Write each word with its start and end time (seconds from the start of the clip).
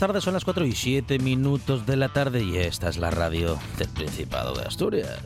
Tardes, 0.00 0.24
son 0.24 0.32
las 0.32 0.46
4 0.46 0.64
y 0.64 0.72
7 0.72 1.18
minutos 1.18 1.84
de 1.84 1.94
la 1.94 2.08
tarde 2.08 2.42
y 2.42 2.56
esta 2.56 2.88
es 2.88 2.96
la 2.96 3.10
radio 3.10 3.58
del 3.76 3.88
Principado 3.90 4.54
de 4.54 4.62
Asturias. 4.62 5.18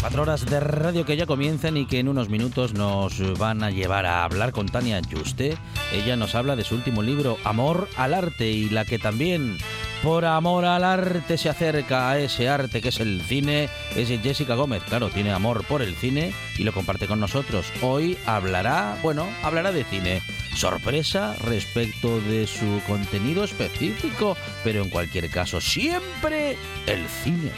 Cuatro 0.00 0.22
horas 0.22 0.46
de 0.46 0.58
radio 0.58 1.04
que 1.04 1.18
ya 1.18 1.26
comienzan 1.26 1.76
y 1.76 1.84
que 1.84 1.98
en 1.98 2.08
unos 2.08 2.30
minutos 2.30 2.72
nos 2.72 3.38
van 3.38 3.62
a 3.62 3.70
llevar 3.70 4.06
a 4.06 4.24
hablar 4.24 4.52
con 4.52 4.68
Tania 4.68 5.02
Juste. 5.12 5.58
Ella 5.92 6.16
nos 6.16 6.34
habla 6.34 6.56
de 6.56 6.64
su 6.64 6.76
último 6.76 7.02
libro, 7.02 7.36
Amor 7.44 7.88
al 7.98 8.14
Arte, 8.14 8.50
y 8.50 8.70
la 8.70 8.86
que 8.86 8.98
también 8.98 9.58
por 10.02 10.24
amor 10.24 10.64
al 10.64 10.84
arte 10.84 11.36
se 11.36 11.48
acerca 11.48 12.10
a 12.10 12.18
ese 12.18 12.48
arte 12.48 12.80
que 12.80 12.88
es 12.88 13.00
el 13.00 13.20
cine, 13.22 13.68
es 13.96 14.08
Jessica 14.08 14.54
Gómez. 14.54 14.82
Claro, 14.84 15.10
tiene 15.10 15.32
amor 15.32 15.64
por 15.64 15.82
el 15.82 15.94
cine 15.94 16.32
y 16.56 16.64
lo 16.64 16.72
comparte 16.72 17.06
con 17.06 17.20
nosotros. 17.20 17.72
Hoy 17.82 18.16
hablará, 18.26 18.96
bueno, 19.02 19.26
hablará 19.42 19.72
de 19.72 19.84
cine. 19.84 20.22
Sorpresa 20.54 21.36
respecto 21.44 22.20
de 22.20 22.46
su 22.46 22.80
contenido 22.86 23.44
específico, 23.44 24.36
pero 24.64 24.82
en 24.82 24.90
cualquier 24.90 25.30
caso, 25.30 25.60
siempre 25.60 26.56
el 26.86 27.06
cine. 27.08 27.50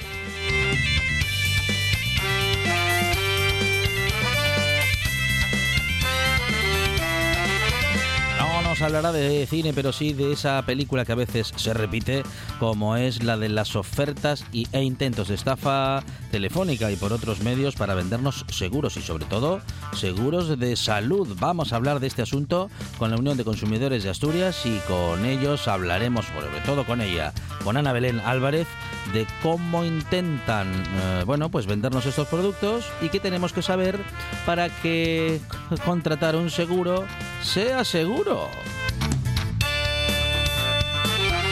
Nos 8.72 8.80
hablará 8.80 9.12
de 9.12 9.46
cine, 9.46 9.74
pero 9.74 9.92
sí 9.92 10.14
de 10.14 10.32
esa 10.32 10.62
película 10.64 11.04
que 11.04 11.12
a 11.12 11.16
veces 11.16 11.52
se 11.56 11.74
repite, 11.74 12.22
como 12.58 12.96
es 12.96 13.22
la 13.22 13.36
de 13.36 13.50
las 13.50 13.76
ofertas 13.76 14.46
y, 14.50 14.66
e 14.72 14.82
intentos 14.82 15.28
de 15.28 15.34
estafa 15.34 16.02
telefónica 16.30 16.90
y 16.90 16.96
por 16.96 17.12
otros 17.12 17.42
medios 17.42 17.74
para 17.74 17.94
vendernos 17.94 18.46
seguros 18.48 18.96
y 18.96 19.02
sobre 19.02 19.26
todo 19.26 19.60
seguros 19.92 20.58
de 20.58 20.74
salud. 20.76 21.36
Vamos 21.38 21.74
a 21.74 21.76
hablar 21.76 22.00
de 22.00 22.06
este 22.06 22.22
asunto 22.22 22.70
con 22.96 23.10
la 23.10 23.18
Unión 23.18 23.36
de 23.36 23.44
Consumidores 23.44 24.04
de 24.04 24.10
Asturias 24.10 24.64
y 24.64 24.78
con 24.88 25.26
ellos 25.26 25.68
hablaremos, 25.68 26.24
sobre 26.24 26.62
todo 26.64 26.86
con 26.86 27.02
ella, 27.02 27.34
con 27.64 27.76
Ana 27.76 27.92
Belén 27.92 28.20
Álvarez, 28.20 28.66
de 29.12 29.26
cómo 29.42 29.84
intentan, 29.84 30.72
eh, 30.72 31.22
bueno, 31.26 31.50
pues 31.50 31.66
vendernos 31.66 32.06
estos 32.06 32.28
productos 32.28 32.86
y 33.00 33.08
qué 33.08 33.20
tenemos 33.20 33.52
que 33.52 33.62
saber 33.62 33.98
para 34.46 34.68
que 34.68 35.40
contratar 35.84 36.36
un 36.36 36.50
seguro 36.50 37.04
sea 37.42 37.84
seguro. 37.84 38.48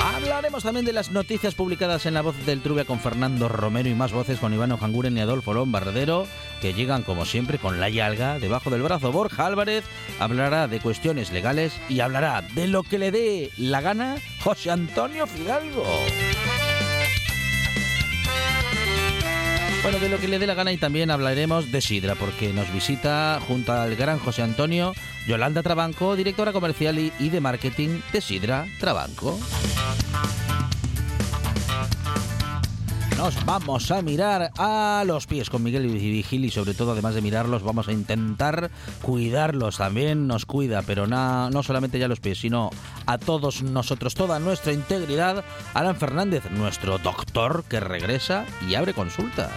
Hablaremos 0.03 0.63
también 0.63 0.87
de 0.87 0.93
las 0.93 1.11
noticias 1.11 1.55
publicadas 1.55 2.07
en 2.07 2.15
La 2.15 2.23
Voz 2.23 2.35
del 2.47 2.63
Trubia 2.63 2.85
con 2.85 3.01
Fernando 3.01 3.49
Romero 3.49 3.89
y 3.89 3.95
más 3.95 4.13
voces 4.13 4.39
con 4.39 4.55
Iván 4.55 4.73
Ojanguren 4.73 5.17
y 5.17 5.21
Adolfo 5.21 5.53
Lombardero, 5.53 6.27
que 6.61 6.73
llegan 6.73 7.03
como 7.03 7.25
siempre 7.25 7.59
con 7.59 7.81
la 7.81 7.89
yalga 7.89 8.39
debajo 8.39 8.71
del 8.71 8.83
brazo. 8.83 9.13
Borja 9.13 9.47
Álvarez 9.47 9.85
hablará 10.19 10.69
de 10.69 10.81
cuestiones 10.81 11.31
legales 11.31 11.73
y 11.89 12.01
hablará 12.01 12.43
de 12.43 12.69
lo 12.69 12.83
que 12.83 12.99
le 12.99 13.11
dé 13.11 13.51
la 13.57 13.81
gana 13.81 14.17
José 14.43 14.71
Antonio 14.71 15.27
Fidalgo. 15.27 15.85
Bueno, 19.83 19.99
de 19.99 20.11
lo 20.11 20.19
que 20.19 20.29
le 20.29 20.39
dé 20.39 20.47
la 20.47 20.55
gana 20.55 20.73
y 20.73 20.77
también 20.77 21.11
hablaremos 21.11 21.73
de 21.73 21.81
Sidra, 21.81 22.15
porque 22.15 22.53
nos 22.53 22.71
visita 22.73 23.41
junto 23.47 23.73
al 23.73 23.97
gran 23.97 24.19
José 24.19 24.43
Antonio 24.43 24.93
Yolanda 25.27 25.63
Trabanco, 25.63 26.17
directora 26.17 26.53
comercial 26.53 26.99
y 26.99 27.29
de 27.29 27.41
marketing 27.41 28.01
de 28.13 28.21
Sidra 28.21 28.67
Trabanco. 28.79 29.39
Nos 33.21 33.45
vamos 33.45 33.91
a 33.91 34.01
mirar 34.01 34.51
a 34.57 35.05
los 35.07 35.27
pies 35.27 35.51
con 35.51 35.63
Miguel 35.63 35.85
y 35.85 36.11
Vigil 36.11 36.47
y 36.47 36.51
sobre 36.51 36.73
todo 36.73 36.93
además 36.93 37.15
de 37.15 37.21
mirarlos 37.21 37.63
vamos 37.63 37.87
a 37.87 37.93
intentar 37.93 38.71
cuidarlos. 39.03 39.77
También 39.77 40.27
nos 40.27 40.47
cuida, 40.47 40.81
pero 40.81 41.07
no 41.07 41.63
solamente 41.63 41.99
ya 41.99 42.09
los 42.09 42.19
pies, 42.19 42.39
sino 42.39 42.71
a 43.05 43.19
todos 43.19 43.63
nosotros, 43.63 44.15
toda 44.15 44.39
nuestra 44.39 44.73
integridad. 44.73 45.45
Alan 45.75 45.97
Fernández, 45.97 46.51
nuestro 46.51 46.97
doctor 46.97 47.65
que 47.69 47.79
regresa 47.79 48.47
y 48.67 48.75
abre 48.75 48.95
consulta. 48.95 49.51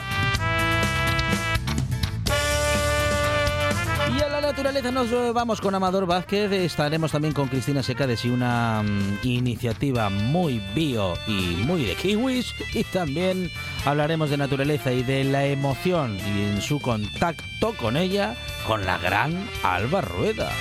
Naturaleza 4.53 4.91
nos 4.91 5.33
vamos 5.33 5.59
con 5.59 5.73
Amador 5.73 6.05
Vázquez, 6.05 6.51
estaremos 6.51 7.11
también 7.11 7.33
con 7.33 7.47
Cristina 7.47 7.81
Seca 7.81 8.05
de 8.05 8.15
una 8.25 8.83
mm, 8.83 9.19
iniciativa 9.23 10.11
muy 10.11 10.61
bio 10.75 11.15
y 11.25 11.55
muy 11.65 11.85
de 11.85 11.95
kiwis 11.95 12.53
y 12.71 12.83
también 12.83 13.49
hablaremos 13.83 14.29
de 14.29 14.37
naturaleza 14.37 14.91
y 14.91 15.01
de 15.01 15.23
la 15.23 15.47
emoción 15.47 16.19
y 16.19 16.43
en 16.43 16.61
su 16.61 16.79
contacto 16.79 17.73
con 17.77 17.97
ella 17.97 18.35
con 18.67 18.85
la 18.85 18.99
gran 18.99 19.49
Alba 19.63 20.01
Rueda. 20.01 20.51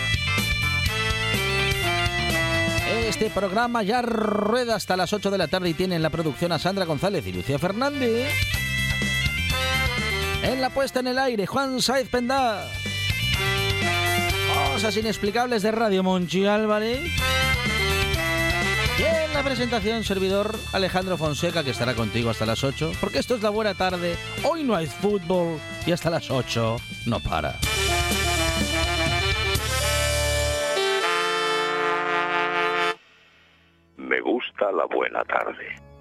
Este 3.07 3.29
programa 3.29 3.83
ya 3.83 4.01
rueda 4.01 4.77
hasta 4.77 4.97
las 4.97 5.13
8 5.13 5.31
de 5.31 5.37
la 5.37 5.49
tarde 5.49 5.69
y 5.69 5.75
tiene 5.75 5.97
en 5.97 6.03
la 6.03 6.09
producción 6.09 6.51
a 6.53 6.59
Sandra 6.59 6.87
González 6.87 7.27
y 7.27 7.33
Lucía 7.35 7.59
Fernández. 7.59 8.33
En 10.43 10.63
la 10.63 10.71
puesta 10.71 11.01
en 11.01 11.09
el 11.09 11.19
aire, 11.19 11.47
Juan 11.47 11.83
Saiz 11.83 12.09
Pendá. 12.09 12.65
Cosas 14.83 14.97
inexplicables 14.97 15.63
de 15.63 15.71
Radio 15.71 16.03
Monchi 16.03 16.45
Álvarez. 16.45 17.05
Y 18.99 19.03
en 19.05 19.33
la 19.33 19.45
presentación, 19.45 20.03
servidor 20.03 20.57
Alejandro 20.73 21.17
Fonseca, 21.17 21.63
que 21.63 21.71
estará 21.71 21.95
contigo 21.95 22.31
hasta 22.31 22.47
las 22.47 22.65
8, 22.65 22.91
porque 23.01 23.21
esto 23.21 23.37
es 23.37 23.43
la 23.43 23.51
buena 23.51 23.75
tarde. 23.75 24.17
Hoy 24.43 24.65
no 24.65 24.75
hay 24.75 24.89
fútbol 24.89 25.61
y 25.87 25.93
hasta 25.93 26.11
las 26.11 26.29
8 26.29 26.79
no 27.07 27.21
para. 27.21 27.61
Me 33.99 34.21
gusta 34.21 34.73
la 34.73 34.87
buena 34.87 35.23
tarde. 35.23 35.92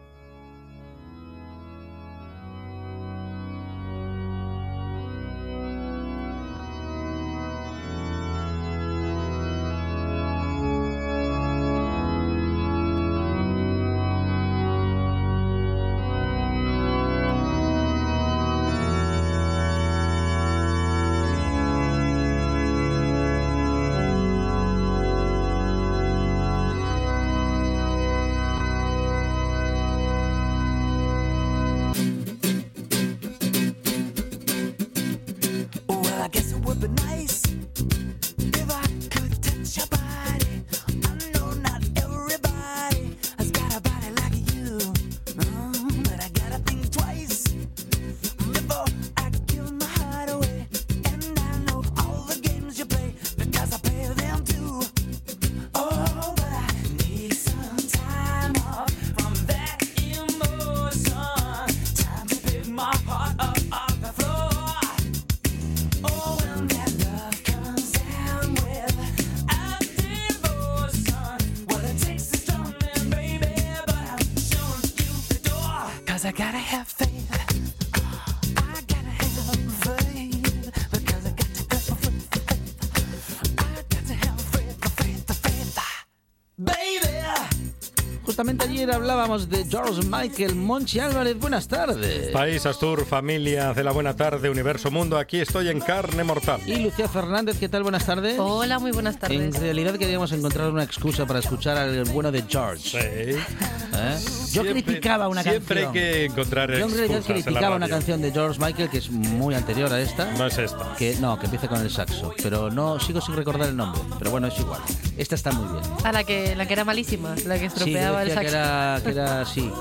Ayer 88.92 89.02
hablábamos 89.02 89.50
de 89.50 89.66
George 89.66 90.02
Michael 90.06 90.56
Monchi 90.56 91.00
Álvarez. 91.00 91.38
Buenas 91.40 91.68
tardes. 91.68 92.30
País 92.32 92.66
Astur, 92.66 93.06
familia 93.06 93.74
de 93.74 93.84
la 93.84 93.92
buena 93.92 94.16
tarde, 94.16 94.50
universo 94.50 94.92
mundo, 94.92 95.18
aquí 95.18 95.40
estoy 95.40 95.70
en 95.70 95.80
carne 95.80 96.24
mortal. 96.24 96.62
Y 96.66 96.76
Lucía 96.78 97.08
Fernández, 97.08 97.58
¿qué 97.60 97.70
tal? 97.70 97.84
Buenas 97.84 98.06
tardes. 98.06 98.38
Hola, 98.40 98.80
muy 98.80 98.92
buenas 98.92 99.16
En 99.16 99.20
tardes. 99.22 99.60
realidad 99.60 99.96
queríamos 99.96 100.32
encontrar 100.32 100.70
una 100.72 100.84
excusa 100.84 101.26
para 101.26 101.40
escuchar 101.40 101.78
al 101.78 102.04
bueno 102.06 102.32
de 102.32 102.44
George. 102.48 102.90
Sí. 102.90 102.98
¿eh? 103.94 104.18
Yo 104.52 104.62
Siempre- 104.64 104.84
criticaba 104.84 105.28
una 105.28 105.44
Siempre 105.44 105.84
canción. 105.84 105.88
hay 106.06 106.12
que 106.12 106.26
encontrar 106.26 106.70
Yo 106.70 106.76
en 106.76 106.82
realidad 106.82 107.02
excusas 107.18 107.30
en 107.30 107.44
criticaba 107.44 107.76
una 107.76 107.88
canción 107.90 108.22
de 108.22 108.32
George 108.32 108.60
Michael 108.60 108.90
que 108.90 108.98
es 108.98 109.10
muy 109.10 109.56
anterior 109.56 109.92
a 109.92 110.00
esta. 110.02 110.32
No 110.38 110.48
es 110.48 110.58
esta. 110.58 110.96
Que 110.98 111.16
no, 111.20 111.38
que 111.40 111.46
empieza 111.46 111.68
con 111.68 111.82
el 111.82 111.90
saxo, 111.90 112.34
pero 112.42 112.70
no 112.70 113.00
sigo 113.00 113.22
sin 113.22 113.36
recordar 113.36 113.70
el 113.70 113.76
nombre. 113.78 114.02
Pero 114.20 114.32
bueno, 114.32 114.48
es 114.48 114.60
igual. 114.60 114.82
Esta 115.18 115.36
está 115.36 115.52
muy 115.52 115.72
bien. 115.80 115.84
A 116.04 116.12
la 116.12 116.24
que, 116.24 116.56
la 116.56 116.66
que 116.68 116.74
era 116.74 116.84
malísima, 116.86 117.36
la 117.46 117.56
que 117.56 117.62
Sí, 117.62 117.66
estropeaba 117.68 118.24
decía 118.26 118.42
el 118.42 118.46
que 118.46 118.52
saxo. 118.52 118.58
era, 118.58 119.02
que 119.04 119.10
era 119.12 119.42
así, 119.42 119.72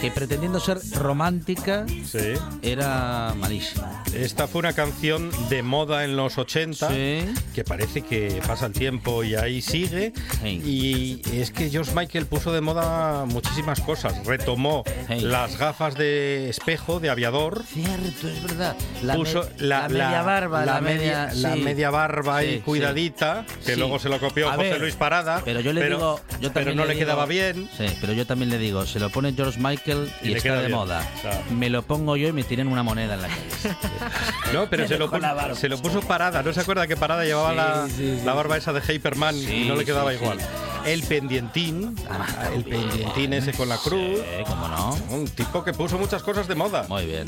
que 0.00 0.10
pretendiendo 0.10 0.60
ser 0.60 0.78
romántica 0.94 1.84
Sí. 2.06 2.34
era 2.62 3.34
malísima. 3.38 4.02
Esta 4.14 4.46
fue 4.48 4.60
una 4.60 4.72
canción 4.72 5.30
de 5.48 5.62
moda 5.62 6.04
en 6.04 6.16
los 6.16 6.38
80 6.38 6.88
Sí. 6.88 7.24
que 7.54 7.64
parece 7.64 8.02
que 8.02 8.40
pasa 8.46 8.66
el 8.66 8.72
tiempo 8.72 9.22
y 9.24 9.34
ahí 9.34 9.60
sigue. 9.62 10.12
Sí. 10.42 10.48
Y 10.64 11.22
es 11.40 11.50
que 11.50 11.68
George 11.70 11.92
Michael 11.94 12.26
puso 12.26 12.52
de 12.52 12.60
moda 12.60 13.24
muchísimas 13.26 13.80
cosas. 13.80 14.14
Retomó 14.24 14.84
las 15.08 15.56
gafas 15.58 15.94
de 15.96 16.48
espejo 16.50 17.00
de 17.00 17.10
aviador. 17.10 17.62
Cierto, 17.66 18.28
es 18.28 18.42
verdad. 18.42 18.76
La, 19.02 19.14
puso 19.14 19.48
me- 19.58 19.66
la, 19.66 19.88
media 19.88 20.22
barba, 20.22 20.64
la, 20.64 20.80
media, 20.80 21.30
la 21.34 21.54
sí. 21.54 21.60
media 21.60 21.90
barba 21.90 22.40
Sí, 22.40 22.46
y 22.46 22.50
sí. 22.56 22.60
cuidadita, 22.60 23.44
que 23.64 23.76
luego 23.76 23.98
se 23.98 24.08
lo 24.08 24.18
copió 24.20 24.48
A 24.50 24.54
José 24.54 24.70
ver, 24.70 24.80
Luis 24.80 24.94
Parada. 24.94 25.42
Pero 25.44 25.60
yo 25.60 25.72
le 25.72 25.84
digo, 25.88 26.20
yo 26.40 26.52
pero 26.52 26.74
no 26.74 26.84
le, 26.84 26.94
digo- 26.94 27.04
quedaba 27.06 27.26
bien. 27.26 27.68
Sí, 27.76 27.86
pero 28.00 28.12
yo 28.12 28.26
también 28.26 28.50
le 28.50 28.58
digo, 28.58 28.86
se 28.86 29.00
lo 29.00 29.10
pone 29.10 29.32
George 29.32 29.58
Michael 29.60 30.10
y, 30.22 30.26
Y 30.26 30.30
le 30.30 30.36
está 30.38 30.48
queda 30.50 30.60
de 30.60 30.66
bien. 30.66 30.78
moda. 30.78 31.08
Claro. 31.22 31.42
Me 31.50 31.70
lo 31.70 31.82
pongo 31.82 32.16
yo 32.16 32.28
y 32.28 32.32
me 32.32 32.42
tiran 32.44 32.68
una 32.68 32.82
moneda 32.82 33.14
en 33.14 33.22
la 33.22 33.28
cabeza. 33.28 33.76
No, 34.52 34.68
pero 34.68 34.86
se 34.88 34.98
lo, 34.98 35.08
puso, 35.08 35.20
barba. 35.20 35.54
se 35.54 35.68
lo 35.68 35.78
puso 35.78 36.00
Parada. 36.00 36.42
¿No 36.42 36.52
se 36.52 36.60
acuerda 36.60 36.86
que 36.86 36.96
Parada 36.96 37.24
llevaba 37.24 37.52
la, 37.52 37.86
barba 38.34 38.56
esa 38.56 38.72
de 38.72 38.80
Hyperman 38.80 39.36
y 39.36 39.66
no 39.68 39.76
le 39.76 39.84
quedaba 39.84 40.12
igual? 40.12 40.38
El 40.84 41.02
pendientín, 41.02 41.94
Ah, 42.08 42.48
el 42.54 42.64
pendientín 42.64 43.32
ese 43.34 43.52
con 43.52 43.68
la 43.68 43.76
cruz. 43.76 44.09
Sí, 44.16 44.44
cómo 44.46 44.68
no. 44.68 44.98
Un 45.10 45.28
tipo 45.28 45.62
que 45.64 45.72
puso 45.72 45.98
muchas 45.98 46.22
cosas 46.22 46.46
de 46.48 46.54
moda. 46.54 46.86
Muy 46.88 47.06
bien. 47.06 47.26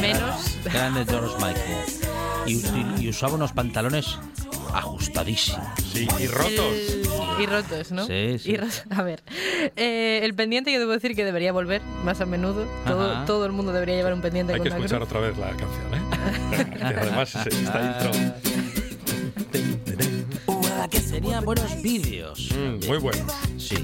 Menos. 0.00 0.56
Grande 0.64 1.04
George 1.08 1.34
Michael. 1.36 1.84
Y, 2.46 2.52
y- 2.54 3.04
y 3.04 3.08
usaba 3.10 3.34
unos 3.34 3.52
pantalones 3.52 4.18
ajustadísimos. 4.72 5.66
Sí, 5.92 6.06
y 6.18 6.26
rotos. 6.26 6.74
el- 6.74 7.08
Y 7.40 7.46
rotos, 7.46 7.90
¿no? 7.92 8.06
Sí, 8.06 8.38
sí. 8.38 8.52
Y 8.52 8.56
ro- 8.56 8.66
A 8.90 9.02
ver, 9.02 9.22
eh, 9.76 10.20
el 10.22 10.34
pendiente 10.34 10.72
yo 10.72 10.78
debo 10.78 10.92
decir 10.92 11.14
que 11.16 11.24
debería 11.24 11.52
volver 11.52 11.82
más 12.04 12.20
a 12.20 12.26
menudo. 12.26 12.66
Todo, 12.86 13.24
todo 13.24 13.46
el 13.46 13.52
mundo 13.52 13.72
debería 13.72 13.96
llevar 13.96 14.12
un 14.14 14.20
pendiente 14.20 14.52
Hay 14.52 14.58
con 14.58 14.68
que 14.68 14.74
escuchar 14.74 14.98
cruz. 15.00 15.08
otra 15.08 15.20
vez 15.20 15.38
la 15.38 15.48
canción, 15.48 15.94
¿eh? 15.94 16.78
que 16.94 17.00
además 17.00 17.34
es- 17.34 17.46
está 17.46 17.82
intro. 17.82 18.10
Well, 20.46 20.84
I 20.84 20.88
guess 20.90 21.10
Tenía 21.10 21.40
buenos 21.40 21.82
vídeos. 21.82 22.48
Mm, 22.54 22.86
muy 22.86 22.98
bueno. 22.98 23.24
Sí. 23.58 23.76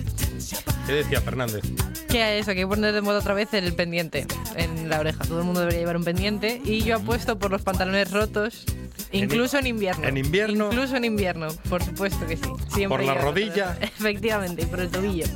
¿Qué 0.87 0.93
decía 0.93 1.20
Fernández? 1.20 1.62
Que 2.08 2.22
a 2.22 2.34
eso, 2.34 2.46
que 2.46 2.50
hay 2.52 2.64
que 2.64 2.66
poner 2.66 2.93
de 2.93 3.00
moda 3.00 3.19
otra 3.19 3.34
vez 3.34 3.52
el 3.54 3.72
pendiente 3.75 4.26
en 4.56 4.88
la 4.88 5.00
oreja. 5.00 5.25
Todo 5.25 5.40
el 5.40 5.44
mundo 5.44 5.60
debería 5.60 5.81
llevar 5.81 5.96
un 5.96 6.04
pendiente. 6.04 6.60
Y 6.64 6.82
yo 6.82 6.96
apuesto 6.96 7.38
por 7.38 7.50
los 7.50 7.62
pantalones 7.62 8.10
rotos, 8.10 8.64
incluso 9.12 9.58
en 9.58 9.66
invierno. 9.66 10.06
en 10.06 10.16
invierno. 10.16 10.66
Incluso 10.66 10.96
en 10.96 11.04
invierno, 11.04 11.48
por 11.69 11.82
supuesto 11.82 12.26
que 12.26 12.37
sí. 12.37 12.48
Siempre 12.69 13.04
¿Por 13.04 13.04
la 13.04 13.14
rodilla? 13.14 13.76
Efectivamente, 13.81 14.62
y 14.62 14.66
por 14.66 14.81
el 14.81 14.90
tobillo. 14.90 15.26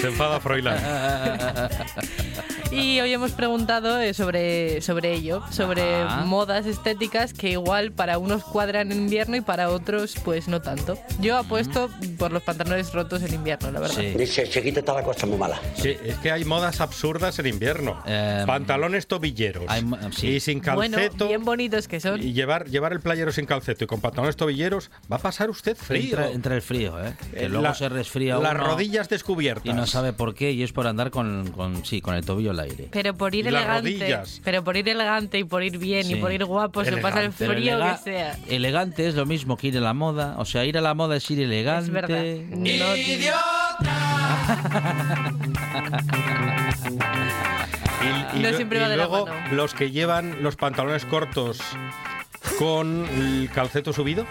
Se 0.00 0.08
enfada 0.08 0.40
Froilán. 0.40 0.78
Y 2.72 2.98
hoy 3.00 3.12
hemos 3.12 3.32
preguntado 3.32 4.00
eh, 4.00 4.14
sobre, 4.14 4.80
sobre 4.80 5.12
ello, 5.12 5.42
sobre 5.50 5.82
Ah. 6.02 6.24
modas 6.26 6.64
estéticas 6.64 7.34
que 7.34 7.50
igual 7.50 7.92
para 7.92 8.16
unos 8.16 8.42
cuadran 8.44 8.90
en 8.92 8.98
invierno 8.98 9.36
y 9.36 9.42
para 9.42 9.68
otros 9.68 10.14
pues 10.24 10.48
no 10.48 10.62
tanto. 10.62 10.96
Yo 11.20 11.36
apuesto 11.36 11.90
por 12.18 12.32
los 12.32 12.42
pantalones 12.42 12.90
rotos 12.94 13.22
en 13.22 13.34
invierno, 13.34 13.70
la 13.70 13.80
verdad. 13.80 13.96
Sí. 13.96 14.06
Dice, 14.16 14.48
chiquito 14.48 14.80
está 14.80 14.94
la 14.94 15.02
cosa 15.04 15.26
muy 15.26 15.36
mala. 15.36 15.60
Sí, 15.76 15.94
es 16.02 16.16
que 16.18 16.32
hay 16.32 16.46
modas 16.46 16.80
absurdas 16.80 17.38
en 17.38 17.46
invierno. 17.46 18.02
Em, 18.06 18.46
Pantalones 18.46 19.06
tobilleros. 19.06 19.64
hay 19.68 19.84
sí. 20.12 20.28
Y 20.28 20.40
sin 20.40 20.60
Bueno, 20.62 20.96
calceto. 20.96 21.28
bien 21.28 21.44
bonitos 21.44 21.88
que 21.88 22.00
son. 22.00 22.22
y 22.22 22.32
llevar, 22.32 22.68
llevar 22.70 22.92
el 22.94 23.00
playero 23.00 23.32
sin 23.32 23.44
calceto 23.44 23.84
y 23.84 23.86
con 23.86 24.00
pantalones 24.00 24.36
tobilleros, 24.36 24.90
va 25.12 25.16
a 25.16 25.20
pasar 25.20 25.50
usted 25.50 25.76
frío. 25.76 26.04
Entra, 26.16 26.30
entra 26.30 26.54
el 26.56 26.62
frío, 26.62 26.98
¿eh? 27.04 27.14
Que 27.34 27.44
Eh, 27.44 27.48
luego 27.50 27.64
la- 27.64 27.74
se 27.74 27.90
resfría 27.90 28.38
Las 28.38 28.54
uno 28.54 28.64
rodillas 28.64 29.10
descubiertas. 29.10 29.66
y 29.66 29.74
no 29.74 29.86
sabe 29.86 30.14
por 30.14 30.34
qué 30.34 30.52
y 30.52 30.62
es 30.62 30.72
por 30.72 30.86
andar 30.86 31.10
con, 31.10 31.50
con 31.52 31.84
sí, 31.84 32.00
con 32.00 32.14
el 32.14 32.24
tobillo 32.24 32.50
al 32.50 32.61
aire. 32.62 32.88
Pero 32.90 33.14
por 33.14 33.34
ir 33.34 33.44
las 33.44 33.62
elegante, 33.62 33.90
rodillas. 33.90 34.40
pero 34.44 34.64
por 34.64 34.76
ir 34.76 34.88
elegante 34.88 35.38
y 35.38 35.44
por 35.44 35.62
ir 35.62 35.78
bien 35.78 36.04
Sí. 36.04 36.14
y 36.14 36.16
por 36.16 36.32
ir 36.32 36.44
guapo, 36.44 36.84
se 36.84 36.96
pasa 36.98 37.22
el 37.22 37.32
frío 37.32 37.78
que 37.78 37.96
sea. 38.02 38.36
Elegante 38.48 39.06
es 39.08 39.14
lo 39.14 39.26
mismo 39.26 39.56
que 39.56 39.68
ir 39.68 39.78
a 39.78 39.80
la 39.80 39.94
moda. 39.94 40.34
O 40.38 40.44
sea, 40.44 40.64
ir 40.64 40.78
a 40.78 40.80
la 40.80 40.94
moda 40.94 41.16
es 41.16 41.30
ir 41.30 41.40
elegante. 41.40 41.84
Es 41.86 41.90
verdad. 41.90 42.22
No- 42.50 42.96
Y, 48.02 48.38
y 48.38 48.42
No 48.42 48.50
lo- 48.50 48.56
siempre 48.56 48.78
y 48.78 48.82
va 48.82 48.88
de 48.88 48.96
la 48.96 49.04
luego 49.06 49.26
mano. 49.26 49.52
los 49.54 49.74
que 49.74 49.90
llevan 49.90 50.42
los 50.42 50.56
pantalones 50.56 51.04
cortos 51.04 51.60
con 52.58 53.06
el 53.16 53.48
calceto 53.54 53.92
subido 53.92 54.26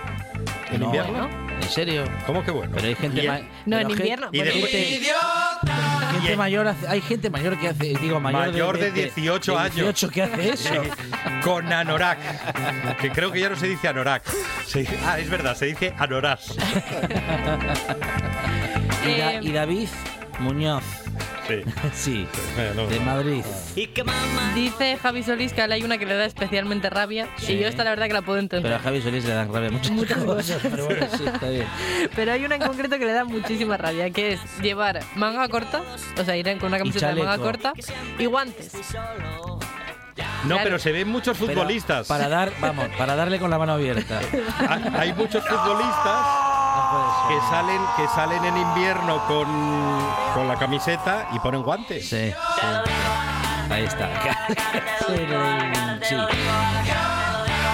en 0.72 0.80
No, 0.82 0.88
invierno. 0.88 1.30
¿En 1.62 1.70
serio? 1.70 2.04
¿Cómo 2.26 2.44
que 2.44 2.52
bueno? 2.52 2.72
Pero 2.76 2.88
hay 2.88 2.96
gente 2.96 3.24
No, 3.66 3.78
pero 3.78 3.80
en 3.82 3.90
invierno. 3.92 4.30
y 4.32 4.40
ejemplo. 4.42 5.91
Gente 6.20 6.36
mayor 6.38 6.68
hace- 6.68 6.88
hay 6.88 7.02
gente 7.02 7.30
mayor 7.30 7.58
que 7.60 7.68
hace 7.70 7.94
digo 8.00 8.20
mayor, 8.20 8.48
Mayor 8.52 8.78
de 8.80 8.92
18 8.92 9.58
años. 9.58 9.76
18 9.76 10.10
que 10.10 10.24
hace 10.24 10.50
eso 10.54 10.84
con 11.44 11.72
anorak. 11.72 12.18
Que 12.98 13.10
creo 13.12 13.32
que 13.32 13.40
ya 13.40 13.50
no 13.50 13.56
se 13.56 13.68
dice 13.68 13.88
anorak. 13.88 14.24
Se 14.66 14.88
ah, 15.06 15.20
es 15.20 15.30
verdad, 15.30 15.56
se 15.56 15.66
dice 15.68 15.94
anoras. 15.98 16.56
y, 19.06 19.18
Da- 19.20 19.34
Eh, 19.34 19.40
y 19.42 19.52
David 19.52 19.90
Muñoz 20.40 20.84
Sí. 21.48 21.62
sí 21.94 22.28
de 22.90 23.00
Madrid 23.02 23.44
Dice 24.56 24.98
Javi 24.98 25.24
Solís 25.24 25.54
que 25.54 25.62
a 25.62 25.66
él 25.66 25.72
hay 25.72 25.84
una 25.84 25.98
que 25.98 26.06
le 26.06 26.16
da 26.16 26.26
especialmente 26.26 26.90
rabia. 26.90 27.28
Sí. 27.38 27.54
Y 27.54 27.60
yo 27.60 27.68
esta 27.68 27.84
la 27.84 27.92
verdad 27.92 28.08
que 28.08 28.14
la 28.14 28.22
puedo 28.22 28.40
entender. 28.40 28.64
pero 28.64 28.76
a 28.76 28.80
Javi 28.80 29.02
Solís 29.02 29.26
le 29.26 29.34
dan 29.34 29.54
rabia 29.54 29.72
muchas, 29.72 29.92
Muchas 30.02 30.24
cosas 30.24 30.60
pero 30.64 30.86
bueno 30.86 31.08
sí 31.18 31.24
está 31.26 31.50
bien 31.50 31.66
Pero 32.16 32.32
hay 32.34 32.46
una 32.46 32.56
en 32.56 32.62
concreto 32.62 32.98
que 32.98 33.06
le 33.06 33.14
da 33.14 33.26
muchísima 33.26 33.78
rabia, 33.78 34.10
que 34.10 34.34
es 34.34 34.40
llevar 34.62 35.00
manga 35.16 35.48
corta, 35.48 35.82
o 36.18 36.24
sea, 36.24 36.38
ir 36.38 36.46
con 36.58 36.68
una 36.68 36.78
camiseta 36.78 37.14
de 37.14 37.24
manga 37.24 37.38
corta 37.38 37.74
y 38.18 38.26
guantes. 38.26 38.72
No, 40.46 40.58
pero 40.64 40.80
se 40.80 40.92
ven 40.92 41.08
muchos 41.08 41.38
Pero 41.38 41.54
futbolistas. 41.54 42.08
para 42.08 42.28
dar 42.28 42.52
vamos 42.60 42.88
para 42.98 43.16
darle 43.16 43.40
con 43.40 43.50
la 43.50 43.58
mano 43.58 43.74
abierta 43.74 44.20
Hay, 44.98 45.14
muchos 45.14 45.44
futbolistas 45.46 46.26
que 47.28 47.40
salen, 47.50 47.82
que 47.98 48.08
salen 48.08 48.44
en 48.46 48.58
invierno 48.58 49.26
con, 49.28 49.48
con 50.34 50.48
la 50.48 50.56
camiseta 50.58 51.30
y 51.34 51.40
ponen 51.40 51.62
guantes. 51.64 52.10
sí, 52.10 52.32
sí. 52.32 52.68
ahí 53.70 53.84
está 53.84 54.10
sí 56.02 56.16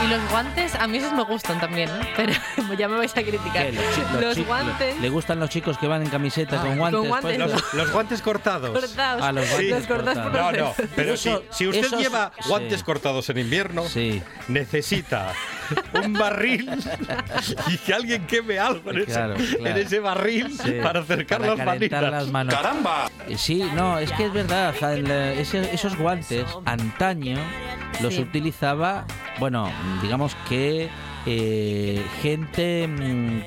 Y 0.04 0.08
los 0.08 0.30
guantes, 0.30 0.76
a 0.76 0.86
mí 0.88 0.98
esos 1.00 1.12
me 1.14 1.24
gustan 1.24 1.60
también, 1.60 1.90
¿eh? 1.90 2.14
pero 2.16 2.34
ya 2.78 2.88
me 2.88 2.98
vais 2.98 3.12
a 3.18 3.24
criticar. 3.24 3.72
¿Qué? 3.72 3.80
Los 4.22 4.38
guantes 4.46 5.00
¿Le 5.00 5.10
gustan 5.10 5.40
los 5.40 5.50
chicos 5.50 5.78
que 5.80 5.88
van 5.88 6.04
en 6.04 6.10
camiseta 6.10 6.60
Ah, 6.62 6.66
con 6.66 6.78
guantes? 6.78 7.00
con 7.00 7.08
guantes. 7.10 7.38
puestos? 7.38 7.62
Los, 7.64 7.74
los 7.74 7.92
guantes 7.92 8.22
cortados. 8.22 8.80
cortados. 8.80 9.22
Ah, 9.24 9.32
los 9.32 9.50
guantes 9.50 9.88
por 9.88 9.96
cortados. 10.04 10.34
No, 10.34 10.52
no, 10.52 10.74
pero 10.96 11.14
Eso- 11.16 11.44
si, 11.50 11.58
si 11.58 11.68
usted 11.68 11.86
esos- 11.86 12.00
lleva 12.00 12.32
sí. 12.40 12.48
guantes 12.50 12.84
cortados 12.84 13.28
en 13.30 13.40
invierno, 13.40 13.86
Sí. 13.88 14.22
necesita 14.48 15.34
un 16.06 16.14
barril 16.14 16.70
y 17.68 17.78
que 17.78 17.94
alguien 17.94 18.26
queme 18.28 18.60
algo 18.60 18.92
en, 18.92 18.98
ese- 19.00 19.06
Claro, 19.12 19.36
en 19.36 19.78
ese 19.78 20.00
barril 20.00 20.58
Sí, 20.64 20.74
para 20.82 21.00
acercar 21.02 21.40
para 21.40 21.56
las 21.56 21.66
calentar 21.66 22.02
manitas. 22.02 22.12
las 22.12 22.28
manos. 22.32 22.54
¡Caramba! 22.56 23.10
Eh, 23.28 23.38
Sí, 23.38 23.64
no, 23.76 24.00
es 24.00 24.12
que 24.14 24.26
es 24.26 24.34
verdad. 24.34 24.74
eh, 24.82 25.36
ese- 25.40 25.74
esos 25.74 25.96
guantes, 25.98 26.46
antaño, 26.66 27.38
los 28.02 28.16
Sí. 28.16 28.22
utilizaba, 28.22 29.06
bueno, 29.40 29.72
digamos 30.02 30.36
que 30.50 30.90
eh, 31.26 32.06
gente. 32.22 32.88
mm, 32.88 33.42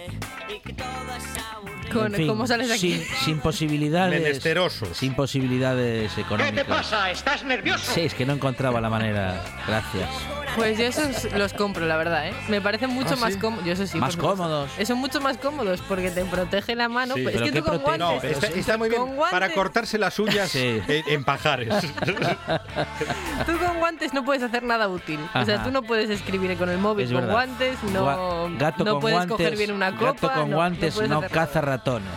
Con- 1.93 2.07
en 2.07 2.15
fin, 2.15 2.29
¿Cómo 2.29 2.47
sales 2.47 2.69
de 2.69 2.75
aquí? 2.75 2.93
Sin, 2.93 3.17
sin 3.25 3.39
posibilidades. 3.41 4.21
Menesterosos. 4.23 4.97
Sin 4.97 5.15
posibilidades 5.15 6.17
económicas. 6.19 6.93
¿Estás 7.11 7.43
nervioso? 7.45 7.91
Sí, 7.93 8.03
es 8.03 8.15
que 8.15 8.25
no 8.25 8.33
encontraba 8.35 8.81
la 8.81 8.89
manera. 8.91 9.43
Gracias. 9.67 10.09
Pues 10.57 10.79
yo 10.79 10.85
esos 10.85 11.33
los 11.33 11.53
compro, 11.53 11.87
la 11.87 11.97
verdad, 11.97 12.27
¿eh? 12.29 12.33
Me 12.49 12.61
parecen 12.61 12.91
mucho 12.91 13.15
¿Ah, 13.15 13.17
más 13.21 13.35
sí? 13.35 13.39
cómodos. 13.39 13.65
Yo 13.65 13.73
eso 13.73 13.87
sí. 13.87 13.99
Más 13.99 14.17
cómodos. 14.17 14.71
Eh, 14.79 14.85
Son 14.87 14.99
mucho 14.99 15.21
más 15.21 15.37
cómodos 15.39 15.81
porque 15.89 16.11
te 16.11 16.25
protege 16.25 16.75
la 16.75 16.89
mano. 16.89 17.15
Sí, 17.15 17.25
es 17.27 17.41
que 17.41 17.51
¿qué 17.53 17.61
tú 17.63 17.67
con 17.69 17.79
prote- 17.81 17.99
No, 17.99 18.11
guantes. 18.13 18.33
está, 18.33 18.47
está 18.49 18.77
muy 18.79 18.89
bien 18.89 19.03
guantes. 19.17 19.31
para 19.31 19.53
cortarse 19.53 19.99
las 19.99 20.19
uñas 20.19 20.51
Sí. 20.51 20.83
en, 20.89 21.05
en 21.09 21.25
pajares. 21.25 21.69
Tú 23.47 23.59
con 23.59 23.79
guantes 23.79 24.13
no 24.13 24.25
puedes 24.25 24.43
hacer 24.43 24.63
nada 24.63 24.89
útil. 24.89 25.19
O 25.35 25.45
sea, 25.45 25.63
tú 25.63 25.71
no 25.71 25.83
puedes 25.83 26.11
escribir 26.11 26.57
con 26.57 26.69
el 26.69 26.79
móvil 26.79 27.07
Es 27.07 27.13
con 27.13 27.21
verdad. 27.23 27.33
guantes, 27.35 27.83
no, 27.85 28.05
Gua- 28.05 28.59
gato 28.59 28.85
no 28.85 28.93
con 28.93 29.01
puedes 29.01 29.17
guantes, 29.19 29.37
coger 29.37 29.57
bien 29.57 29.73
una 29.73 29.93
copa. 29.93 30.13
Gato 30.13 30.33
con 30.33 30.51
no, 30.51 30.57
guantes 30.57 31.09
no, 31.09 31.19
hacer 31.19 31.31
caza 31.31 31.61
ratones. 31.61 32.09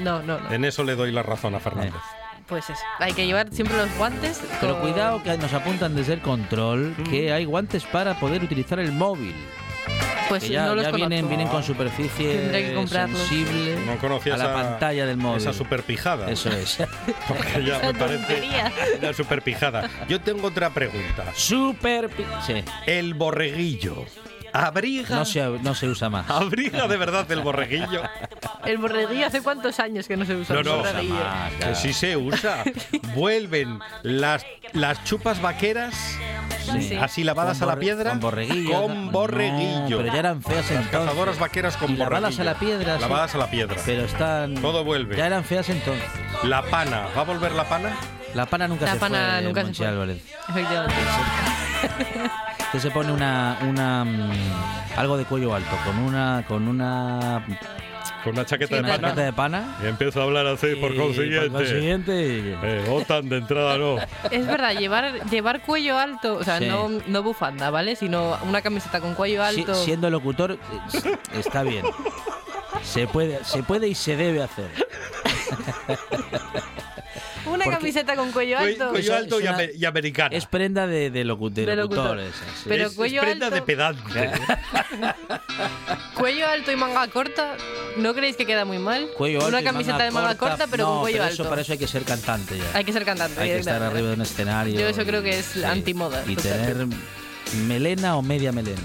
No, 0.00 0.22
no, 0.22 0.38
no. 0.38 0.50
en 0.52 0.64
eso 0.64 0.84
le 0.84 0.94
doy 0.94 1.10
la 1.12 1.22
razón 1.22 1.54
a 1.54 1.60
Fernández. 1.60 1.94
Pues 2.48 2.70
eso. 2.70 2.80
Hay 2.98 3.12
que 3.12 3.26
llevar 3.26 3.48
siempre 3.52 3.76
los 3.76 3.94
guantes. 3.96 4.40
Pero 4.60 4.74
con- 4.80 4.90
cuidado 4.90 5.22
que 5.22 5.36
nos 5.36 5.52
apuntan 5.52 5.94
desde 5.94 6.14
el 6.14 6.20
control 6.20 6.94
que 7.10 7.32
hay 7.32 7.44
guantes 7.44 7.84
para 7.84 8.18
poder 8.18 8.42
utilizar 8.42 8.78
el 8.78 8.92
móvil. 8.92 9.34
Pues 10.28 10.46
ya, 10.46 10.66
no 10.66 10.74
los 10.74 10.84
ya 10.84 10.90
vienen, 10.90 11.26
vienen 11.26 11.48
con 11.48 11.62
superficie 11.62 12.50
que 12.50 12.86
sensible 12.86 13.76
No 13.86 13.96
conocía 13.96 14.34
a 14.34 14.36
la 14.36 14.44
esa- 14.44 14.52
pantalla 14.54 15.06
del 15.06 15.16
móvil. 15.16 15.38
Esa 15.40 15.54
super 15.54 15.82
pijada. 15.82 16.30
Eso 16.30 16.50
es. 16.50 16.76
Porque 17.28 17.64
ya 17.64 17.78
me 17.78 17.94
parece 17.94 18.18
tontería. 18.26 18.72
una 19.00 19.12
super 19.14 19.40
pijada. 19.42 19.88
Yo 20.06 20.20
tengo 20.20 20.48
otra 20.48 20.68
pregunta. 20.70 21.32
Super. 21.34 22.10
Sí. 22.46 22.62
El 22.86 23.14
borreguillo. 23.14 24.04
¿Abriga? 24.66 25.16
No 25.16 25.24
se, 25.24 25.40
no 25.46 25.74
se 25.74 25.88
usa 25.88 26.08
más. 26.10 26.28
¿Abriga 26.30 26.86
de 26.88 26.96
verdad 26.96 27.30
el 27.30 27.40
borreguillo? 27.40 28.02
El 28.64 28.78
borreguillo, 28.78 29.26
¿hace 29.26 29.40
cuántos 29.42 29.78
años 29.80 30.06
que 30.08 30.16
no 30.16 30.24
se 30.24 30.34
usa 30.36 30.54
No, 30.54 30.60
el 30.60 30.66
no. 30.66 30.76
borreguillo? 30.78 31.14
Más, 31.14 31.52
ya. 31.60 31.68
Que 31.68 31.74
sí 31.74 31.92
se 31.92 32.16
usa. 32.16 32.64
Vuelven 33.14 33.78
las, 34.02 34.44
las 34.72 35.02
chupas 35.04 35.40
vaqueras 35.40 35.94
Sí. 36.68 36.94
así 36.96 37.24
lavadas 37.24 37.58
Con 37.60 37.68
a 37.70 37.74
la 37.74 37.80
piedra. 37.80 38.10
Con 38.10 38.20
borreguillo. 38.20 38.82
Con 38.82 39.06
No, 39.06 39.10
borreguillo. 39.12 39.98
pero 39.98 40.12
ya 40.12 40.18
eran 40.18 40.42
feas 40.42 40.70
Las 40.70 40.70
entonces. 40.84 41.00
cazadoras 41.08 41.38
vaqueras 41.38 41.76
con 41.78 41.92
y 41.92 41.96
lavadas 41.96 42.20
borreguillo. 42.36 42.42
a 42.42 42.44
la 42.52 42.58
piedra. 42.58 42.94
sí. 42.96 43.00
Lavadas 43.00 43.34
a 43.34 43.38
la 43.38 43.50
piedra. 43.50 43.76
Pero 43.86 44.02
están. 44.04 44.54
Todo 44.56 44.84
vuelve. 44.84 45.16
Ya 45.16 45.26
eran 45.26 45.44
feas 45.44 45.68
entonces. 45.70 46.04
La 46.42 46.62
pana. 46.62 47.06
¿Va 47.16 47.22
a 47.22 47.24
volver 47.24 47.52
la 47.52 47.66
pana? 47.66 47.96
La 48.34 48.44
pana 48.44 48.68
nunca 48.68 48.84
La 48.84 48.92
se 48.92 48.98
pana 48.98 49.34
fue. 49.38 49.42
nunca 49.46 49.64
se 49.64 49.72
fue. 49.74 49.86
Álvarez. 49.86 50.22
Efectivamente. 50.48 50.94
Usted 52.68 52.80
se 52.80 52.90
pone 52.90 53.12
una, 53.12 53.58
una 53.66 54.04
mm, 54.04 54.30
algo 54.96 55.16
de 55.16 55.24
cuello 55.24 55.54
alto 55.54 55.70
con 55.84 55.98
una 55.98 56.44
con 56.46 56.68
una 56.68 57.42
Con 58.22 58.34
una 58.34 58.44
chaqueta 58.44 58.68
Sí, 58.68 58.74
de 58.74 58.80
una 58.80 58.88
pana. 58.96 59.08
chaqueta 59.08 59.24
de 59.24 59.32
pana. 59.32 59.76
Y 59.82 59.86
empiezo 59.86 60.20
a 60.20 60.24
hablar 60.24 60.46
así 60.46 60.74
por 60.74 60.94
consiguiente. 60.94 61.48
por 61.50 61.60
consiguiente, 61.60 62.56
Eh, 62.62 62.86
OTAN 62.90 63.28
de 63.28 63.38
entrada 63.38 63.78
no. 63.78 63.96
Es 64.30 64.46
verdad, 64.46 64.76
llevar, 64.76 65.24
llevar 65.30 65.62
cuello 65.62 65.98
alto, 65.98 66.34
o 66.36 66.44
sea, 66.44 66.58
Sí. 66.58 66.66
no, 66.66 66.88
no 67.06 67.22
bufanda, 67.22 67.70
¿vale? 67.70 67.96
Sino 67.96 68.36
una 68.46 68.60
camiseta 68.60 69.00
con 69.00 69.14
cuello 69.14 69.42
si- 69.50 69.60
alto. 69.60 69.74
siendo 69.74 70.10
locutor 70.10 70.52
eh, 70.52 70.58
está 71.32 71.62
bien. 71.62 71.86
Se 72.82 73.06
puede, 73.06 73.42
se 73.44 73.62
puede 73.62 73.88
y 73.88 73.94
se 73.94 74.16
debe 74.16 74.42
hacer. 74.42 74.68
una 77.48 77.64
porque- 77.64 77.78
camiseta 77.78 78.14
con 78.16 78.30
cuello 78.32 78.56
Cuello, 78.58 78.72
alto. 78.84 78.90
cuello 78.90 79.16
alto 79.16 79.40
y, 79.40 79.42
una- 79.44 79.52
ame- 79.56 79.70
y 79.74 79.84
americana. 79.84 80.36
Es 80.36 80.46
prenda 80.46 80.86
de, 80.86 81.10
de, 81.10 81.24
locu- 81.24 81.50
de 81.50 81.66
De 81.66 81.76
locutor. 81.76 82.20
Pero 82.68 82.84
Es- 82.84 82.90
es 82.90 82.96
cuello 82.96 83.20
prenda 83.22 83.46
alto- 83.46 83.54
de 83.56 83.62
pedante. 83.62 84.30
Cuello 86.14 86.48
alto 86.48 86.72
y 86.72 86.76
manga 86.76 87.06
corta, 87.08 87.56
¿no 87.96 88.14
creéis 88.14 88.36
que 88.36 88.44
queda 88.46 88.64
muy 88.64 88.78
mal? 88.78 89.08
Cuello 89.16 89.38
alto 89.38 89.48
una 89.50 89.62
camiseta 89.62 90.02
de 90.04 90.10
manga 90.10 90.36
corta, 90.36 90.66
pero 90.70 90.84
no, 90.84 90.90
con 90.90 91.00
cuello 91.02 91.16
pero 91.18 91.24
alto. 91.30 91.42
Eso, 91.42 91.48
para 91.50 91.62
eso 91.62 91.72
hay 91.72 91.78
que 91.78 91.86
ser 91.88 92.02
cantante 92.04 92.56
ya. 92.58 92.64
Hay 92.74 92.84
que 92.84 92.92
ser 92.92 93.04
cantante. 93.04 93.40
Hay 93.40 93.48
que 93.50 93.58
estar 93.58 93.82
arriba 93.82 94.08
de 94.08 94.14
un 94.14 94.22
escenario. 94.22 94.78
Yo 94.80 94.88
eso 94.88 95.04
creo 95.04 95.22
que 95.22 95.38
es 95.38 95.46
Sí. 95.46 95.64
antimoda, 95.64 96.22
Y 96.26 96.36
tener 96.36 96.86
melena 97.66 98.16
o 98.16 98.22
media 98.22 98.52
melena. 98.52 98.80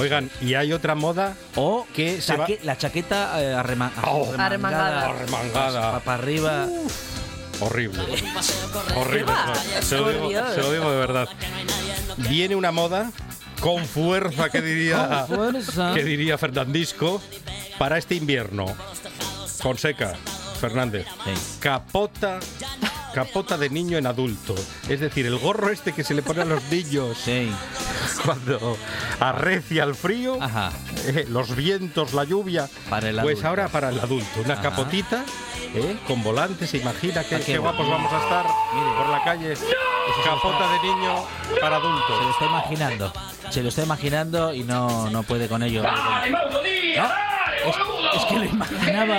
Oigan, 0.00 0.30
y 0.40 0.54
hay 0.54 0.72
otra 0.72 0.94
moda 0.94 1.36
O 1.54 1.86
Que 1.94 2.22
se 2.22 2.34
va- 2.34 2.46
chaque- 2.46 2.60
la 2.64 2.78
chaqueta 2.78 3.38
eh, 3.42 3.54
arrema- 3.54 3.92
Oh. 4.06 4.32
Arremangada. 4.38 5.10
Arremangada. 5.10 6.00
Para 6.00 6.22
arriba. 6.22 6.66
Horrible. 7.64 8.02
Horrible. 8.96 9.32
Se 9.82 9.96
lo, 9.96 10.10
digo, 10.10 10.28
Dios. 10.28 10.54
se 10.54 10.60
lo 10.60 10.72
digo 10.72 10.90
de 10.90 10.96
verdad. 10.98 11.28
Viene 12.28 12.54
una 12.56 12.70
moda 12.72 13.10
con 13.60 13.84
fuerza 13.84 14.50
que 14.50 14.60
diría, 14.60 15.24
fuerza. 15.26 15.92
que 15.94 16.04
diría 16.04 16.36
Fernandisco 16.38 17.20
para 17.78 17.98
este 17.98 18.14
invierno. 18.16 18.66
Fonseca, 19.60 20.14
Fernández. 20.60 21.06
Sí. 21.24 21.58
Capota, 21.60 22.40
capota 23.14 23.56
de 23.56 23.70
niño 23.70 23.96
en 23.98 24.06
adulto. 24.06 24.54
Es 24.88 25.00
decir, 25.00 25.26
el 25.26 25.38
gorro 25.38 25.70
este 25.70 25.92
que 25.92 26.02
se 26.02 26.14
le 26.14 26.22
pone 26.22 26.42
a 26.42 26.44
los 26.44 26.62
niños 26.70 27.16
Sí. 27.24 27.50
cuando 28.24 28.76
arrecia 29.20 29.84
el 29.84 29.94
frío, 29.94 30.38
Ajá. 30.40 30.72
eh, 31.06 31.26
los 31.28 31.54
vientos, 31.54 32.12
la 32.14 32.24
lluvia. 32.24 32.68
Para 32.90 33.08
el 33.10 33.16
pues 33.16 33.34
adulto. 33.34 33.48
ahora 33.48 33.68
para 33.68 33.90
el 33.90 34.00
adulto, 34.00 34.40
una 34.44 34.54
Ajá. 34.54 34.62
capotita 34.62 35.24
eh, 35.74 35.96
con 36.06 36.22
volantes, 36.22 36.70
se 36.70 36.78
imagina 36.78 37.24
qué, 37.24 37.40
qué 37.40 37.58
guapos 37.58 37.88
vamos 37.88 38.12
a 38.12 38.18
estar 38.22 38.46
Mire. 38.74 38.96
por 38.96 39.08
la 39.08 39.24
calle. 39.24 39.54
Capota 40.24 40.68
de 40.72 40.80
niño 40.88 41.24
para 41.60 41.76
Se 41.76 41.82
lo 41.82 41.88
adultos. 41.88 42.30
está 42.32 42.44
imaginando. 42.46 43.12
Se 43.50 43.62
lo 43.62 43.68
está 43.68 43.82
imaginando 43.82 44.52
y 44.52 44.64
no, 44.64 45.08
no 45.10 45.22
puede 45.22 45.48
con 45.48 45.62
ello. 45.62 45.82
No, 45.82 45.90
es, 47.64 47.76
es 48.16 48.24
que 48.26 48.34
lo 48.38 48.44
imaginaba. 48.44 49.18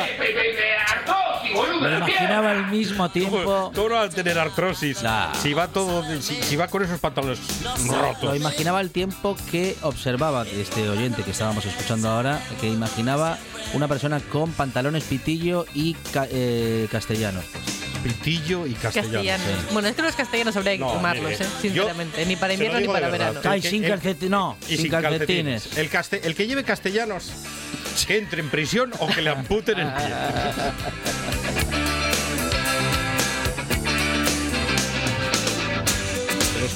Lo 1.81 1.97
imaginaba 1.97 2.51
al 2.51 2.67
mismo 2.71 2.97
¿Cómo, 2.97 3.09
tiempo. 3.09 3.71
cómo 3.75 3.89
no 3.89 3.95
va 3.95 4.03
a 4.03 4.09
tener 4.09 4.37
artrosis? 4.39 5.01
Nah. 5.03 5.33
Si 5.35 5.53
va 5.53 5.67
todo, 5.67 6.03
si, 6.21 6.41
si 6.41 6.55
va 6.55 6.67
con 6.67 6.83
esos 6.83 6.99
pantalones 6.99 7.39
Lo 7.85 8.01
rotos. 8.01 8.35
imaginaba 8.35 8.79
al 8.79 8.89
tiempo 8.91 9.35
que 9.51 9.75
observaba 9.81 10.45
este 10.47 10.87
oyente 10.89 11.23
que 11.23 11.31
estábamos 11.31 11.65
escuchando 11.65 12.09
ahora, 12.09 12.41
que 12.61 12.67
imaginaba 12.67 13.37
una 13.73 13.87
persona 13.87 14.19
con 14.19 14.51
pantalones 14.51 15.03
pitillo 15.03 15.65
y 15.73 15.93
ca- 16.13 16.27
eh, 16.29 16.87
castellanos. 16.91 17.43
Pitillo 18.03 18.67
y 18.67 18.73
castellano. 18.73 19.13
Castellanos. 19.13 19.47
sí. 19.47 19.67
Bueno, 19.73 19.87
es 19.87 19.95
que 19.95 20.01
los 20.01 20.15
castellanos 20.15 20.55
habría 20.57 20.73
que 20.73 20.79
No, 20.79 20.93
quemarlos, 20.93 21.23
mire, 21.31 21.35
¿eh? 21.35 21.47
yo 21.47 21.59
sinceramente. 21.61 22.25
Ni 22.25 22.35
para 22.35 22.47
lo 22.49 22.53
invierno 22.55 22.79
ni 22.81 22.87
para 22.87 23.07
verano. 23.09 23.39
Ay, 23.45 23.61
sin 23.61 23.83
el- 23.83 23.91
calcetines. 23.91 24.29
No, 24.29 24.57
Y 24.69 24.75
sin 24.77 24.91
calcetines. 24.91 25.77
El, 25.77 25.89
caste- 25.89 26.19
el 26.25 26.35
que 26.35 26.45
lleve 26.45 26.63
castellanos, 26.65 27.31
que 28.05 28.17
entre 28.17 28.41
en 28.41 28.49
prisión 28.49 28.91
o 28.99 29.07
que 29.07 29.21
le 29.21 29.29
amputen 29.29 29.79
el 29.79 29.93
pie. 29.93 30.05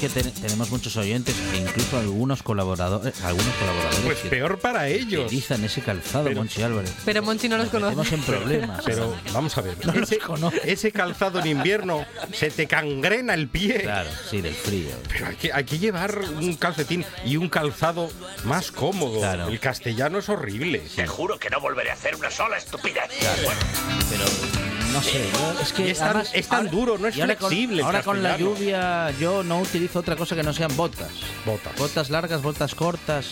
es 0.06 0.12
que 0.12 0.22
ten- 0.22 0.32
tenemos 0.32 0.70
muchos 0.70 0.96
oyentes 0.96 1.34
e 1.52 1.56
incluso 1.58 1.98
algunos 1.98 2.42
colaboradores, 2.42 3.20
algunos 3.22 3.54
colaboradores 3.54 4.00
Pues 4.04 4.18
que 4.18 4.28
peor 4.28 4.58
para 4.58 4.88
ellos. 4.88 5.26
utilizan 5.26 5.64
ese 5.64 5.80
calzado, 5.82 6.24
Pero- 6.24 6.36
Monchi 6.40 6.62
Álvarez. 6.62 6.92
Pero 7.04 7.22
Monchi 7.22 7.48
no 7.48 7.56
los 7.58 7.68
conoce. 7.68 8.14
en 8.14 8.22
problemas. 8.22 8.82
Pero 8.84 9.14
vamos 9.32 9.56
a 9.58 9.60
ver, 9.62 9.76
No 9.86 9.92
los 9.94 10.10
ese, 10.10 10.20
ese 10.64 10.92
calzado 10.92 11.40
en 11.40 11.46
invierno 11.48 12.04
se 12.32 12.50
te 12.50 12.66
cangrena 12.66 13.34
el 13.34 13.48
pie. 13.48 13.82
Claro, 13.82 14.10
sí, 14.30 14.40
del 14.40 14.54
frío. 14.54 14.90
Pero 15.08 15.26
hay 15.26 15.36
que, 15.36 15.52
hay 15.52 15.64
que 15.64 15.78
llevar 15.78 16.18
un 16.18 16.54
calcetín 16.56 17.04
y 17.24 17.36
un 17.36 17.48
calzado 17.48 18.10
más 18.44 18.70
cómodo. 18.70 19.18
Claro. 19.18 19.48
El 19.48 19.58
castellano 19.60 20.18
es 20.18 20.28
horrible. 20.28 20.80
Te 20.94 21.06
juro 21.06 21.38
que 21.38 21.50
no 21.50 21.60
volveré 21.60 21.90
a 21.90 21.94
hacer 21.94 22.14
una 22.16 22.30
sola 22.30 22.56
estupidez. 22.58 23.04
Pero 24.10 24.24
no 24.98 25.02
sé, 25.04 25.28
yo- 25.32 25.60
es 25.62 25.72
que 25.72 25.90
es 25.90 25.98
tan- 25.98 26.08
además 26.08 26.30
es 26.34 26.48
tan 26.48 26.68
duro, 26.70 26.98
no 26.98 27.08
es 27.08 27.16
y 27.16 27.20
ahora 27.20 27.36
con- 27.36 27.48
flexible 27.48 27.78
el 27.80 27.84
Ahora 27.86 28.02
con 28.02 28.22
la 28.22 28.36
lluvia 28.36 29.10
yo 29.20 29.42
no 29.42 29.60
utilizo 29.60 29.98
otra 30.00 30.16
cosa 30.16 30.34
que 30.36 30.42
no 30.42 30.52
sean 30.52 30.76
botas. 30.76 31.08
Botas. 31.46 31.76
Botas 31.76 32.10
largas, 32.10 32.42
botas 32.42 32.74
cortas 32.74 33.26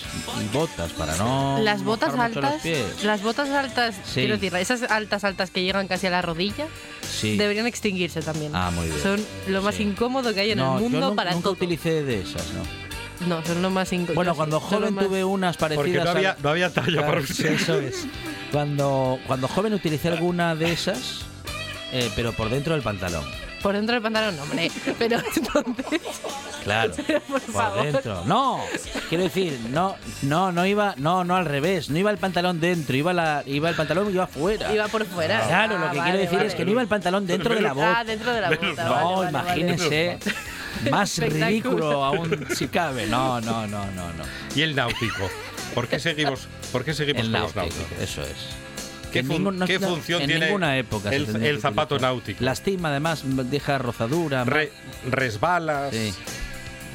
y 0.45 0.55
botas 0.57 0.93
para 0.93 1.17
no 1.17 1.59
Las 1.63 1.83
botas 1.83 2.13
mojar 2.13 2.29
mucho 2.31 2.41
los 2.41 2.51
altas, 2.51 2.63
pies. 2.63 3.05
las 3.05 3.23
botas 3.23 3.51
altas, 3.51 3.95
Sí. 4.05 4.21
quiero 4.21 4.35
decir, 4.39 4.55
esas 4.57 4.83
altas 4.91 5.25
altas 5.25 5.51
que 5.51 5.63
llegan 5.63 5.89
casi 5.89 6.07
a 6.07 6.11
la 6.11 6.23
rodilla, 6.23 6.67
Sí. 7.03 7.37
deberían 7.37 7.67
extinguirse 7.67 8.23
también. 8.23 8.53
Ah, 8.55 8.71
muy 8.71 8.87
bien. 8.89 9.01
Son 9.03 9.21
lo 9.49 9.63
más 9.63 9.75
Sí. 9.77 9.83
incómodo 9.83 10.33
que 10.35 10.41
hay 10.41 10.53
en 10.53 10.59
no, 10.59 10.77
el 10.77 10.83
mundo 10.83 11.01
yo 11.11 11.15
para 11.17 11.33
nunca 11.33 11.45
todo. 11.45 11.53
utilicé 11.55 12.03
de 12.03 12.21
esas, 12.23 12.45
¿no? 12.53 12.87
No, 13.27 13.43
son 13.47 13.63
lo 13.63 13.71
más 13.71 13.91
incómodo. 13.95 14.15
Bueno, 14.15 14.35
cuando 14.35 14.61
joven 14.61 14.95
tuve 14.95 15.25
unas 15.25 15.57
parecidas 15.57 15.87
Porque 15.87 16.05
no 16.05 16.11
había, 16.11 16.37
no 16.43 16.51
había 16.51 16.71
talla 16.73 16.87
Claro, 16.99 17.07
para 17.07 17.27
sí, 17.27 17.33
usted. 17.33 17.53
eso 17.53 17.81
es. 17.81 18.07
Cuando, 18.53 19.19
cuando 19.27 19.49
joven 19.49 19.73
utilicé 19.75 20.09
alguna 20.09 20.55
de 20.55 20.73
esas, 20.73 21.23
eh, 21.93 22.11
pero 22.17 22.33
por 22.33 22.49
dentro 22.51 22.75
del 22.75 22.83
pantalón. 22.83 23.25
Por 23.63 23.75
dentro 23.75 23.95
del 23.95 24.03
pantalón, 24.03 24.37
no, 24.37 24.43
hombre. 24.45 24.71
Pero 24.99 25.19
entonces, 25.35 26.01
Claro, 26.63 26.93
por 27.29 27.41
por 27.41 27.41
favor. 27.41 27.83
dentro. 27.85 28.25
No, 28.25 28.61
quiero 29.09 29.25
decir, 29.25 29.59
no, 29.71 29.97
no, 30.23 30.53
no 30.53 30.67
iba, 30.67 30.95
no, 30.99 31.25
no 31.25 31.35
al 31.37 31.47
revés, 31.47 31.91
no 31.91 31.99
iba 31.99 32.11
el 32.13 32.19
pantalón 32.19 32.61
dentro, 32.61 32.95
iba 32.97 33.13
la, 33.13 33.43
iba 33.47 33.69
el 33.69 33.75
pantalón 33.75 34.11
iba 34.13 34.27
fuera. 34.29 34.73
iba 34.73 34.87
por 34.89 35.05
fuera. 35.07 35.41
Claro, 35.47 35.77
Ah, 35.77 35.79
lo 35.87 35.91
que 35.91 35.99
vale, 35.99 36.03
quiero 36.03 36.19
decir 36.19 36.37
vale. 36.37 36.49
es 36.49 36.55
que 36.55 36.65
no 36.65 36.71
iba 36.73 36.83
el 36.83 36.89
pantalón 36.89 37.27
dentro 37.27 37.55
de 37.55 37.61
la 37.63 37.73
bota. 37.73 37.99
Ah, 38.01 38.05
dentro 38.05 38.33
de 38.33 38.41
la 38.41 38.51
bota. 38.51 38.85
No, 38.85 39.17
vale, 39.17 39.33
vale. 39.33 39.61
imagínese. 39.61 40.19
Más 40.91 41.19
ridículo 41.19 42.05
aún 42.05 42.47
si 42.55 42.69
cabe. 42.69 43.07
No, 43.07 43.41
no, 43.41 43.67
no, 43.67 43.85
no, 43.93 44.13
no. 44.13 44.25
Y 44.55 44.63
el 44.63 44.77
náutico. 44.77 45.29
¿Por 45.75 45.89
qué 45.89 45.99
seguimos, 45.99 46.47
por 46.73 46.85
qué 46.85 46.95
seguimos 46.95 47.23
El 47.25 47.33
con 47.33 47.41
los 47.41 47.57
náutico, 47.57 47.77
náuticos? 47.81 48.03
eso 48.03 48.23
es. 48.23 48.66
¿Qué, 49.17 49.21
En 49.21 49.27
fun- 49.27 49.37
ningún- 49.39 49.59
no- 49.59 49.67
qué 49.67 49.79
no, 49.79 49.89
función 49.89 50.23
en 50.23 50.29
tiene 50.29 50.47
ninguna 50.47 50.79
época 50.79 51.11
el, 51.11 51.61
zapato 51.61 51.99
náutico? 51.99 52.45
Lastima, 52.45 52.89
además, 52.91 53.23
deja 53.51 53.79
rozadura. 53.79 54.45
Re- 54.45 54.73
resbalas. 55.11 55.95
Sí. 55.95 56.13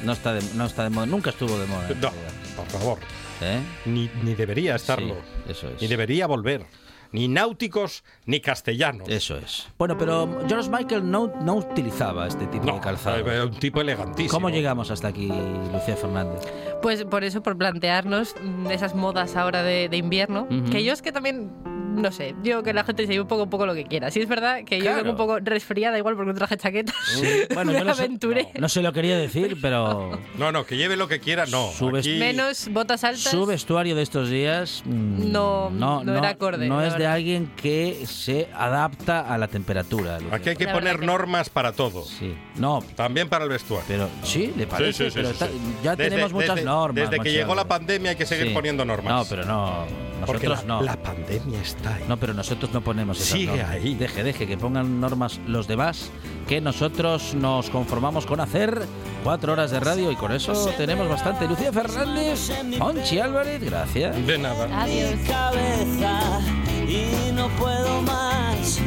No 0.04 0.12
está 0.12 0.32
de, 0.34 0.42
no 0.54 0.66
está 0.66 0.82
de 0.84 0.90
moda, 0.90 1.06
nunca 1.06 1.30
estuvo 1.30 1.56
de 1.58 1.66
moda. 1.66 1.88
No, 2.00 2.10
por 2.56 2.66
favor. 2.66 2.98
¿Eh? 3.40 3.60
Ni, 3.86 4.10
ni 4.22 4.34
debería 4.34 4.74
estarlo. 4.76 5.14
Sí, 5.46 5.52
eso 5.52 5.68
es. 5.68 5.80
Ni 5.80 5.88
debería 5.88 6.26
volver. 6.26 6.64
Ni 7.12 7.28
náuticos 7.28 8.04
ni 8.24 8.40
castellanos. 8.40 9.06
Eso 9.08 9.36
es. 9.36 9.68
Bueno, 9.78 9.98
pero 9.98 10.44
George 10.48 10.70
Michael 10.70 11.10
no, 11.10 11.30
no 11.42 11.56
utilizaba 11.56 12.26
este 12.26 12.46
tipo 12.46 12.64
No, 12.64 12.74
de 12.76 12.80
calzado. 12.80 13.30
eh, 13.30 13.42
un 13.44 13.58
tipo 13.58 13.80
elegantísimo. 13.82 14.30
¿Cómo 14.32 14.48
llegamos 14.48 14.90
hasta 14.90 15.08
aquí, 15.08 15.28
Lucía 15.72 15.94
Fernández? 15.96 16.40
Pues 16.80 17.04
por 17.04 17.22
eso, 17.22 17.42
por 17.42 17.58
plantearnos 17.58 18.34
mm, 18.42 18.70
esas 18.70 18.94
modas 18.94 19.36
ahora 19.36 19.62
de, 19.62 19.88
de 19.90 19.96
invierno, 19.98 20.46
Ujú. 20.50 20.70
que 20.70 20.82
yo 20.84 20.92
es 20.94 21.02
que 21.02 21.12
también, 21.12 21.50
no 21.94 22.10
sé, 22.12 22.34
digo 22.42 22.62
que 22.62 22.72
la 22.72 22.84
gente 22.84 23.02
se 23.06 23.12
lleve 23.12 23.22
un 23.22 23.28
poco, 23.28 23.44
un 23.44 23.50
poco 23.50 23.66
lo 23.66 23.74
que 23.74 23.84
quiera. 23.84 24.10
Sí 24.10 24.20
es 24.20 24.28
verdad 24.28 24.64
que 24.64 24.80
yo 24.80 24.94
vengo 24.94 25.10
un 25.10 25.16
poco 25.16 25.38
resfriada 25.40 25.98
igual 25.98 26.16
porque 26.16 26.32
no 26.32 26.34
traje 26.34 26.56
chaqueta. 26.56 26.92
Bueno, 27.54 27.72
me 27.72 27.78
yo 27.78 27.84
no, 27.84 27.94
sé- 27.94 28.02
aventuré. 28.02 28.48
no 28.58 28.68
se 28.68 28.82
lo 28.82 28.92
quería 28.92 29.16
decir, 29.18 29.58
pero 29.60 30.18
No, 30.38 30.52
no, 30.52 30.64
que 30.64 30.76
lleve 30.76 30.96
lo 30.96 31.06
que 31.08 31.20
quiera, 31.20 31.44
no. 31.46 31.70
Aquí- 31.98 32.18
Menos 32.18 32.68
botas 32.70 33.04
altas. 33.04 33.22
su 33.30 33.44
vestuario 33.46 33.94
de 33.94 34.02
estos 34.02 34.28
días 34.30 34.82
mm, 34.86 35.30
No- 35.30 35.70
no 35.70 36.02
era 36.16 36.30
acorde, 36.30 36.68
no 36.68 36.82
es 36.82 36.96
de 36.96 37.06
alguien 37.06 37.50
que 37.56 38.04
se 38.06 38.48
adapta 38.54 39.20
a 39.20 39.38
la 39.38 39.48
temperatura. 39.48 40.18
Aquí 40.30 40.50
hay 40.50 40.56
que 40.56 40.64
La 40.64 40.72
poner 40.72 40.98
que- 41.00 41.06
normas 41.06 41.50
para 41.50 41.72
todo. 41.72 42.04
Sí, 42.04 42.34
no, 42.56 42.82
También 42.96 43.28
para 43.28 43.44
el 43.44 43.50
vestuario. 43.50 43.84
pero 43.88 44.08
sí, 44.22 44.52
le 44.56 44.66
parece, 44.66 44.92
Sí, 44.92 45.04
sí, 45.04 45.10
sí, 45.10 45.14
pero 45.16 45.28
sí, 45.28 45.32
está- 45.34 45.46
sí. 45.48 45.52
ya 45.82 45.96
Desde- 45.96 46.10
tenemos 46.10 46.32
muchas 46.32 46.54
desde- 46.56 46.64
normas. 46.64 47.10
Desde 47.10 47.22
que 47.22 47.32
llegó 47.32 47.54
la 47.54 47.66
pandemia 47.68 48.10
hay 48.12 48.16
que 48.16 48.26
seguir 48.26 48.52
poniendo 48.54 48.84
normas. 48.84 49.12
No, 49.12 49.24
pero 49.28 49.44
no, 49.46 49.86
Porque 50.26 50.46
nosotros 50.48 50.66
la, 50.68 50.74
no. 50.76 50.82
la 50.82 50.96
pandemia 50.96 51.60
está 51.60 51.81
ahí. 51.86 52.04
No, 52.08 52.16
pero 52.16 52.34
nosotros 52.34 52.72
no 52.72 52.80
ponemos 52.80 53.18
esas 53.20 53.28
Sigue 53.38 53.46
normas. 53.56 53.70
ahí. 53.70 53.94
Deje, 53.94 54.22
deje 54.24 54.46
que 54.46 54.56
pongan 54.56 55.00
normas 55.00 55.40
los 55.46 55.66
demás, 55.66 56.10
que 56.48 56.60
nosotros 56.60 57.34
nos 57.34 57.70
conformamos 57.70 58.26
con 58.26 58.40
hacer 58.40 58.86
cuatro 59.24 59.52
horas 59.52 59.70
de 59.70 59.80
radio 59.80 60.10
y 60.10 60.16
con 60.16 60.32
eso 60.32 60.52
tenemos 60.76 61.08
bastante. 61.08 61.46
Lucía 61.46 61.72
Fernández, 61.72 62.50
Monchi 62.78 63.18
Álvarez, 63.18 63.62
gracias. 63.62 64.26
De 64.26 64.38
nada. 64.38 64.82
Adiós. 64.82 65.14
cabeza 65.26 66.40
y 66.88 67.32
no 67.32 67.48
puedo 67.50 68.02
más. 68.02 68.78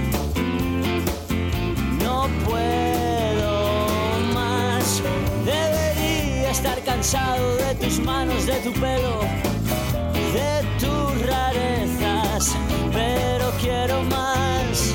No 2.03 2.27
puedo 2.45 4.19
más. 4.33 5.01
Debería 5.45 6.51
estar 6.51 6.79
cansado 6.83 7.55
de 7.57 7.75
tus 7.75 7.99
manos, 7.99 8.45
de 8.45 8.53
tu 8.59 8.73
pelo, 8.73 9.19
de 10.33 10.79
tus 10.79 11.25
pero 12.91 13.49
quiero 13.61 14.03
más. 14.03 14.93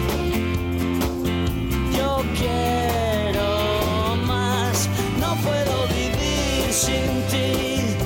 Yo 1.96 2.22
quiero 2.36 4.16
más. 4.26 4.88
No 5.18 5.34
puedo 5.36 5.86
vivir 5.88 6.70
sin 6.70 7.22
ti. 7.30 7.96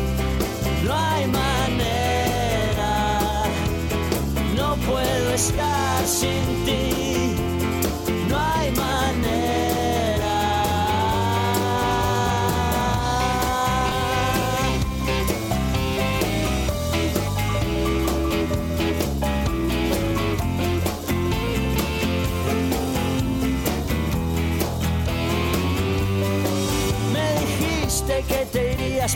No 0.85 0.95
hay 0.95 1.27
manera, 1.27 2.93
no 4.57 4.77
puedo 4.77 5.31
estar 5.35 6.07
sin 6.07 6.65
ti, 6.65 7.04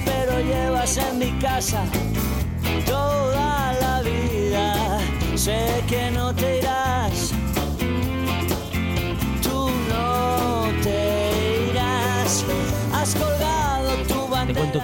pero 0.04 0.38
llevas 0.40 0.98
en 0.98 1.18
mi 1.18 1.30
casa 1.40 1.82
toda 2.86 3.72
la 3.80 4.02
vida. 4.02 4.98
Sé 5.34 5.82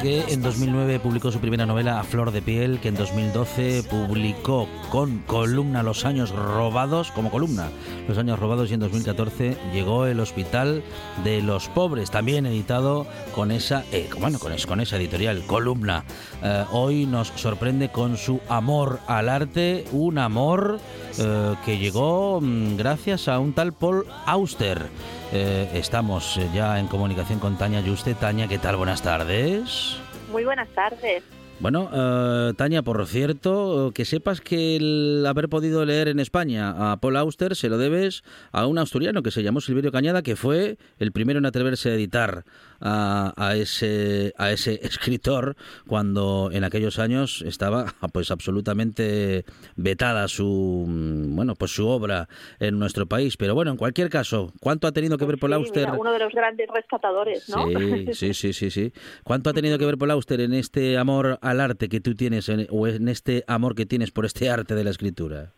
Que 0.01 0.25
en 0.33 0.43
2009 0.43 0.99
publicó 0.99 1.31
su 1.31 1.39
primera 1.39 1.67
novela 1.67 2.01
A 2.01 2.05
Flor 2.05 2.33
de 2.33 2.43
Piel, 2.43 2.81
que 2.81 2.89
en 2.89 2.97
2012 2.97 3.85
publicó 3.85 4.69
con 4.91 5.21
columna 5.21 5.83
Los 5.83 6.05
años 6.05 6.31
robados, 6.31 7.11
como 7.13 7.31
columna, 7.31 7.69
Los 8.09 8.19
años 8.19 8.39
robados 8.39 8.71
y 8.71 8.75
en 8.75 8.81
2014 8.81 9.57
llegó 9.73 10.07
El 10.07 10.21
Hospital 10.21 10.83
de 11.23 11.43
los 11.43 11.69
Pobres, 11.69 12.11
también 12.11 12.45
editado 12.45 13.07
con 13.35 13.51
esa, 13.51 13.85
eh, 13.93 14.09
bueno, 14.19 14.39
con 14.39 14.81
esa 14.81 14.97
editorial, 14.97 15.43
columna. 15.47 16.05
Eh, 16.43 16.65
hoy 16.73 17.07
nos 17.07 17.29
sorprende 17.37 17.91
con 17.91 18.17
su 18.17 18.41
amor 18.49 19.01
al 19.07 19.29
arte, 19.29 19.85
un 19.93 20.19
amor 20.19 20.81
eh, 21.19 21.55
que 21.65 21.79
llegó 21.79 22.41
mm, 22.41 22.77
gracias 22.77 23.29
a 23.29 23.39
un 23.39 23.53
tal 23.53 23.73
Paul 23.73 24.07
Auster. 24.27 24.89
Eh, 25.37 25.69
estamos 25.75 26.37
eh, 26.37 26.49
ya 26.55 26.79
en 26.79 26.87
comunicación 26.87 27.41
con 27.41 27.59
Tania 27.59 27.81
Yuste. 27.81 28.15
Tania, 28.15 28.47
¿qué 28.47 28.57
tal? 28.57 28.77
Buenas 28.77 29.03
tardes. 29.03 29.97
Muy 30.31 30.45
buenas 30.45 30.69
tardes. 30.69 31.25
Bueno, 31.61 31.89
eh, 31.93 32.53
Tania, 32.57 32.83
por 32.83 33.07
cierto, 33.07 33.89
eh, 33.89 33.93
que 33.95 34.05
sepas 34.05 34.41
que 34.41 34.77
el 34.77 35.25
haber 35.27 35.49
podido 35.49 35.85
leer 35.85 36.09
en 36.09 36.19
España 36.19 36.93
a 36.93 36.97
Paul 36.99 37.17
Auster 37.17 37.55
se 37.55 37.69
lo 37.69 37.79
debes 37.79 38.23
a 38.51 38.67
un 38.67 38.79
asturiano 38.79 39.23
que 39.23 39.31
se 39.31 39.43
llamó 39.43 39.61
Silverio 39.61 39.93
Cañada, 39.93 40.23
que 40.23 40.37
fue 40.37 40.79
el 40.99 41.13
primero 41.13 41.39
en 41.39 41.47
atreverse 41.47 41.91
a 41.91 41.95
editar 41.95 42.45
a, 42.85 43.33
a 43.37 43.57
ese, 43.57 44.33
a 44.39 44.53
ese 44.53 44.79
escritor 44.83 45.57
cuando 45.89 46.51
en 46.53 46.63
aquellos 46.63 46.99
años 47.01 47.43
estaba 47.43 47.87
pues 48.13 48.31
absolutamente 48.31 49.45
vetada 49.77 50.29
su 50.29 50.85
mm, 50.87 51.35
bueno 51.35 51.55
pues 51.57 51.73
su 51.75 51.89
obra 51.89 52.29
en 52.61 52.79
nuestro 52.79 53.07
país. 53.07 53.37
Pero 53.37 53.55
bueno, 53.55 53.71
en 53.73 53.77
cualquier 53.77 54.11
caso, 54.11 54.53
¿cuánto 54.61 54.87
ha 54.87 54.93
tenido 54.93 55.17
que 55.19 55.25
ver 55.25 55.39
Paul 55.39 55.53
Sí, 55.53 55.57
Auster? 55.57 55.87
mira, 55.89 55.99
uno 56.01 56.13
de 56.13 56.19
los 56.19 56.33
grandes 56.33 56.69
rescatadores, 56.73 57.49
¿no? 57.49 57.67
Sí, 57.67 58.07
sí, 58.15 58.35
sí, 58.35 58.53
sí, 58.53 58.71
sí. 58.71 58.93
¿Cuánto 59.25 59.51
ha 59.51 59.55
tenido 59.55 59.79
que 59.79 59.87
ver 59.87 59.99
Paul 59.99 60.11
Auster 60.13 60.41
en 60.41 60.53
este 60.55 60.99
amor 60.99 61.39
al 61.43 61.61
arte 61.61 61.89
que 61.89 62.01
tú 62.01 62.15
tienes 62.15 62.49
en- 62.49 62.67
o 62.71 62.87
en 62.87 63.09
este 63.09 63.45
amor 63.47 63.75
que 63.75 63.87
tienes 63.87 64.11
por 64.11 64.27
este 64.27 64.51
arte 64.51 64.75
de 64.75 64.85
la 64.85 64.91
escritura? 64.91 65.53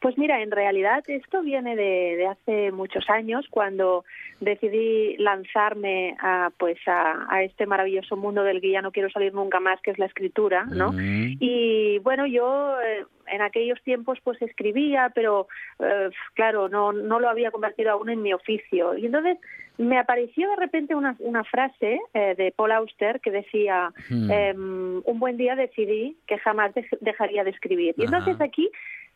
Pues 0.00 0.16
mira, 0.16 0.40
en 0.42 0.50
realidad 0.52 1.02
esto 1.08 1.42
viene 1.42 1.74
de, 1.74 2.16
de 2.16 2.26
hace 2.28 2.70
muchos 2.72 3.08
años, 3.10 3.46
cuando 3.50 4.04
decidí 4.40 5.16
lanzarme 5.16 6.16
a, 6.20 6.50
pues 6.56 6.78
a, 6.86 7.26
a 7.28 7.42
este 7.42 7.66
maravilloso 7.66 8.16
mundo 8.16 8.44
del 8.44 8.60
que 8.60 8.70
ya 8.70 8.80
no 8.82 8.92
quiero 8.92 9.10
salir 9.10 9.34
nunca 9.34 9.58
más, 9.58 9.80
que 9.80 9.90
es 9.90 9.98
la 9.98 10.06
escritura, 10.06 10.64
¿no? 10.66 10.92
Y 11.40 11.98
bueno, 12.00 12.26
yo 12.26 12.80
eh, 12.80 13.04
en 13.26 13.42
aquellos 13.42 13.82
tiempos 13.82 14.18
pues 14.22 14.40
escribía, 14.40 15.10
pero 15.14 15.48
eh, 15.80 16.10
claro, 16.34 16.68
no, 16.68 16.92
no 16.92 17.18
lo 17.18 17.28
había 17.28 17.50
convertido 17.50 17.90
aún 17.90 18.08
en 18.10 18.22
mi 18.22 18.32
oficio. 18.32 18.96
Y 18.96 19.06
entonces 19.06 19.38
me 19.78 19.98
apareció 19.98 20.48
de 20.50 20.56
repente 20.56 20.94
una, 20.94 21.16
una 21.18 21.42
frase 21.44 22.00
eh, 22.14 22.34
de 22.36 22.52
Paul 22.52 22.70
Auster 22.72 23.20
que 23.20 23.30
decía, 23.32 23.92
Hmm. 24.08 24.30
em, 24.30 25.02
un 25.04 25.18
buen 25.18 25.36
día 25.36 25.56
decidí 25.56 26.16
que 26.26 26.38
jamás 26.38 26.72
dej- 26.74 26.98
dejaría 27.00 27.42
de 27.44 27.50
escribir. 27.50 27.94
Y 27.98 28.04
entonces 28.04 28.36
Ajá. 28.36 28.44
aquí, 28.44 28.70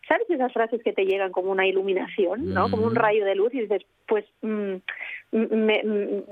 ¿sabes 0.09 0.29
esas 0.29 0.53
frases 0.53 0.83
que 0.83 0.93
te 0.93 1.05
llegan 1.05 1.33
como 1.33 1.51
una 1.51 1.67
iluminación, 1.67 2.49
¿no? 2.51 2.71
Como 2.71 2.87
un 2.87 2.93
Mm. 2.95 2.97
rayo 2.97 3.25
de 3.25 3.35
luz 3.35 3.55
y 3.55 3.61
dices, 3.61 3.83
pues 4.07 4.25
mm, 4.43 4.75
me- 5.33 5.83
mm, 5.85 6.23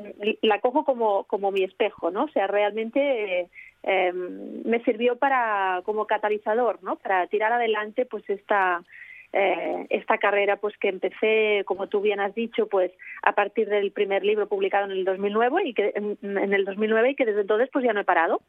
la 0.42 0.61
cojo 0.61 0.85
como, 0.85 1.24
como 1.24 1.50
mi 1.50 1.62
espejo, 1.64 2.11
¿no? 2.11 2.24
O 2.24 2.28
sea, 2.28 2.46
realmente 2.46 3.40
eh, 3.40 3.48
em, 3.83 4.62
me 4.64 4.83
sirvió 4.85 5.16
para 5.16 5.80
como 5.85 6.06
catalizador, 6.06 6.83
¿no? 6.83 6.96
Para 6.96 7.26
tirar 7.28 7.52
adelante 7.52 8.04
pues 8.06 8.28
esta 8.28 8.83
eh, 9.32 9.86
esta 9.90 10.18
carrera 10.18 10.56
pues 10.56 10.74
que 10.78 10.88
empecé, 10.88 11.62
como 11.66 11.88
tú 11.88 12.00
bien 12.00 12.20
has 12.20 12.34
dicho, 12.34 12.66
pues 12.66 12.90
a 13.22 13.34
partir 13.34 13.68
del 13.68 13.92
primer 13.92 14.24
libro 14.24 14.48
publicado 14.48 14.86
en 14.86 14.92
el 14.92 15.04
2009 15.04 15.62
y 15.66 15.74
que 15.74 15.92
en, 15.94 16.18
en 16.22 16.52
el 16.52 16.64
2009 16.64 17.10
y 17.10 17.14
que 17.14 17.24
desde 17.26 17.42
entonces 17.42 17.68
pues 17.72 17.84
ya 17.84 17.92
no 17.92 18.00
he 18.00 18.04
parado. 18.04 18.40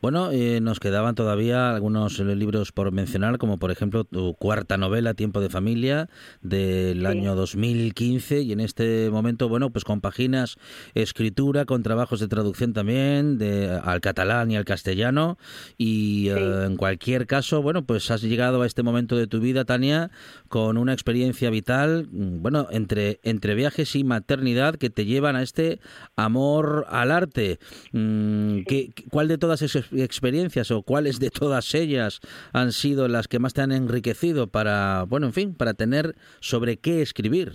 Bueno, 0.00 0.30
eh, 0.32 0.60
nos 0.60 0.80
quedaban 0.80 1.14
todavía 1.14 1.74
algunos 1.74 2.18
eh, 2.18 2.24
libros 2.36 2.72
por 2.72 2.92
mencionar, 2.92 3.38
como 3.38 3.58
por 3.58 3.70
ejemplo 3.70 4.04
tu 4.04 4.34
cuarta 4.34 4.76
novela, 4.76 5.14
Tiempo 5.14 5.40
de 5.40 5.50
Familia, 5.50 6.08
del 6.40 7.00
Sí. 7.00 7.06
año 7.06 7.34
2015, 7.34 8.40
y 8.40 8.52
en 8.52 8.60
este 8.60 9.10
momento, 9.10 9.48
bueno, 9.48 9.70
pues 9.70 9.84
compaginas 9.84 10.56
escritura 10.94 11.64
con 11.64 11.82
trabajos 11.82 12.20
de 12.20 12.28
traducción 12.28 12.72
también, 12.72 13.38
de, 13.38 13.68
al 13.82 14.00
catalán 14.00 14.50
y 14.50 14.56
al 14.56 14.64
castellano, 14.64 15.36
y 15.76 16.28
eh, 16.30 16.64
en 16.66 16.76
cualquier 16.76 17.26
caso, 17.26 17.60
bueno, 17.62 17.82
pues 17.84 18.10
has 18.10 18.22
llegado 18.22 18.62
a 18.62 18.66
este 18.66 18.82
momento 18.82 19.16
de 19.16 19.26
tu 19.26 19.40
vida, 19.42 19.66
Tania, 19.66 20.10
con 20.48 20.78
una 20.78 20.94
experiencia 20.94 21.50
vital, 21.50 22.08
mm, 22.10 22.40
bueno, 22.40 22.68
entre, 22.70 23.20
entre 23.22 23.54
viajes 23.54 23.94
y 23.96 24.04
maternidad 24.04 24.76
que 24.76 24.88
te 24.88 25.04
llevan 25.04 25.36
a 25.36 25.42
este 25.42 25.80
amor 26.16 26.86
al 26.88 27.10
arte. 27.10 27.58
Mm, 27.92 28.62
¿qué- 28.66 28.92
¿Cuál 29.10 29.28
de 29.28 29.36
todas 29.38 29.60
esas 29.62 29.84
experiencias 29.92 30.70
o 30.70 30.82
cuáles 30.82 31.18
de 31.18 31.30
todas 31.30 31.74
ellas 31.74 32.20
han 32.52 32.72
sido 32.72 33.08
las 33.08 33.28
que 33.28 33.38
más 33.38 33.52
te 33.52 33.60
han 33.60 33.72
enriquecido 33.72 34.46
para, 34.46 35.04
bueno, 35.08 35.26
en 35.26 35.32
fin, 35.32 35.54
para 35.54 35.74
tener 35.74 36.14
sobre 36.40 36.78
qué 36.78 37.02
escribir? 37.02 37.52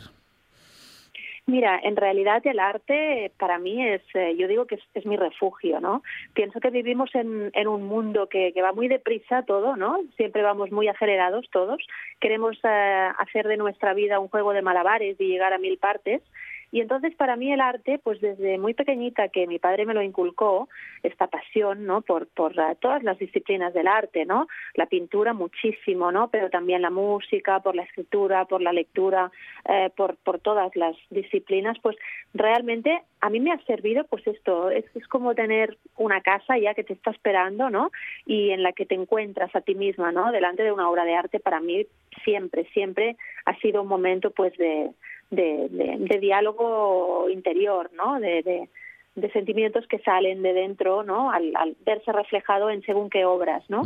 Mira, 1.49 1.79
en 1.81 1.95
realidad 1.95 2.45
el 2.45 2.59
arte 2.59 3.31
para 3.39 3.57
mí 3.57 3.81
es, 3.81 4.01
eh, 4.13 4.35
yo 4.37 4.49
digo 4.49 4.65
que 4.65 4.79
es, 4.93 5.05
mi 5.05 5.15
refugio, 5.15 5.79
¿no? 5.79 6.03
Pienso 6.33 6.59
que 6.59 6.71
vivimos 6.71 7.09
en, 7.15 7.67
un 7.69 7.83
mundo 7.83 8.27
que, 8.27 8.51
que 8.51 8.61
va 8.61 8.73
muy 8.73 8.89
deprisa 8.89 9.43
todo, 9.43 9.77
¿no? 9.77 10.01
Siempre 10.17 10.41
vamos 10.41 10.73
muy 10.73 10.89
acelerados 10.89 11.45
todos. 11.49 11.77
Queremos 12.19 12.57
eh, 12.65 13.09
hacer 13.17 13.47
de 13.47 13.55
nuestra 13.55 13.93
vida 13.93 14.19
un 14.19 14.27
juego 14.27 14.51
de 14.51 14.61
malabares 14.61 15.15
y 15.21 15.27
llegar 15.27 15.53
a 15.53 15.57
mil 15.57 15.77
partes. 15.77 16.21
Y 16.71 16.81
entonces 16.81 17.15
para 17.15 17.35
mí 17.35 17.51
el 17.51 17.61
arte, 17.61 17.99
pues 18.03 18.19
desde 18.19 18.57
muy 18.57 18.73
pequeñita 18.73 19.29
que 19.29 19.47
mi 19.47 19.57
padre 19.57 19.85
me 19.85 19.93
lo 19.93 20.01
inculcó, 20.01 20.67
esta 21.03 21.27
pasión, 21.27 21.85
¿no? 21.85 22.01
Por, 22.01 22.27
por 22.27 22.53
todas 22.79 23.03
las 23.03 23.17
disciplinas 23.17 23.73
del 23.73 23.87
arte, 23.87 24.25
¿no? 24.25 24.47
La 24.73 24.85
pintura 24.87 25.33
muchísimo, 25.33 26.11
¿no? 26.11 26.29
Pero 26.29 26.49
también 26.49 26.81
la 26.81 26.89
música, 26.89 27.61
por 27.61 27.75
la 27.75 27.83
escritura, 27.83 28.45
por 28.45 28.61
la 28.61 28.73
lectura, 28.73 29.31
eh, 29.67 29.89
por, 29.95 30.17
por 30.17 30.39
todas 30.39 30.75
las 30.75 30.95
disciplinas, 31.09 31.77
pues 31.81 31.95
realmente 32.33 33.01
a 33.21 33.29
mí 33.29 33.39
me 33.39 33.51
ha 33.51 33.59
servido 33.65 34.03
pues 34.05 34.25
esto, 34.27 34.69
es, 34.69 34.85
es 34.95 35.07
como 35.07 35.33
tener 35.33 35.77
una 35.95 36.21
casa 36.21 36.57
ya 36.57 36.73
que 36.73 36.83
te 36.83 36.93
está 36.93 37.11
esperando, 37.11 37.69
¿no? 37.69 37.91
Y 38.25 38.51
en 38.51 38.63
la 38.63 38.73
que 38.73 38.85
te 38.85 38.95
encuentras 38.95 39.55
a 39.55 39.61
ti 39.61 39.75
misma, 39.75 40.11
¿no? 40.11 40.31
Delante 40.31 40.63
de 40.63 40.71
una 40.71 40.89
obra 40.89 41.05
de 41.05 41.15
arte 41.15 41.39
para 41.39 41.59
mí 41.59 41.85
siempre, 42.23 42.65
siempre 42.73 43.15
ha 43.45 43.55
sido 43.59 43.81
un 43.81 43.87
momento 43.87 44.31
pues 44.31 44.55
de, 44.57 44.91
de, 45.29 45.67
de, 45.69 45.95
de 45.99 46.19
diálogo 46.19 47.29
interior, 47.29 47.89
¿no? 47.93 48.19
De, 48.19 48.69
sentimientos 49.33 49.87
que 49.87 49.97
salen 49.99 50.43
de 50.43 50.53
dentro, 50.53 51.01
¿no? 51.01 51.31
Al, 51.31 51.51
al 51.55 51.75
verse 51.83 52.11
reflejado 52.11 52.69
en 52.69 52.83
según 52.83 53.09
qué 53.09 53.25
obras, 53.25 53.67
¿no? 53.67 53.81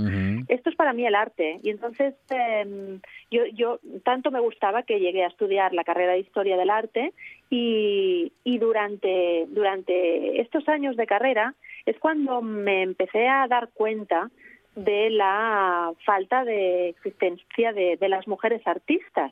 Esto 0.49 0.69
es 0.69 0.75
para 0.75 0.91
mí 0.91 1.05
el 1.05 1.15
arte 1.15 1.61
y 1.63 1.69
entonces 1.69 2.15
eh, 2.29 2.99
yo, 3.31 3.45
yo 3.53 3.79
tanto 4.03 4.29
me 4.29 4.41
gustaba 4.41 4.83
que 4.83 4.99
llegué 4.99 5.23
a 5.23 5.29
estudiar 5.29 5.73
la 5.73 5.85
carrera 5.85 6.11
de 6.11 6.19
historia 6.19 6.57
del 6.57 6.69
arte 6.69 7.13
y, 7.49 8.33
y 8.43 8.57
durante 8.57 9.45
durante 9.47 10.41
estos 10.41 10.67
años 10.67 10.97
de 10.97 11.07
carrera 11.07 11.55
es 11.85 11.97
cuando 11.97 12.41
me 12.41 12.83
empecé 12.83 13.29
a 13.29 13.47
dar 13.47 13.69
cuenta 13.73 14.29
de 14.75 15.11
la 15.11 15.93
falta 16.05 16.43
de 16.43 16.89
existencia 16.89 17.71
de, 17.71 17.95
de 17.95 18.09
las 18.09 18.27
mujeres 18.27 18.67
artistas 18.67 19.31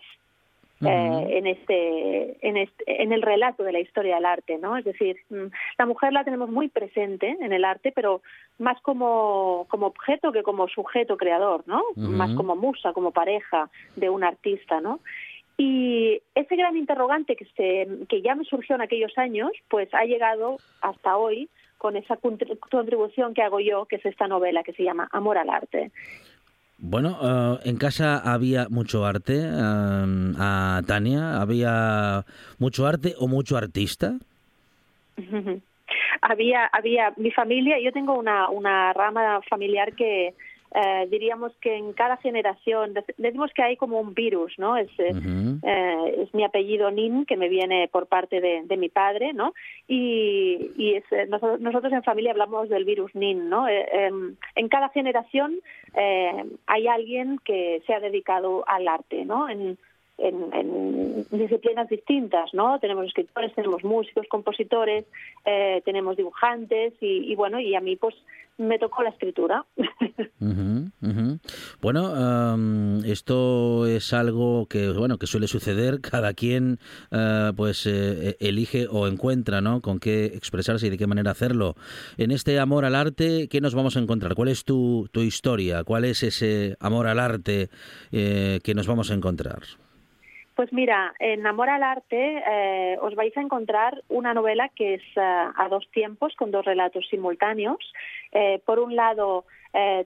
eh, 0.82 1.28
en 1.38 1.48
este 1.48 2.48
en 2.48 2.56
este 2.58 3.02
en 3.04 3.12
el 3.12 3.22
relato 3.22 3.64
de 3.64 3.74
la 3.74 3.80
historia 3.82 4.16
del 4.16 4.26
arte 4.26 4.58
no 4.58 4.78
es 4.78 4.86
decir 4.86 5.18
mm, 5.30 5.48
la 5.78 5.86
mujer 5.86 6.14
la 6.14 6.24
tenemos 6.24 6.50
muy 6.50 6.70
presente 6.70 7.36
en 7.42 7.52
el 7.52 7.66
arte 7.66 7.92
pero 7.94 8.22
más 8.60 8.80
como 8.82 9.68
como 9.70 9.88
objeto 9.88 10.32
que 10.32 10.44
como 10.44 10.68
sujeto 10.70 11.18
creador 11.18 11.64
no 11.68 11.82
más 11.96 12.34
como 12.34 12.56
musa 12.56 12.94
como 12.94 13.12
pareja 13.12 13.70
de 13.98 14.10
un 14.10 14.24
artista 14.24 14.80
no 14.80 15.00
y 15.58 16.22
ese 16.36 16.56
gran 16.56 16.78
interrogante 16.78 17.36
que 17.36 17.46
se 17.58 18.06
que 18.08 18.22
ya 18.22 18.36
me 18.36 18.46
surgió 18.46 18.76
en 18.76 18.82
aquellos 18.82 19.18
años 19.18 19.52
pues 19.70 19.94
ha 19.94 20.06
llegado 20.06 20.58
hasta 20.82 21.18
hoy 21.18 21.50
con 21.78 21.96
esa 21.98 22.18
contri- 22.20 22.58
contribución 22.70 23.34
que 23.34 23.42
hago 23.42 23.60
yo 23.60 23.86
que 23.86 23.98
es 23.98 24.06
esta 24.06 24.28
novela 24.28 24.64
que 24.64 24.74
se 24.74 24.84
llama 24.84 25.10
Amor 25.12 25.38
al 25.38 25.50
arte 25.50 25.92
Bueno, 26.82 27.18
eh, 27.22 27.70
en 27.70 27.78
casa 27.78 28.18
había 28.20 28.70
mucho 28.70 29.06
arte, 29.06 29.36
eh, 29.36 30.34
a 30.38 30.82
Tania, 30.88 31.42
había 31.42 32.26
mucho 32.58 32.88
arte 32.88 33.16
o 33.18 33.28
mucho 33.28 33.58
artista. 33.58 34.14
había 36.22 36.66
había 36.66 37.14
mi 37.18 37.32
familia 37.32 37.80
yo 37.80 37.92
tengo 37.92 38.14
una 38.18 38.50
una 38.50 38.94
rama 38.94 39.42
familiar 39.50 39.94
que 39.94 40.34
eh, 40.76 41.08
diríamos 41.10 41.52
que 41.62 41.76
en 41.76 41.94
cada 41.94 42.18
generación 42.18 42.94
dec- 42.94 43.16
decimos 43.18 43.52
que 43.54 43.64
hay 43.64 43.76
como 43.78 44.00
un 44.00 44.14
virus 44.14 44.54
no 44.58 44.78
es 44.78 44.90
eh, 45.00 45.12
eh, 45.64 46.16
es 46.24 46.34
mi 46.34 46.44
apellido 46.44 46.92
Nin 46.92 47.26
que 47.26 47.38
me 47.38 47.50
viene 47.50 47.88
por 47.88 48.06
parte 48.08 48.40
de, 48.42 48.62
de 48.66 48.78
mi 48.78 48.90
padre 48.90 49.34
no 49.34 49.54
y, 49.88 50.72
y 50.78 50.96
es, 50.96 51.04
eh, 51.12 51.26
nosotros, 51.28 51.60
nosotros 51.60 51.92
en 51.94 52.04
familia 52.04 52.32
hablamos 52.32 52.70
del 52.70 52.86
virus 52.86 53.14
Nin 53.16 53.50
no 53.50 53.68
Eh, 53.68 53.86
em, 53.92 54.36
en 54.56 54.68
cada 54.70 54.90
generación 54.90 55.60
eh, 55.96 56.46
hay 56.68 56.88
alguien 56.88 57.40
que 57.44 57.82
se 57.86 57.94
ha 57.94 58.00
dedicado 58.00 58.64
al 58.68 58.88
arte 58.88 59.26
no 59.26 59.50
en 59.50 59.78
en, 60.22 60.54
en 60.54 61.26
disciplinas 61.32 61.90
distintas, 61.90 62.54
¿no? 62.54 62.80
Tenemos 62.80 63.06
escritores, 63.06 63.54
tenemos 63.54 63.84
músicos, 63.84 64.28
compositores, 64.28 65.06
eh, 65.46 65.82
tenemos 65.86 66.18
dibujantes 66.18 66.94
y, 67.02 67.32
y 67.32 67.36
bueno, 67.36 67.60
y 67.60 67.76
a 67.76 67.82
mí 67.82 67.96
pues 67.96 68.16
me 68.60 68.78
tocó 68.78 69.02
la 69.04 69.10
escritura. 69.10 69.66
Bueno, 71.82 72.54
em, 72.54 73.06
esto 73.06 73.86
es 73.86 74.14
algo 74.14 74.68
que 74.68 74.90
bueno 74.90 75.18
que 75.18 75.28
suele 75.28 75.48
suceder. 75.48 76.02
Cada 76.02 76.34
quien 76.34 76.80
eh, 77.12 77.52
pues 77.56 77.86
eh, 77.86 78.36
elige 78.40 78.88
o 78.90 79.08
encuentra, 79.08 79.62
¿no? 79.62 79.82
Con 79.82 80.00
qué 80.00 80.26
expresarse 80.26 80.88
y 80.88 80.90
de 80.90 80.98
qué 80.98 81.08
manera 81.08 81.32
hacerlo. 81.32 81.76
En 82.18 82.32
este 82.32 82.60
amor 82.60 82.86
al 82.86 82.96
arte, 82.96 83.48
¿qué 83.50 83.62
nos 83.62 83.76
vamos 83.76 83.96
a 83.96 84.00
encontrar? 84.00 84.36
¿Cuál 84.36 84.50
es 84.50 84.66
tu, 84.66 85.08
tu 85.12 85.22
historia? 85.22 85.84
¿Cuál 85.84 86.06
es 86.06 86.24
ese 86.24 86.76
amor 86.80 87.08
al 87.08 87.20
arte 87.20 87.70
eh, 88.12 88.60
que 88.64 88.74
nos 88.74 88.88
vamos 88.88 89.12
a 89.12 89.14
encontrar? 89.14 89.60
Pues 90.60 90.74
mira, 90.74 91.14
en 91.20 91.48
Amor 91.48 91.70
al 91.70 91.84
Arte 91.84 92.44
eh, 92.46 92.98
os 93.00 93.16
vais 93.16 93.32
a 93.38 93.42
encontrar 93.42 94.04
una 94.10 94.34
novela 94.34 94.68
que 94.68 94.96
es 94.96 95.04
eh, 95.16 95.22
a 95.22 95.70
dos 95.70 95.90
tiempos, 95.92 96.36
con 96.36 96.52
dos 96.52 96.66
relatos 96.66 97.08
simultáneos. 97.10 97.80
Eh, 98.34 98.62
por 98.66 98.80
un 98.80 98.94
lado, 98.94 99.46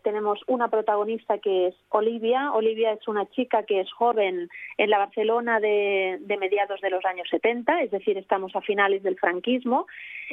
tenemos 0.04 0.42
una 0.46 0.68
protagonista 0.68 1.40
que 1.40 1.68
es 1.68 1.76
Olivia. 1.90 2.52
Olivia 2.52 2.92
es 2.92 3.08
una 3.08 3.26
chica 3.32 3.64
que 3.64 3.80
es 3.80 3.92
joven 3.94 4.50
en 4.78 4.90
la 4.92 5.00
Barcelona 5.00 5.60
de 5.60 6.38
mediados 6.40 6.82
de 6.82 6.90
los 6.92 7.04
años 7.06 7.28
70, 7.32 7.82
es 7.82 7.90
decir, 7.90 8.18
estamos 8.18 8.56
a 8.56 8.62
finales 8.62 9.02
del 9.02 9.18
franquismo. 9.18 9.88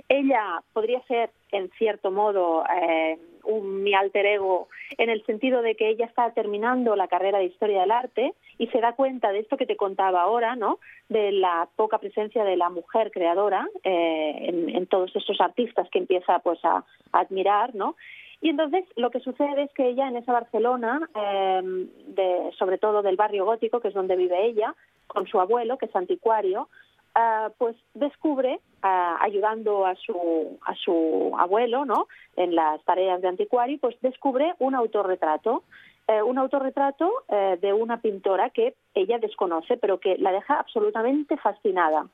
Ella 0.09 0.61
podría 0.75 1.01
ser, 1.07 1.31
en 1.53 1.71
cierto 1.79 2.11
modo, 2.11 2.65
eh, 2.67 3.19
un 3.45 3.83
mi 3.83 3.95
alter 3.95 4.27
ego 4.27 4.69
en 4.99 5.11
el 5.11 5.25
sentido 5.25 5.63
de 5.63 5.75
que 5.75 5.89
ella 5.89 6.07
está 6.07 6.33
terminando 6.33 6.97
la 6.97 7.09
carrera 7.09 7.39
de 7.39 7.47
historia 7.47 7.81
del 7.81 7.91
arte 7.91 8.35
y 8.59 8.67
se 8.69 8.81
da 8.81 8.95
cuenta 8.95 9.33
de 9.33 9.41
esto 9.41 9.57
que 9.57 9.67
te 9.67 9.77
contaba 9.77 10.23
ahora, 10.23 10.57
¿no? 10.57 10.79
De 11.09 11.33
la 11.33 11.69
poca 11.77 11.99
presencia 11.99 12.45
de 12.45 12.57
la 12.57 12.71
mujer 12.71 13.11
creadora 13.11 13.69
eh, 13.83 14.71
en, 14.75 14.87
todos 14.87 15.15
estos 15.15 15.41
artistas 15.41 15.89
que 15.91 15.99
empieza 15.99 16.39
pues 16.41 16.59
a, 16.65 16.85
admirar, 17.13 17.75
¿no? 17.75 17.97
Y 18.43 18.49
entonces 18.49 18.85
lo 18.97 19.11
que 19.11 19.21
sucede 19.21 19.65
es 19.65 19.73
que 19.73 19.89
ella 19.89 20.09
en 20.09 20.17
esa 20.17 20.33
Barcelona, 20.33 21.09
eh, 21.15 22.51
sobre 22.59 22.79
todo 22.79 23.03
del 23.03 23.17
barrio 23.17 23.45
gótico, 23.45 23.81
que 23.81 23.89
es 23.89 23.95
donde 23.95 24.17
vive 24.17 24.47
ella, 24.47 24.75
con 25.07 25.27
su 25.27 25.41
abuelo, 25.41 25.77
que 25.77 25.87
es 25.87 25.97
anticuario, 25.97 26.69
ah, 27.14 27.51
pues 27.59 27.77
descubre, 27.94 28.61
ah, 28.83 29.18
ayudando 29.20 29.87
a 29.87 29.94
su, 29.96 30.59
a 30.64 30.75
su 30.75 31.33
abuelo 31.38 31.85
¿no? 31.85 32.09
en 32.37 32.55
las 32.55 32.83
tareas 32.85 33.20
de 33.20 33.29
anticuario, 33.29 33.79
pues 33.81 33.96
descubre 34.01 34.55
un 34.59 34.75
autorretrato. 34.75 35.62
eh, 36.09 36.23
un 36.23 36.38
autorretrato 36.38 37.09
eh, 37.29 37.59
de 37.61 37.73
una 37.73 38.01
pintora 38.01 38.51
que 38.51 38.75
ella 38.94 39.18
desconoce, 39.18 39.77
pero 39.77 40.01
que 40.01 40.18
la 40.18 40.33
deja 40.33 40.59
absolutamente 40.59 41.37
fascinada. 41.37 42.07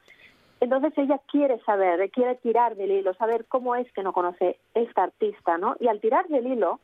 Entonces 0.61 0.93
ella 0.97 1.21
quiere 1.31 1.59
saber, 1.65 2.11
quiere 2.11 2.35
tirar 2.37 2.77
del 2.77 2.91
hilo, 2.91 3.15
saber 3.15 3.47
cómo 3.47 3.75
es 3.75 3.91
que 3.93 4.03
no 4.03 4.13
conoce 4.13 4.59
esta 4.75 5.05
artista, 5.05 5.59
¿no? 5.59 5.77
Y 5.81 5.89
al 5.89 6.01
tirar 6.01 6.27
del 6.29 6.47
hilo 6.47 6.81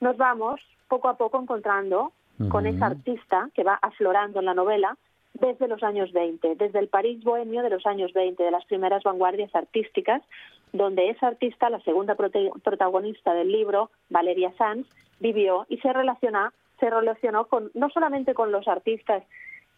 nos 0.00 0.16
vamos 0.16 0.60
poco 0.88 1.08
a 1.08 1.16
poco 1.16 1.40
encontrando 1.40 2.12
con 2.50 2.66
esa 2.66 2.86
artista 2.86 3.50
que 3.52 3.64
va 3.64 3.78
aflorando 3.82 4.38
en 4.38 4.46
la 4.46 4.54
novela 4.54 4.96
desde 5.40 5.68
los 5.68 5.82
años 5.82 6.12
20, 6.12 6.56
desde 6.56 6.78
el 6.78 6.88
París 6.88 7.22
bohemio 7.22 7.62
de 7.62 7.70
los 7.70 7.86
años 7.86 8.12
20, 8.12 8.42
de 8.42 8.50
las 8.50 8.64
primeras 8.64 9.02
vanguardias 9.02 9.54
artísticas, 9.54 10.22
donde 10.72 11.10
esa 11.10 11.28
artista, 11.28 11.70
la 11.70 11.80
segunda 11.80 12.14
protagonista 12.14 13.34
del 13.34 13.50
libro, 13.50 13.90
Valeria 14.10 14.52
Sanz, 14.58 14.86
vivió 15.20 15.66
y 15.68 15.78
se 15.78 15.92
relaciona 15.92 16.52
se 16.78 16.90
relacionó 16.90 17.46
con 17.46 17.70
no 17.74 17.90
solamente 17.90 18.34
con 18.34 18.52
los 18.52 18.68
artistas 18.68 19.24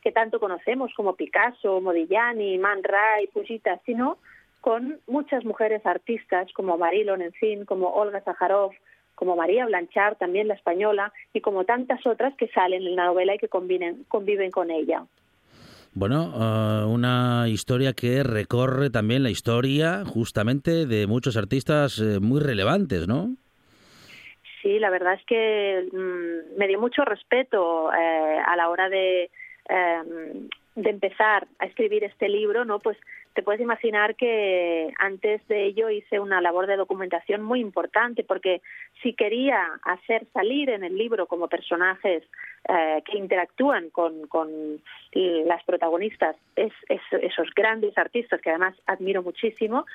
que 0.03 0.13
tanto 0.13 0.39
conocemos 0.39 0.93
como 0.95 1.17
Picasso, 1.17 1.81
Modigliani, 1.81 2.59
Man 2.59 2.83
Ray, 2.83 3.27
Fujita, 3.29 3.81
sino 3.87 4.19
con 4.61 5.01
muchas 5.07 5.45
mujeres 5.45 5.85
artistas 5.87 6.53
como 6.53 6.77
Marilyn 6.77 7.23
Encin, 7.23 7.65
como 7.65 7.89
Olga 7.89 8.23
Sájarov, 8.23 8.73
como 9.15 9.37
María 9.37 9.67
Blanchard, 9.67 10.17
también 10.17 10.49
la 10.49 10.55
española, 10.55 11.13
y 11.33 11.41
como 11.41 11.65
tantas 11.65 12.07
otras 12.07 12.35
que 12.37 12.49
salen 12.49 12.87
en 12.87 12.97
la 12.97 13.07
novela 13.07 13.35
y 13.35 13.39
que 13.39 13.49
conviven 13.49 14.51
con 14.51 14.71
ella. 14.71 15.05
Bueno, 15.93 16.33
eh, 16.35 16.85
una 16.85 17.47
historia 17.49 17.93
que 17.93 18.23
recorre 18.23 18.91
también 18.91 19.23
la 19.23 19.31
historia 19.31 20.05
justamente 20.05 20.87
de 20.87 21.07
muchos 21.07 21.37
artistas 21.37 21.99
eh, 21.99 22.21
muy 22.21 22.41
relevantes, 22.41 23.09
¿no? 23.09 23.37
Sí, 24.63 24.79
la 24.79 24.91
verdad 24.91 25.15
es 25.15 25.25
que 25.25 25.89
mm, 25.93 26.59
me 26.59 26.69
dio 26.69 26.79
mucho 26.79 27.05
respeto 27.05 27.93
eh, 27.93 28.39
a 28.45 28.57
la 28.57 28.69
hora 28.69 28.89
de, 28.89 29.31
eh, 29.69 30.03
de 30.77 30.91
empezar 30.91 31.49
a 31.59 31.67
escribir 31.67 32.05
este 32.05 32.29
libro, 32.29 32.65
¿no? 32.65 32.79
Pues 32.79 32.99
te 33.35 33.43
puedes 33.43 33.61
imaginar 33.61 34.17
que 34.17 34.93
antes 34.99 35.47
de 35.47 35.65
ello 35.67 35.89
hice 35.89 36.19
una 36.19 36.41
labor 36.41 36.67
de 36.67 36.77
documentación 36.77 37.43
muy 37.43 37.61
importante, 37.61 38.25
porque 38.25 38.61
si 39.03 39.15
quería 39.15 39.65
hacer 39.85 40.27
salir 40.33 40.69
en 40.71 40.83
el 40.83 40.99
libro 40.99 41.27
como 41.27 41.49
personajes 41.49 42.25
eh, 42.69 43.03
que 43.05 43.17
interactúan 43.19 43.91
con, 43.91 44.27
con 44.27 44.49
las 45.13 45.63
protagonistas, 45.65 46.37
es, 46.57 46.73
es- 46.89 47.01
esos 47.23 47.49
grandes 47.55 47.97
artistas 47.97 48.41
que 48.41 48.51
además 48.51 48.75
admiro 48.87 49.23
muchísimo, 49.23 49.87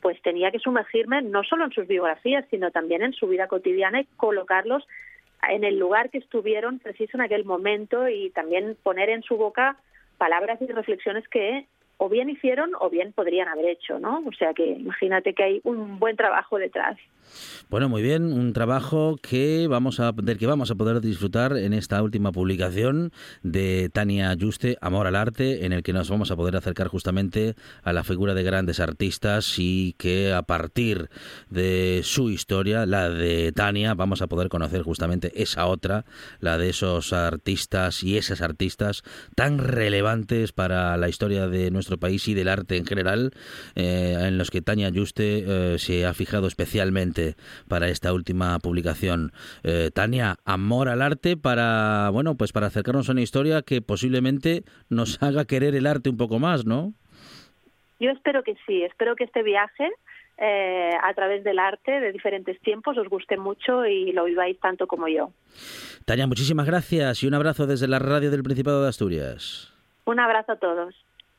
pues 0.00 0.20
tenía 0.22 0.50
que 0.52 0.60
sumergirme 0.60 1.22
no 1.22 1.42
solo 1.42 1.64
en 1.64 1.72
sus 1.72 1.86
biografías, 1.88 2.44
sino 2.50 2.70
también 2.70 3.02
en 3.02 3.12
su 3.14 3.26
vida 3.26 3.48
cotidiana 3.48 4.00
y 4.00 4.04
colocarlos 4.16 4.86
en 5.48 5.64
el 5.64 5.78
lugar 5.78 6.10
que 6.10 6.18
estuvieron 6.18 6.78
preciso 6.78 7.16
en 7.16 7.22
aquel 7.22 7.44
momento 7.44 8.08
y 8.08 8.30
también 8.30 8.76
poner 8.82 9.10
en 9.10 9.22
su 9.22 9.36
boca 9.36 9.76
palabras 10.18 10.60
y 10.62 10.66
reflexiones 10.66 11.26
que 11.28 11.66
o 11.98 12.08
bien 12.08 12.28
hicieron 12.28 12.72
o 12.80 12.90
bien 12.90 13.12
podrían 13.12 13.48
haber 13.48 13.66
hecho, 13.66 13.98
¿no? 13.98 14.22
O 14.26 14.32
sea 14.32 14.52
que 14.54 14.66
imagínate 14.66 15.34
que 15.34 15.42
hay 15.42 15.60
un 15.64 15.98
buen 15.98 16.16
trabajo 16.16 16.58
detrás. 16.58 16.96
Bueno, 17.68 17.88
muy 17.88 18.00
bien, 18.00 18.32
un 18.32 18.52
trabajo 18.52 19.16
que 19.20 19.66
vamos 19.68 19.98
a 19.98 20.12
del 20.12 20.38
que 20.38 20.46
vamos 20.46 20.70
a 20.70 20.76
poder 20.76 21.00
disfrutar 21.00 21.56
en 21.56 21.72
esta 21.72 22.00
última 22.02 22.30
publicación 22.30 23.12
de 23.42 23.90
Tania 23.92 24.36
Juste, 24.40 24.78
Amor 24.80 25.08
al 25.08 25.16
arte, 25.16 25.66
en 25.66 25.72
el 25.72 25.82
que 25.82 25.92
nos 25.92 26.08
vamos 26.08 26.30
a 26.30 26.36
poder 26.36 26.54
acercar 26.56 26.86
justamente 26.86 27.56
a 27.82 27.92
la 27.92 28.04
figura 28.04 28.34
de 28.34 28.44
grandes 28.44 28.78
artistas 28.78 29.58
y 29.58 29.94
que 29.98 30.32
a 30.32 30.42
partir 30.42 31.10
de 31.50 32.02
su 32.04 32.30
historia, 32.30 32.86
la 32.86 33.10
de 33.10 33.50
Tania, 33.50 33.94
vamos 33.94 34.22
a 34.22 34.28
poder 34.28 34.48
conocer 34.48 34.82
justamente 34.82 35.42
esa 35.42 35.66
otra, 35.66 36.04
la 36.40 36.58
de 36.58 36.68
esos 36.68 37.12
artistas 37.12 38.04
y 38.04 38.16
esas 38.16 38.42
artistas 38.42 39.02
tan 39.34 39.58
relevantes 39.58 40.52
para 40.52 40.96
la 40.96 41.08
historia 41.08 41.48
de 41.48 41.70
nuestro 41.72 41.98
país 41.98 42.28
y 42.28 42.34
del 42.34 42.48
arte 42.48 42.76
en 42.76 42.86
general, 42.86 43.32
eh, 43.74 44.16
en 44.20 44.38
los 44.38 44.50
que 44.50 44.62
Tania 44.62 44.92
Juste 44.94 45.44
eh, 45.46 45.78
se 45.78 46.06
ha 46.06 46.14
fijado 46.14 46.46
especialmente 46.46 47.15
para 47.68 47.88
esta 47.88 48.12
última 48.12 48.58
publicación. 48.58 49.32
Eh, 49.62 49.90
Tania, 49.94 50.36
amor 50.44 50.88
al 50.88 51.02
arte 51.02 51.36
para, 51.36 52.10
bueno, 52.12 52.36
pues 52.36 52.52
para 52.52 52.66
acercarnos 52.66 53.08
a 53.08 53.12
una 53.12 53.22
historia 53.22 53.62
que 53.62 53.82
posiblemente 53.82 54.64
nos 54.88 55.22
haga 55.22 55.44
querer 55.44 55.74
el 55.74 55.86
arte 55.86 56.10
un 56.10 56.16
poco 56.16 56.38
más, 56.38 56.66
¿no? 56.66 56.92
Yo 57.98 58.10
espero 58.10 58.42
que 58.42 58.56
sí, 58.66 58.82
espero 58.82 59.16
que 59.16 59.24
este 59.24 59.42
viaje 59.42 59.90
eh, 60.38 60.90
a 61.02 61.14
través 61.14 61.44
del 61.44 61.58
arte 61.58 61.92
de 61.92 62.12
diferentes 62.12 62.60
tiempos 62.60 62.98
os 62.98 63.08
guste 63.08 63.38
mucho 63.38 63.86
y 63.86 64.12
lo 64.12 64.24
viváis 64.24 64.58
tanto 64.60 64.86
como 64.86 65.08
yo. 65.08 65.30
Tania, 66.04 66.26
muchísimas 66.26 66.66
gracias 66.66 67.22
y 67.22 67.26
un 67.26 67.34
abrazo 67.34 67.66
desde 67.66 67.88
la 67.88 67.98
radio 67.98 68.30
del 68.30 68.42
Principado 68.42 68.82
de 68.82 68.88
Asturias. 68.88 69.72
Un 70.04 70.20
abrazo 70.20 70.52
a 70.52 70.56
todos. 70.56 70.94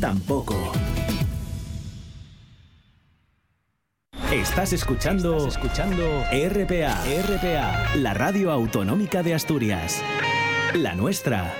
tampoco. 0.00 0.54
Estás 4.32 4.72
escuchando, 4.72 5.46
escuchando 5.46 6.02
RPA, 6.30 7.04
RPA, 7.04 7.96
la 7.96 8.14
radio 8.14 8.50
autonómica 8.50 9.22
de 9.22 9.34
Asturias. 9.34 10.02
La 10.74 10.94
nuestra. 10.94 11.54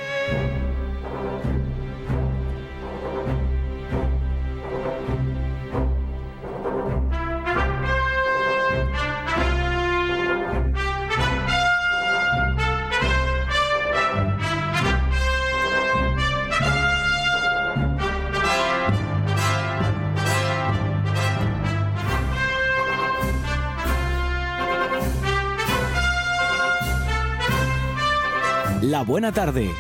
Buena 29.07 29.31
tarde. 29.33 29.71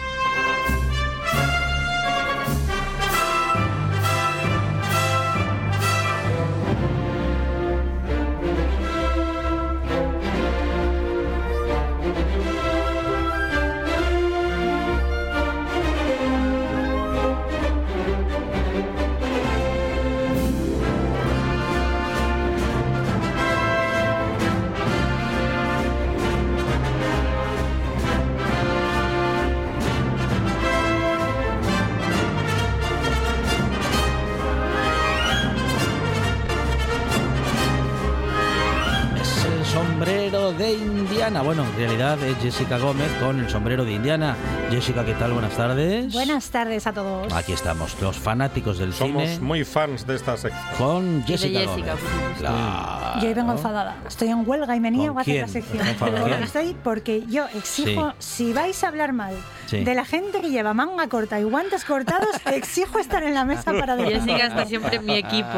Indiana. 41.36 41.42
Bueno, 41.42 41.64
en 41.70 41.76
realidad 41.76 42.22
es 42.22 42.36
Jessica 42.38 42.78
Gómez 42.78 43.10
con 43.20 43.38
el 43.40 43.48
sombrero 43.50 43.84
de 43.84 43.92
Indiana. 43.92 44.36
Jessica, 44.70 45.04
¿qué 45.04 45.12
tal? 45.14 45.32
Buenas 45.32 45.54
tardes. 45.56 46.12
Buenas 46.12 46.48
tardes 46.50 46.86
a 46.86 46.92
todos. 46.92 47.32
Aquí 47.32 47.52
estamos, 47.52 47.94
los 48.00 48.16
fanáticos 48.16 48.78
del 48.78 48.92
Somos 48.92 49.22
cine 49.28 49.40
muy 49.40 49.64
fans 49.64 50.06
de 50.06 50.16
esta 50.16 50.36
sección. 50.36 50.62
con 50.78 51.24
Jessica, 51.26 51.60
Jessica, 51.60 51.66
Gómez. 51.66 51.86
por 52.00 52.10
supuesto. 52.10 52.38
Claro. 52.38 53.20
Yo 53.20 53.28
hoy 53.28 53.34
vengo 53.34 53.52
enfadada. 53.52 53.96
Estoy 54.08 54.28
en 54.28 54.48
huelga 54.48 54.76
y 54.76 54.80
me 54.80 54.90
niego 54.90 55.14
¿Con 55.14 55.18
a 55.18 55.22
hacer 55.22 55.40
la 55.42 55.48
sección. 55.48 55.86
Pero 55.98 56.26
Estoy 56.44 56.76
porque 56.82 57.24
yo 57.28 57.46
exijo, 57.54 58.12
si 58.18 58.52
vais 58.52 58.82
a 58.84 58.88
hablar 58.88 59.12
mal 59.12 59.34
Sí. 59.66 59.82
de 59.82 59.94
la 59.96 60.04
gente 60.04 60.40
que 60.40 60.48
lleva 60.50 60.74
manga 60.74 61.08
corta 61.08 61.40
y 61.40 61.42
guantes 61.42 61.84
cortados, 61.84 62.28
exijo 62.52 63.00
estar 63.00 63.24
en 63.24 63.34
la 63.34 63.44
mesa 63.44 63.72
para 63.72 63.96
Jessica 63.96 64.20
defender. 64.20 64.46
está 64.46 64.64
siempre 64.66 64.96
en 64.96 65.04
mi 65.06 65.14
equipo, 65.16 65.48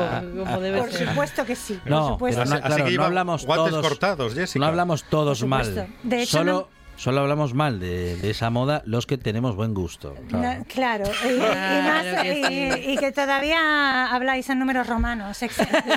como 0.44 0.60
debe 0.60 0.78
Por 0.78 0.90
ser. 0.90 1.08
supuesto 1.08 1.44
que 1.44 1.54
sí. 1.56 1.74
por 1.74 1.90
No, 1.90 2.08
supuesto. 2.08 2.42
pero 2.42 2.58
no, 2.58 2.66
Así 2.66 2.82
que 2.84 2.96
no 2.96 3.04
hablamos 3.04 3.44
guantes 3.44 3.70
todos. 3.70 3.86
cortados, 3.86 4.34
Jessica. 4.34 4.60
No 4.60 4.66
hablamos 4.66 5.04
todos 5.04 5.40
Por 5.40 5.48
supuesto. 5.68 5.92
mal. 6.02 6.10
De 6.10 6.22
hecho, 6.22 6.38
solo, 6.38 6.68
solo 6.96 7.20
hablamos 7.20 7.54
mal 7.54 7.78
de, 7.80 8.16
de 8.16 8.30
esa 8.30 8.50
moda 8.50 8.82
los 8.86 9.06
que 9.06 9.18
tenemos 9.18 9.54
buen 9.56 9.74
gusto. 9.74 10.14
No, 10.30 10.64
claro, 10.68 11.04
y, 11.24 11.28
y 11.28 11.38
más- 11.38 12.02
Claro 12.04 12.22
que 12.22 12.80
y- 12.88 12.92
y 12.92 12.96
que 12.98 13.12
todavía 13.12 14.06
habláis 14.14 14.48
en 14.50 14.58
números 14.58 14.86
romanos. 14.86 15.38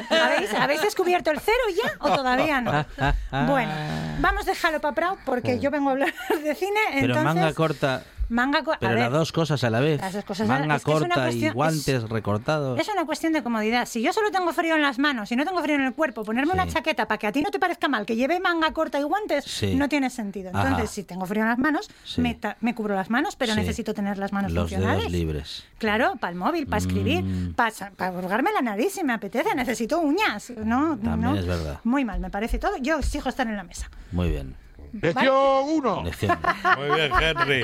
¿Habéis, 0.09 0.53
habéis 0.53 0.81
descubierto 0.81 1.31
el 1.31 1.39
cero 1.39 1.57
ya 1.83 1.93
o 1.99 2.15
todavía 2.15 2.61
no? 2.61 2.85
Bueno, 3.47 3.71
vamos 4.19 4.43
a 4.47 4.51
dejarlo 4.51 4.79
para 4.81 4.93
Prado 4.95 5.17
porque 5.25 5.59
yo 5.59 5.71
vengo 5.71 5.89
a 5.89 5.91
hablar 5.93 6.13
de 6.43 6.55
cine. 6.55 6.79
Pero 6.93 7.05
entonces, 7.15 7.23
manga 7.23 7.53
corta, 7.53 8.03
manga 8.31 8.63
co- 8.63 8.73
a 8.73 8.79
pero 8.79 8.93
ver, 8.93 8.99
las 9.03 9.11
dos 9.11 9.31
cosas 9.31 9.63
a 9.63 9.69
la 9.69 9.79
vez. 9.79 10.01
Las 10.01 10.13
dos 10.13 10.23
cosas 10.25 10.49
a 10.49 10.53
la- 10.53 10.59
Manga 10.59 10.75
es 10.77 10.85
una 10.85 10.93
corta 10.93 11.19
y 11.19 11.23
cuestión- 11.23 11.53
guantes 11.53 11.87
es- 11.87 12.09
recortados. 12.09 12.79
Es 12.79 12.87
una 12.89 13.05
cuestión 13.05 13.33
de 13.33 13.43
comodidad. 13.43 13.85
Si 13.87 14.01
yo 14.01 14.13
solo 14.13 14.31
tengo 14.31 14.51
frío 14.53 14.75
en 14.75 14.81
las 14.81 14.97
manos 14.99 15.31
y 15.31 15.35
no 15.35 15.45
tengo 15.45 15.61
frío 15.61 15.75
en 15.75 15.81
el 15.83 15.93
cuerpo, 15.93 16.23
ponerme 16.23 16.53
una 16.53 16.65
Sí. 16.65 16.71
chaqueta 16.73 17.07
para 17.07 17.17
que 17.17 17.27
a 17.27 17.31
ti 17.31 17.41
no 17.41 17.51
te 17.51 17.59
parezca 17.59 17.87
mal 17.87 18.05
que 18.05 18.15
lleve 18.15 18.39
manga 18.39 18.71
corta 18.73 18.99
y 18.99 19.03
guantes, 19.03 19.43
Sí. 19.45 19.75
no 19.75 19.89
tiene 19.89 20.09
sentido. 20.09 20.49
Ajá. 20.53 20.63
Entonces, 20.69 20.89
si 20.91 21.03
tengo 21.03 21.25
frío 21.25 21.43
en 21.43 21.49
las 21.49 21.59
manos, 21.59 21.89
Sí. 22.05 22.21
me, 22.21 22.39
me 22.61 22.73
cubro 22.73 22.95
las 22.95 23.09
manos, 23.09 23.35
pero 23.35 23.53
necesito 23.53 23.93
tener 23.93 24.17
las 24.17 24.31
manos 24.31 24.51
Los 24.53 24.63
funcionales. 24.69 24.99
dedos 24.99 25.11
libres. 25.11 25.63
Claro, 25.77 26.13
para 26.19 26.31
el 26.31 26.37
móvil, 26.37 26.67
para 26.67 26.77
escribir, 26.77 27.23
Mm. 27.23 27.53
para 27.53 28.11
hurgarme 28.11 28.51
la 28.53 28.61
nariz 28.61 28.93
si 28.93 29.03
me 29.03 29.13
apetece, 29.13 29.53
necesito 29.55 29.99
uñas. 29.99 30.51
No, 30.63 30.97
También 30.97 31.33
no. 31.33 31.35
es 31.37 31.45
verdad. 31.45 31.79
Muy 31.83 32.05
mal, 32.05 32.19
me 32.19 32.29
parece 32.29 32.59
todo. 32.59 32.77
Yo 32.77 32.97
exijo 32.99 33.29
estar 33.29 33.45
en 33.47 33.57
la 33.57 33.63
mesa. 33.63 33.89
Muy 34.11 34.29
bien. 34.29 34.55
Lección 34.93 35.33
1. 35.67 36.03
Lección. 36.03 36.37
Muy 36.77 36.95
bien, 36.95 37.11
Henry. 37.21 37.63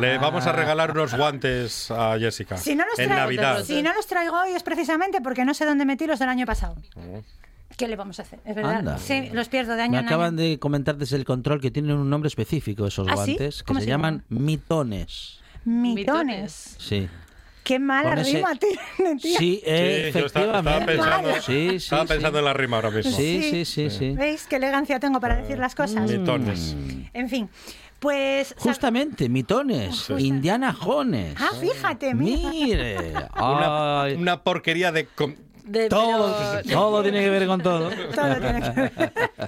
Le 0.00 0.18
vamos 0.18 0.46
a 0.46 0.52
regalar 0.52 0.90
unos 0.92 1.14
guantes 1.14 1.90
a 1.90 2.18
Jessica. 2.18 2.56
Si 2.56 2.74
no 2.74 2.84
los 2.86 2.98
en 2.98 3.06
traigo, 3.08 3.22
Navidad. 3.24 3.64
si 3.64 3.82
no 3.82 3.92
los 3.94 4.06
traigo 4.06 4.40
hoy 4.40 4.52
es 4.52 4.62
precisamente 4.62 5.20
porque 5.20 5.44
no 5.44 5.54
sé 5.54 5.64
dónde 5.66 5.84
metí 5.84 6.06
los 6.06 6.18
del 6.18 6.28
año 6.28 6.46
pasado. 6.46 6.76
¿Qué 7.76 7.88
le 7.88 7.96
vamos 7.96 8.18
a 8.18 8.22
hacer? 8.22 8.40
Es 8.44 8.54
verdad. 8.54 8.76
Anda. 8.76 8.98
Sí, 8.98 9.30
los 9.32 9.48
pierdo 9.48 9.74
de 9.74 9.82
año 9.82 9.92
Me 9.92 9.98
en 10.00 10.06
acaban 10.06 10.34
año. 10.38 10.42
de 10.42 10.58
comentar 10.58 10.96
desde 10.96 11.16
el 11.16 11.24
control 11.24 11.60
que 11.60 11.70
tienen 11.70 11.96
un 11.96 12.10
nombre 12.10 12.28
específico 12.28 12.86
esos 12.86 13.06
¿Ah, 13.08 13.12
sí? 13.12 13.34
guantes 13.36 13.62
que 13.62 13.66
¿Cómo 13.66 13.80
se, 13.80 13.84
se 13.86 13.90
llaman 13.90 14.24
llaman? 14.28 14.44
mitones. 14.44 15.40
Mitones. 15.64 16.76
Sí. 16.78 17.08
Qué 17.64 17.78
mala 17.78 18.14
ese- 18.20 18.36
rima 18.38 18.50
tiene, 18.96 19.16
tío. 19.20 19.38
Sí, 19.38 19.62
eh, 19.64 20.10
Sí, 20.12 20.18
yo 20.20 20.26
estaba, 20.26 20.62
pensando, 20.84 21.34
Sí, 21.34 21.40
sí, 21.42 21.76
estaba 21.76 22.02
sí. 22.02 22.08
pensando 22.08 22.38
en 22.38 22.44
la 22.44 22.52
rima 22.52 22.76
ahora 22.76 22.90
mismo. 22.90 23.12
Sí, 23.12 23.42
sí, 23.50 23.64
sí, 23.64 23.90
sí. 23.90 24.10
¿Veis 24.16 24.46
qué 24.46 24.56
elegancia 24.56 24.98
tengo 25.00 25.20
para 25.20 25.36
decir 25.36 25.58
las 25.58 25.74
cosas? 25.74 26.10
Mitones. 26.10 26.74
En 27.12 27.28
fin, 27.28 27.48
pues... 27.98 28.54
Justamente, 28.58 29.28
mitones, 29.28 30.08
Indiana 30.18 30.72
Jones. 30.72 31.34
Ah, 31.38 31.50
fíjate, 31.60 32.14
mira. 32.14 32.50
Mire. 32.50 32.96
Una, 33.36 34.02
Ay, 34.02 34.14
una 34.14 34.42
porquería 34.42 34.90
de... 34.92 35.06
De- 35.64 35.88
todo, 35.88 36.34
pero- 36.64 36.74
todo 36.80 37.02
tiene 37.02 37.20
que 37.20 37.30
ver 37.30 37.46
con 37.46 37.60
todo. 37.60 37.90
Todo 37.90 38.36
tiene 38.40 38.60
que 38.62 38.70
ver 38.80 38.92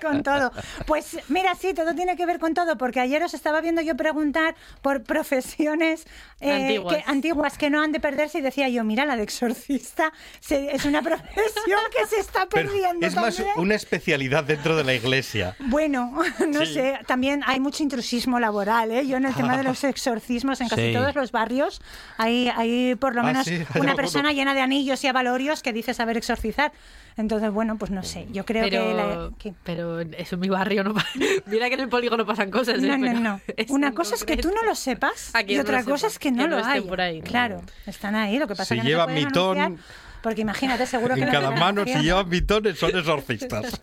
con 0.01 0.23
todo. 0.23 0.53
Pues 0.87 1.19
mira, 1.29 1.55
sí, 1.55 1.75
todo 1.75 1.95
tiene 1.95 2.17
que 2.17 2.27
ver 2.27 2.39
con 2.39 2.55
todo, 2.55 2.77
porque 2.79 3.01
ayer 3.01 3.23
os 3.23 3.35
estaba 3.35 3.61
viendo 3.61 3.81
yo 3.83 3.97
preguntar 3.97 4.55
por 4.81 5.03
profesiones 5.03 6.07
eh, 6.41 6.53
Antiguas. 6.53 6.97
Que, 6.97 7.05
antiguas 7.11 7.59
que 7.59 7.71
no 7.71 7.83
han 7.83 7.93
de 7.93 8.01
perderse 8.01 8.39
y 8.39 8.41
decía 8.43 8.69
yo, 8.69 8.85
mira, 8.85 9.05
la 9.05 9.17
de 9.17 9.23
exorcista 9.23 10.13
se- 10.41 10.75
es 10.75 10.85
una 10.85 11.03
profesión 11.03 11.81
que 11.97 12.07
se 12.07 12.21
está 12.21 12.47
Pero 12.51 12.69
perdiendo. 12.71 13.07
es 13.07 13.15
más 13.15 13.43
una 13.57 13.75
especialidad 13.75 14.45
dentro 14.45 14.77
de 14.77 14.85
la 14.85 14.95
iglesia. 14.95 15.57
Bueno, 15.59 16.13
no 16.49 16.67
Sí. 16.67 16.75
sé, 16.75 16.99
también 17.07 17.43
hay 17.47 17.61
mucho 17.61 17.83
intrusismo 17.83 18.39
laboral, 18.41 18.91
¿eh? 18.91 19.07
Yo 19.07 19.17
en 19.17 19.25
el 19.27 19.35
tema 19.35 19.57
de 19.57 19.65
los 19.65 19.83
exorcismos 19.85 20.61
en 20.61 20.69
casi 20.69 20.83
Sí. 20.89 20.93
todos 20.93 21.15
los 21.15 21.33
barrios 21.33 21.81
hay, 22.19 22.49
hay 22.57 22.95
por 22.97 23.15
lo 23.15 23.21
Ah, 23.23 23.25
menos 23.25 23.47
sí, 23.47 23.65
una 23.79 23.95
persona 23.97 24.33
llena 24.33 24.55
de 24.55 24.61
anillos 24.61 25.03
y 25.05 25.07
avalorios 25.09 25.63
que 25.63 25.73
dice 25.73 25.95
saber 25.95 26.17
exorcizar. 26.17 26.73
Entonces, 27.17 27.51
bueno, 27.53 27.77
pues 27.77 27.91
no 27.91 28.03
sé, 28.03 28.27
yo 28.33 28.45
creo 28.45 28.65
que... 28.65 28.71
Pero, 28.71 28.95
la- 28.95 29.31
que- 29.39 29.53
pero 29.65 30.01
eso 30.01 30.35
en 30.37 30.41
mi 30.41 30.49
barrio 30.49 30.83
no 30.85 30.95
pasa. 30.95 31.09
Mira 31.47 31.69
que 31.69 31.75
en 31.75 31.81
el 31.81 31.89
polígono 31.89 32.25
pasan 32.25 32.51
cosas. 32.51 32.83
¿eh? 32.83 32.87
No, 32.87 32.97
no, 32.97 33.13
no. 33.21 33.41
Una 33.69 33.93
cosa 33.93 34.15
es 34.15 34.25
que 34.25 34.37
tú 34.39 34.49
no 34.51 34.63
lo 34.63 34.75
sepas 34.75 35.33
y 35.47 35.55
no 35.57 35.63
otra 35.63 35.85
cosa 35.85 36.09
sepa, 36.09 36.13
es 36.13 36.19
que 36.19 36.31
no 36.33 36.43
que 36.45 36.49
no 36.49 36.59
lo 36.59 36.65
hay. 36.65 36.81
por 36.81 37.01
ahí. 37.01 37.21
Claro, 37.21 37.61
están 37.87 38.15
ahí. 38.15 38.39
Lo 38.39 38.47
que 38.49 38.55
pasa 38.55 38.75
Si 38.75 38.75
es 38.75 38.81
que 38.81 38.85
no 38.85 38.89
llevan 38.89 39.09
se 39.09 39.13
pueden 39.15 39.29
mitón- 39.29 39.79
Porque 40.23 40.41
imagínate, 40.41 40.87
seguro 40.87 41.15
que 41.15 41.21
En 41.23 41.27
no 41.27 41.33
cada 41.33 41.51
mano, 41.51 41.85
si 41.85 41.91
anunciar. 41.93 42.03
llevan 42.03 42.29
mitones, 42.29 42.79
son 42.79 42.97
exorcistas. 42.97 43.81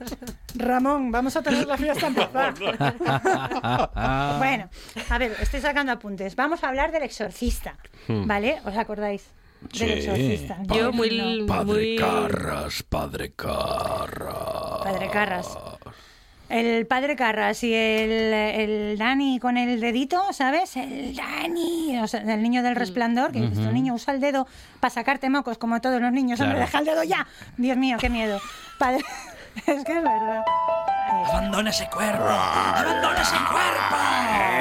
Ramón, 0.56 1.12
vamos 1.12 1.36
a 1.36 1.42
tener 1.44 1.68
la 1.68 1.78
fiesta 1.78 2.08
en 2.08 2.15
paz. 2.15 2.30
bueno, 4.39 4.70
a 5.10 5.18
ver, 5.18 5.36
estoy 5.42 5.62
sacando 5.62 5.92
apuntes. 5.92 6.36
Vamos 6.36 6.63
a 6.63 6.70
hablar 6.70 6.92
del 6.92 7.04
exorcista, 7.04 7.76
¿vale? 8.08 8.60
¿Os 8.65 8.76
acordáis? 8.78 9.24
Sí. 9.74 9.84
exorcista. 9.86 10.58
Yo 10.74 10.91
muy. 10.91 11.45
Muy... 11.65 11.95
Carras, 11.98 12.84
padre 12.84 13.32
Carras. 13.32 14.84
Padre 14.84 15.10
Carras. 15.10 15.58
El 16.50 16.88
padre 16.88 17.15
Carras 17.15 17.63
y 17.63 17.74
el, 17.76 18.12
el 18.12 18.98
Dani 18.98 19.39
con 19.39 19.56
el 19.56 19.80
dedito, 19.80 20.34
¿sabes? 20.34 20.78
El 20.78 21.15
Dani, 21.15 22.00
o 22.00 22.08
sea, 22.08 22.22
el 22.22 22.41
niño 22.41 22.63
del 22.63 22.76
resplandor, 22.76 23.32
que 23.32 23.39
dices, 23.41 23.63
tu 23.63 23.72
niño 23.72 23.93
usa 23.93 24.15
el 24.15 24.19
dedo 24.19 24.48
para 24.80 24.89
sacarte 24.89 25.30
mocos 25.30 25.60
como 25.60 25.80
todos 25.80 26.02
los 26.02 26.12
niños. 26.12 26.39
Hombre, 26.39 26.60
deja 26.60 26.80
el 26.80 26.86
dedo 26.86 27.04
ya. 27.04 27.28
Dios 27.58 27.78
mío, 27.78 27.98
qué 28.00 28.10
miedo. 28.10 28.41
Padre... 28.80 29.04
Es 29.66 29.84
que 29.84 29.98
es 29.98 30.04
verdad. 30.04 30.44
Abandona 31.28 31.70
ese 31.70 31.88
cuerpo. 31.90 32.24
Abandona 32.24 33.22
ese 33.22 33.36
cuerpo. 33.36 33.96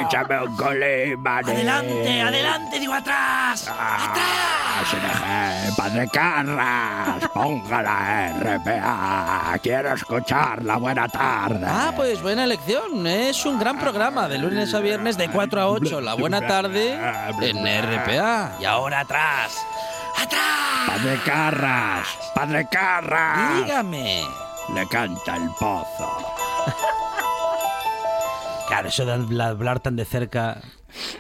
Échame 0.00 0.40
un 0.46 0.56
colín, 0.56 1.26
Adelante, 1.26 2.22
adelante, 2.22 2.80
digo 2.80 2.94
atrás. 2.94 3.68
Atrás. 3.68 5.74
Padre 5.76 6.08
Carras, 6.08 7.28
ponga 7.34 7.82
la 7.82 8.28
RPA. 8.38 9.58
Quiero 9.60 9.92
escuchar 9.92 10.62
la 10.62 10.76
buena 10.76 11.08
tarde. 11.08 11.66
Ah, 11.66 11.92
pues 11.94 12.22
buena 12.22 12.44
elección. 12.44 13.06
Es 13.06 13.44
un 13.44 13.58
gran 13.58 13.78
programa 13.78 14.28
de 14.28 14.38
lunes 14.38 14.72
a 14.74 14.80
viernes 14.80 15.18
de 15.18 15.28
4 15.28 15.60
a 15.60 15.68
8. 15.68 16.00
La 16.00 16.14
buena 16.14 16.46
tarde 16.46 16.94
en 17.40 17.82
RPA. 17.82 18.52
Y 18.60 18.64
ahora 18.64 19.00
atrás. 19.00 19.58
Padre 20.86 21.18
Carras, 21.24 22.06
Padre 22.34 22.66
Carras. 22.70 23.56
Dígame. 23.56 24.47
Le 24.74 24.86
canta 24.88 25.36
el 25.36 25.48
pozo. 25.58 26.34
Claro, 28.68 28.88
eso 28.90 29.06
de 29.06 29.14
habl- 29.14 29.42
hablar 29.42 29.80
tan 29.80 29.96
de 29.96 30.04
cerca. 30.04 30.60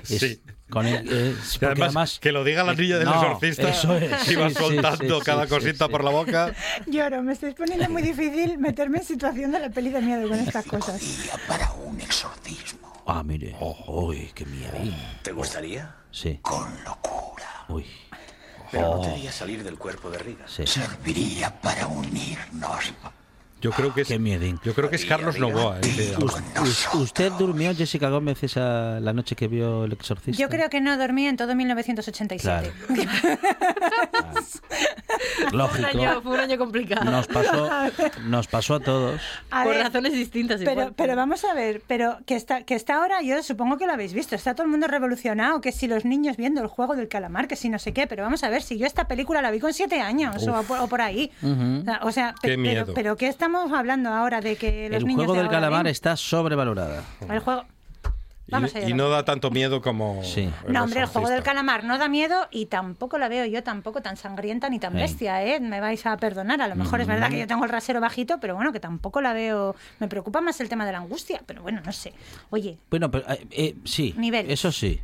es 0.06 0.20
Sí. 0.20 0.42
con 0.68 0.86
el- 0.86 1.08
eh, 1.10 1.30
es 1.42 1.56
porque 1.58 1.82
además, 1.82 2.18
que 2.20 2.30
lo 2.30 2.44
diga 2.44 2.62
la 2.62 2.74
niña 2.74 2.98
del 2.98 3.06
No, 3.06 3.14
exorcista. 3.22 3.70
eso 3.70 3.96
es. 3.96 4.30
Y 4.30 4.34
va 4.36 4.50
Sí, 4.50 4.54
soltando 4.56 5.18
sí, 5.18 5.24
cada 5.24 5.44
sí, 5.44 5.48
sí, 5.48 5.54
cosita 5.54 5.86
sí. 5.86 5.90
por 5.90 6.04
la 6.04 6.10
boca. 6.10 6.54
Lloro, 6.86 7.22
me 7.22 7.32
estáis 7.32 7.54
poniendo 7.54 7.88
muy 7.88 8.02
difícil 8.02 8.58
meterme 8.58 8.98
en 8.98 9.04
situación 9.04 9.50
de 9.52 9.60
la 9.60 9.70
peli 9.70 9.88
de 9.88 10.02
miedo 10.02 10.28
con 10.28 10.38
estas 10.38 10.66
cosas. 10.66 11.00
Para 11.48 11.72
un 11.72 11.98
exorcismo. 12.02 13.02
Ah, 13.06 13.22
mire. 13.24 13.56
Uy, 13.86 14.30
qué 14.34 14.44
miedo. 14.44 14.74
¿Te 15.22 15.32
gustaría? 15.32 15.94
Sí. 16.10 16.38
Con 16.42 16.68
locura. 16.84 17.64
Uy. 17.68 17.86
Pero 18.70 18.90
Oh. 18.90 18.96
no 18.96 19.00
te 19.00 19.08
haría 19.12 19.32
salir 19.32 19.64
del 19.64 19.78
cuerpo 19.78 20.10
de 20.10 20.18
Riga. 20.18 20.44
Sí. 20.46 20.66
Serviría 20.66 21.58
para 21.62 21.86
unirnos. 21.86 22.92
Yo 23.60 23.70
creo 23.72 23.92
que 23.92 24.02
es, 24.02 24.08
yo 24.08 24.74
creo 24.74 24.88
que 24.88 24.96
es 24.96 25.04
Carlos 25.04 25.38
Novoa. 25.38 25.80
ese. 25.80 26.14
¿Usted 26.94 27.32
durmió, 27.32 27.74
Jessica 27.74 28.08
Gómez, 28.08 28.42
esa, 28.44 29.00
la 29.00 29.12
noche 29.12 29.34
que 29.34 29.48
vio 29.48 29.84
El 29.84 29.92
Exorcista? 29.92 30.40
Yo 30.40 30.48
creo 30.48 30.70
que 30.70 30.80
no 30.80 30.96
dormí 30.96 31.26
en 31.26 31.36
todo 31.36 31.54
1987. 31.56 32.72
Fue 35.38 35.46
un, 35.52 35.58
Lógico. 35.58 35.88
año, 35.88 36.20
fue 36.22 36.32
un 36.34 36.40
año 36.40 36.58
complicado. 36.58 37.10
Nos 37.10 37.26
pasó, 37.26 37.68
nos 38.24 38.46
pasó 38.46 38.74
a 38.76 38.80
todos. 38.80 39.20
A 39.50 39.64
por 39.64 39.74
razones 39.74 40.12
distintas. 40.12 40.58
Pero, 40.60 40.72
igual. 40.72 40.94
pero 40.96 41.16
vamos 41.16 41.44
a 41.44 41.54
ver, 41.54 41.82
pero 41.86 42.18
que 42.26 42.36
está, 42.36 42.62
que 42.64 42.74
está 42.74 42.96
ahora, 42.96 43.22
yo 43.22 43.42
supongo 43.42 43.78
que 43.78 43.86
lo 43.86 43.92
habéis 43.92 44.12
visto, 44.12 44.34
está 44.36 44.54
todo 44.54 44.64
el 44.64 44.70
mundo 44.70 44.86
revolucionado, 44.86 45.60
que 45.60 45.72
si 45.72 45.86
los 45.88 46.04
niños 46.04 46.36
viendo 46.36 46.60
el 46.60 46.66
juego 46.68 46.94
del 46.96 47.08
calamar, 47.08 47.48
que 47.48 47.56
si 47.56 47.68
no 47.68 47.78
sé 47.78 47.92
qué, 47.92 48.06
pero 48.06 48.22
vamos 48.22 48.44
a 48.44 48.48
ver, 48.50 48.62
si 48.62 48.78
yo 48.78 48.86
esta 48.86 49.08
película 49.08 49.42
la 49.42 49.50
vi 49.50 49.58
con 49.60 49.72
siete 49.72 50.00
años 50.00 50.46
o, 50.46 50.62
por- 50.64 50.80
o 50.80 50.86
por 50.88 51.00
ahí. 51.00 51.30
O 51.42 51.84
sea, 51.84 52.00
O 52.02 52.12
sea, 52.12 52.34
pe- 52.40 52.48
Qué 52.48 52.56
pero, 52.56 52.60
miedo. 52.60 52.92
pero 52.94 53.16
¿qué 53.16 53.28
estamos 53.48 53.72
hablando 53.78 54.10
ahora 54.10 54.40
de 54.40 54.56
que 54.56 54.88
los 54.90 54.98
El 54.98 55.06
niños 55.06 55.24
juego 55.26 55.32
de 55.34 55.38
del 55.38 55.46
ahora 55.46 55.58
calamar 55.60 55.84
ven? 55.84 55.90
está 55.90 56.16
sobrevalorada. 56.16 57.02
El 57.28 57.38
juego... 57.40 57.64
Vamos 58.50 58.74
Y, 58.74 58.78
allá. 58.78 58.88
y 58.88 58.94
no 58.94 59.10
da 59.10 59.26
tanto 59.26 59.50
miedo 59.50 59.82
como. 59.82 60.24
Sí. 60.24 60.50
No, 60.66 60.84
hombre, 60.84 61.00
el 61.00 61.06
juego 61.06 61.28
del 61.28 61.42
calamar 61.42 61.84
no 61.84 61.98
da 61.98 62.08
miedo 62.08 62.48
y 62.50 62.64
tampoco 62.64 63.18
la 63.18 63.28
veo 63.28 63.44
yo 63.44 63.62
tampoco 63.62 64.00
tan 64.00 64.16
sangrienta 64.16 64.70
ni 64.70 64.78
tan 64.78 64.92
Sí. 64.92 64.98
bestia, 64.98 65.44
¿eh? 65.44 65.60
Me 65.60 65.80
vais 65.80 66.06
a 66.06 66.16
perdonar. 66.16 66.62
A 66.62 66.66
lo 66.68 66.74
mejor 66.74 67.02
es 67.02 67.06
verdad 67.06 67.28
que 67.28 67.38
yo 67.38 67.46
tengo 67.46 67.64
el 67.66 67.70
rasero 67.70 68.00
bajito, 68.00 68.38
pero 68.40 68.54
bueno, 68.54 68.72
que 68.72 68.80
tampoco 68.80 69.20
la 69.20 69.34
veo. 69.34 69.76
Me 70.00 70.08
preocupa 70.08 70.40
más 70.40 70.62
el 70.62 70.70
tema 70.70 70.86
de 70.86 70.92
la 70.92 70.98
angustia, 70.98 71.42
pero 71.44 71.60
bueno, 71.60 71.82
no 71.84 71.92
sé. 71.92 72.14
Oye, 72.48 72.78
Bueno, 72.88 73.10
pero 73.10 73.28
eh, 73.30 73.46
eh, 73.50 73.74
sí. 73.84 74.14
Niveles. 74.16 74.50
Eso 74.50 74.72
sí. 74.72 74.98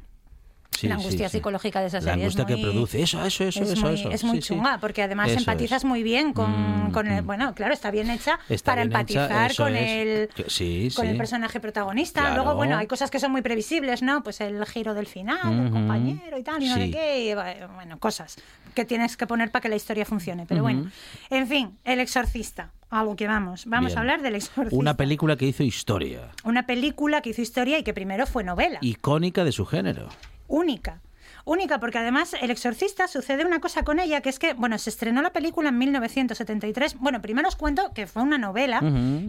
Sí, 0.79 0.89
la 0.89 0.97
angustia 0.97 1.29
sí. 1.29 1.39
psicológica 1.39 1.81
de 1.81 1.87
esa 1.87 1.99
La 1.99 2.03
serie 2.13 2.27
es 2.27 2.35
angustia 2.37 2.47
que 2.47 2.57
muy- 2.57 2.63
produce. 2.71 3.03
Eso, 3.03 3.25
eso, 3.25 3.45
eso, 3.45 3.63
es 3.63 3.71
eso. 3.71 3.81
muy, 3.87 3.95
eso. 3.95 4.11
es 4.11 4.25
muy 4.25 4.39
chunga, 4.41 4.79
porque 4.81 5.03
además 5.03 5.31
Eso 5.31 5.39
empatizas 5.39 5.83
es. 5.83 5.85
muy 5.85 6.03
bien 6.03 6.33
con, 6.33 6.89
Mm, 6.89 6.93
con 6.93 7.07
el. 7.07 7.23
mm. 7.23 7.27
Bueno, 7.27 7.55
claro, 7.55 7.73
está 7.75 7.91
bien 7.91 8.11
hecha 8.11 8.39
Está 8.49 8.73
para 8.73 8.83
bien 8.83 8.93
empatizar 8.93 9.55
con 9.57 9.75
es. 9.77 9.91
el. 9.91 10.29
Que- 10.29 10.91
con 10.95 11.07
el 11.07 11.17
personaje 11.17 11.61
protagonista. 11.61 12.21
Claro. 12.21 12.37
Luego, 12.43 12.55
bueno, 12.57 12.77
hay 12.77 12.87
cosas 12.87 13.11
que 13.11 13.19
son 13.21 13.33
muy 13.33 13.43
previsibles, 13.43 14.03
¿no? 14.03 14.23
Pues 14.23 14.41
el 14.41 14.65
giro 14.67 14.95
del 14.95 15.07
final, 15.07 15.67
el 15.67 15.71
compañero 15.71 16.39
y 16.39 16.43
tal, 16.43 16.63
y 16.63 16.69
no 16.69 16.75
sé 16.75 16.91
qué. 16.91 17.31
y, 17.31 17.35
bueno, 17.75 17.99
cosas 17.99 18.37
que 18.75 18.85
tienes 18.85 19.17
que 19.17 19.27
poner 19.27 19.51
para 19.51 19.63
que 19.63 19.69
la 19.69 19.77
historia 19.77 20.05
funcione. 20.05 20.47
Pero 20.47 20.63
bueno, 20.63 20.91
en 21.31 21.47
fin, 21.47 21.79
El 21.85 22.01
Exorcista. 22.01 22.71
A 22.91 23.03
lo 23.03 23.17
que 23.17 23.27
vamos. 23.27 23.65
Vamos 23.67 23.89
Bien. 23.89 23.99
a 23.99 24.01
hablar 24.03 24.23
del 24.23 24.37
Exorcista. 24.37 24.77
Una 24.77 24.97
película 24.97 25.37
que 25.37 25.47
hizo 25.47 25.65
historia. 25.65 26.29
Una 26.45 26.65
película 26.65 27.23
que 27.23 27.31
hizo 27.31 27.43
historia 27.43 27.77
y 27.79 27.83
que 27.83 27.93
primero 27.93 28.25
fue 28.27 28.45
novela. 28.45 28.79
Icónica 28.83 29.43
de 29.43 29.51
su 29.51 29.67
género. 29.67 30.09
Única. 30.47 31.01
Única, 31.47 31.79
porque 31.79 31.99
además 31.99 32.35
El 32.41 32.51
Exorcista 32.51 33.07
sucede 33.07 33.45
una 33.45 33.61
cosa 33.61 33.83
con 33.83 34.01
ella, 34.01 34.23
que 34.23 34.31
es 34.31 34.39
que, 34.39 34.55
bueno, 34.55 34.79
se 34.79 34.91
estrenó 34.91 35.21
la 35.21 35.33
película 35.33 35.69
en 35.69 35.79
1973. 35.79 36.99
Bueno, 36.99 37.21
primero 37.21 37.49
os 37.49 37.57
cuento 37.57 37.93
que 37.93 38.07
fue 38.07 38.23
una 38.23 38.39
novela 38.39 38.81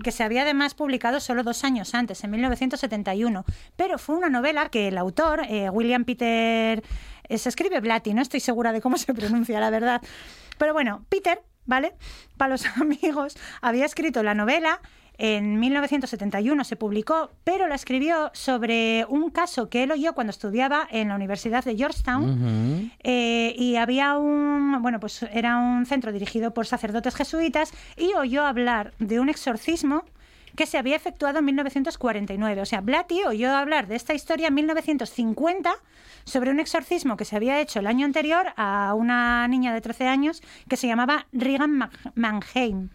que 0.02 0.12
se 0.12 0.24
había 0.24 0.44
además 0.44 0.76
publicado 0.76 1.20
solo 1.20 1.44
dos 1.44 1.64
años 1.64 1.94
antes, 1.94 2.24
en 2.24 2.32
1971. 2.32 3.44
Pero 3.76 3.98
fue 3.98 4.16
una 4.16 4.30
novela 4.30 4.70
que 4.70 4.88
el 4.88 4.98
autor, 4.98 5.42
eh, 5.50 5.70
William 5.70 6.06
Peter, 6.06 6.84
eh, 7.28 7.38
se 7.38 7.50
escribe 7.50 7.82
Blatty, 7.82 8.14
no 8.14 8.22
estoy 8.22 8.40
segura 8.40 8.72
de 8.72 8.82
cómo 8.82 8.98
se 8.98 9.14
pronuncia, 9.14 9.60
la 9.60 9.70
verdad. 9.70 10.02
Pero 10.58 10.74
bueno, 10.74 11.06
Peter, 11.10 11.42
¿vale? 11.66 11.96
Para 12.38 12.52
los 12.52 12.66
amigos, 12.78 13.36
había 13.62 13.86
escrito 13.86 14.24
la 14.24 14.36
novela 14.36 14.80
en 15.18 15.60
1971 15.60 16.64
se 16.64 16.76
publicó, 16.76 17.32
pero 17.44 17.68
la 17.68 17.76
escribió 17.76 18.32
sobre 18.34 19.06
un 19.10 19.30
caso 19.30 19.70
que 19.70 19.84
él 19.84 19.92
oyó 19.92 20.14
cuando 20.14 20.32
estudiaba 20.32 20.88
en 20.92 21.10
la 21.10 21.16
Universidad 21.16 21.64
de 21.64 21.76
Georgetown. 21.76 22.92
Eh, 23.04 23.56
y 23.58 23.76
había 23.76 24.18
un, 24.18 24.82
bueno, 24.82 25.00
pues 25.00 25.24
era 25.32 25.58
un 25.58 25.86
centro 25.86 26.12
dirigido 26.12 26.54
por 26.54 26.66
sacerdotes 26.66 27.16
jesuitas 27.16 27.72
y 27.98 28.14
oyó 28.14 28.46
hablar 28.46 28.94
de 29.00 29.20
un 29.20 29.30
exorcismo 29.30 30.04
que 30.56 30.66
se 30.66 30.78
había 30.78 30.96
efectuado 30.96 31.40
en 31.40 31.46
1949. 31.46 32.62
O 32.62 32.66
sea, 32.66 32.82
Blatty 32.82 33.24
oyó 33.24 33.56
hablar 33.56 33.88
de 33.88 33.96
esta 33.96 34.14
historia 34.14 34.48
en 34.48 34.54
1950 34.54 35.74
sobre 36.24 36.50
un 36.50 36.60
exorcismo 36.60 37.18
que 37.18 37.26
se 37.26 37.36
había 37.36 37.60
hecho 37.60 37.80
el 37.80 37.88
año 37.88 38.06
anterior 38.06 38.48
a 38.56 38.94
una 38.96 39.48
niña 39.48 39.74
de 39.74 39.82
13 39.82 40.08
años 40.08 40.42
que 40.68 40.78
se 40.78 40.88
llamaba 40.88 41.28
Regan 41.32 41.90
Mannheim. 42.16 42.90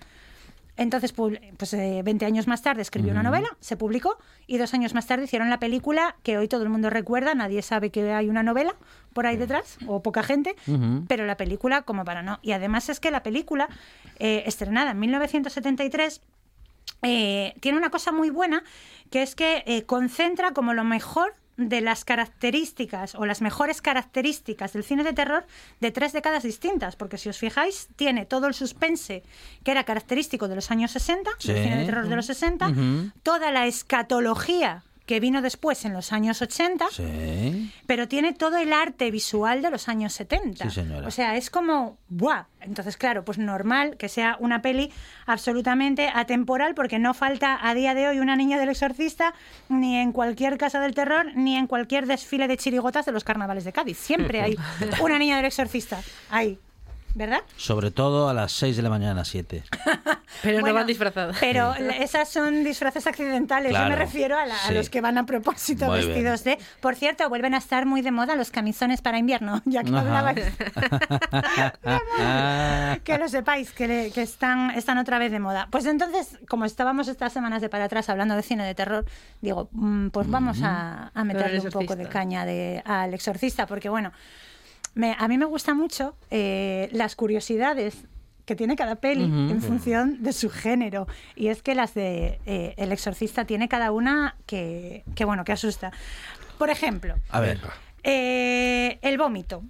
Entonces, 0.81 1.15
pu- 1.15 1.39
pues 1.59 1.75
eh, 1.75 2.01
20 2.03 2.25
años 2.25 2.47
más 2.47 2.63
tarde 2.63 2.81
escribió 2.81 3.13
una 3.13 3.23
novela, 3.23 3.49
se 3.61 3.77
publicó 3.77 4.17
y 4.47 4.57
dos 4.57 4.73
años 4.73 4.95
más 4.95 5.07
tarde 5.07 5.25
hicieron 5.25 5.51
la 5.51 5.59
película 5.59 6.17
que 6.23 6.39
hoy 6.39 6.49
todo 6.49 6.63
el 6.63 6.71
mundo 6.71 6.89
recuerda, 6.89 7.35
nadie 7.35 7.61
sabe 7.61 7.91
que 7.91 8.13
hay 8.15 8.31
una 8.31 8.43
novela 8.43 8.75
por 9.13 9.27
ahí 9.27 9.37
detrás, 9.37 9.77
o 9.87 10.03
poca 10.03 10.23
gente, 10.23 10.57
pero 11.07 11.27
la 11.27 11.37
película 11.37 11.83
como 11.83 12.05
para 12.07 12.23
no. 12.23 12.39
Y 12.41 12.53
además 12.53 12.89
es 12.89 12.99
que 12.99 13.11
la 13.11 13.23
película, 13.23 13.69
eh, 14.19 14.43
estrenada 14.47 14.93
en 14.93 15.01
1973, 15.01 16.23
eh, 17.03 17.55
tiene 17.61 17.77
una 17.79 17.91
cosa 17.91 18.11
muy 18.11 18.31
buena, 18.31 18.63
que 19.11 19.23
es 19.23 19.35
que 19.35 19.63
eh, 19.67 19.85
concentra 19.85 20.53
como 20.53 20.73
lo 20.73 20.85
mejor 20.85 21.35
de 21.57 21.81
las 21.81 22.05
características 22.05 23.15
o 23.15 23.27
las 23.27 23.43
mejores 23.43 23.83
características 23.83 24.73
del 24.73 24.85
cine 24.85 25.05
de 25.05 25.13
terror 25.13 25.47
de 25.81 25.91
tres 25.91 26.13
décadas 26.13 26.43
distintas, 26.43 26.97
porque 26.97 27.19
si 27.19 27.29
os 27.29 27.39
fijáis, 27.39 27.89
tiene 27.97 28.25
todo 28.27 28.47
el 28.47 28.55
suspense 28.55 29.23
que 29.65 29.71
era 29.71 29.85
característico 29.85 30.49
de 30.49 30.55
los 30.55 30.71
años 30.71 30.91
60, 30.93 31.31
del 31.45 31.63
cine 31.63 31.77
de 31.77 31.85
terror 31.85 32.09
de 32.09 32.17
los 32.17 32.27
60, 32.27 32.73
toda 33.23 33.51
la 33.51 33.67
escatología 33.67 34.85
que 35.11 35.19
vino 35.19 35.43
después 35.43 35.85
en 35.85 35.93
los 35.93 36.13
años 36.13 36.41
80, 36.41 36.87
Sí. 36.93 37.73
pero 37.89 38.07
tiene 38.07 38.33
todo 38.33 38.59
el 38.59 38.73
arte 38.73 39.11
visual 39.11 39.61
de 39.61 39.69
los 39.69 39.89
años 39.89 40.13
70. 40.13 40.63
Sí, 40.67 40.71
señora. 40.73 41.09
O 41.09 41.11
sea, 41.11 41.37
es 41.37 41.51
como, 41.51 41.99
¡buah! 42.09 42.45
Entonces, 42.61 42.97
claro, 42.97 43.25
pues 43.25 43.37
normal 43.37 43.97
que 43.97 44.09
sea 44.09 44.37
una 44.39 44.63
peli 44.63 44.93
absolutamente 45.27 46.11
atemporal 46.15 46.77
porque 46.77 47.01
no 47.01 47.13
falta 47.13 47.59
a 47.61 47.75
día 47.75 47.95
de 47.95 48.07
hoy 48.07 48.21
una 48.21 48.37
niña 48.37 48.57
del 48.61 48.69
exorcista 48.69 49.35
ni 49.69 49.97
en 49.97 50.13
cualquier 50.13 50.59
casa 50.59 50.79
del 50.79 50.95
terror 50.95 51.33
ni 51.35 51.57
en 51.57 51.67
cualquier 51.67 52.07
desfile 52.07 52.47
de 52.47 52.57
chirigotas 52.57 53.05
de 53.05 53.11
los 53.11 53.25
carnavales 53.25 53.65
de 53.65 53.73
Cádiz. 53.73 53.99
Siempre 53.99 54.43
hay 54.43 54.57
una 55.03 55.19
niña 55.19 55.37
del 55.39 55.47
exorcista 55.47 56.01
ahí, 56.31 56.57
¿verdad? 57.15 57.41
Sobre 57.57 57.91
todo 57.91 58.29
a 58.29 58.35
las 58.35 58.53
6 58.53 58.77
de 58.77 58.83
la 58.83 58.91
mañana, 58.91 59.25
7. 59.25 59.63
Pero 60.43 60.61
Bueno, 60.61 60.69
no 60.69 60.75
van 60.75 60.87
disfrazados. 60.87 61.37
Pero 61.41 61.75
esas 61.75 62.29
son 62.29 62.63
disfraces 62.65 63.07
accidentales. 63.07 63.73
Yo 63.73 63.85
me 63.89 63.97
refiero 63.97 64.39
a, 64.39 64.47
la- 64.47 64.57
a 64.67 64.71
los 64.73 64.89
que 64.89 65.01
van 65.01 65.19
a 65.19 65.27
propósito 65.27 65.87
Muy 65.87 65.99
bien. 65.99 66.09
vestidos 66.09 66.45
de. 66.45 66.59
Por 66.81 66.95
cierto, 66.95 67.29
vuelven 67.29 67.53
a 67.55 67.59
estar 67.59 67.85
muy 67.85 68.01
de 68.01 68.11
moda 68.13 68.37
los 68.37 68.51
camisones 68.51 69.03
para 69.03 69.19
invierno, 69.19 69.61
ya 69.67 69.83
que 69.83 69.91
Ajá. 69.91 70.01
hablabais. 70.01 70.47
Ah, 71.85 72.99
que 73.05 73.19
lo 73.19 73.29
sepáis, 73.29 73.73
que, 73.73 73.89
le- 73.89 74.11
que 74.13 74.23
están, 74.23 74.71
están 74.71 74.99
otra 74.99 75.19
vez 75.19 75.33
de 75.33 75.41
moda. 75.41 75.69
Pues 75.71 75.87
entonces, 75.87 76.39
como 76.49 76.65
estábamos 76.65 77.09
estas 77.09 77.33
semanas 77.33 77.61
de 77.61 77.69
para 77.69 77.85
atrás 77.85 78.09
hablando 78.09 78.37
de 78.37 78.43
cine 78.43 78.65
de 78.65 78.75
terror, 78.75 79.05
digo, 79.41 79.69
mm, 79.73 80.09
pues 80.09 80.29
vamos 80.31 80.59
a, 80.63 81.11
a 81.15 81.25
meterle 81.25 81.61
un 81.61 81.71
poco 81.71 81.97
de 81.97 82.09
caña 82.09 82.45
de, 82.45 82.83
al 82.87 83.13
exorcista, 83.15 83.67
porque 83.67 83.89
bueno, 83.89 84.13
me- 84.95 85.17
a 85.19 85.29
mí 85.29 85.39
me 85.39 85.45
gusta 85.47 85.75
mucho 85.75 86.17
eh, 86.31 86.89
las 86.93 87.17
curiosidades 87.17 88.05
que 88.45 88.57
tiene 88.57 88.75
cada 88.75 88.97
peli 88.97 89.25
en 89.25 89.63
función 89.63 90.23
de 90.23 90.33
su 90.33 90.51
género. 90.51 91.07
Y 91.37 91.49
es 91.49 91.63
que 91.63 91.75
las 91.77 91.95
de 91.95 92.41
eh, 92.47 92.75
El 92.79 92.91
Exorcista 92.91 93.45
tiene 93.45 93.69
cada 93.69 93.93
una 93.93 94.35
que, 94.47 95.05
que, 95.15 95.25
bueno, 95.25 95.45
que 95.45 95.53
asusta. 95.53 95.93
Por 96.59 96.69
ejemplo, 96.71 97.15
a 97.31 97.41
ver. 97.41 97.61
Eh, 98.03 98.99
el 99.03 99.19
vómito. 99.19 99.63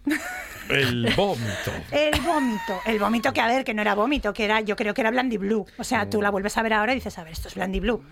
El 0.68 1.12
vómito. 1.16 1.72
El 1.91 2.20
vómito. 2.20 2.81
El 2.87 2.99
vómito 3.01 3.33
que, 3.33 3.41
a 3.41 3.49
ver, 3.49 3.64
que 3.64 3.74
no 3.74 3.83
era 3.83 3.95
vómito, 3.97 4.33
que 4.33 4.45
era, 4.45 4.61
yo 4.61 4.76
creo 4.76 4.95
que 4.95 5.01
era 5.01 5.11
Blandy 5.11 5.37
Blue. 5.37 5.66
O 5.78 5.85
sea, 5.85 6.09
tú 6.09 6.22
la 6.22 6.31
vuelves 6.31 6.57
a 6.57 6.62
ver 6.62 6.72
ahora 6.74 6.93
y 6.93 6.97
dices, 6.97 7.18
a 7.18 7.24
ver, 7.24 7.33
esto 7.33 7.49
es 7.49 7.55
Blandy 7.57 7.81
Blue. 7.81 8.03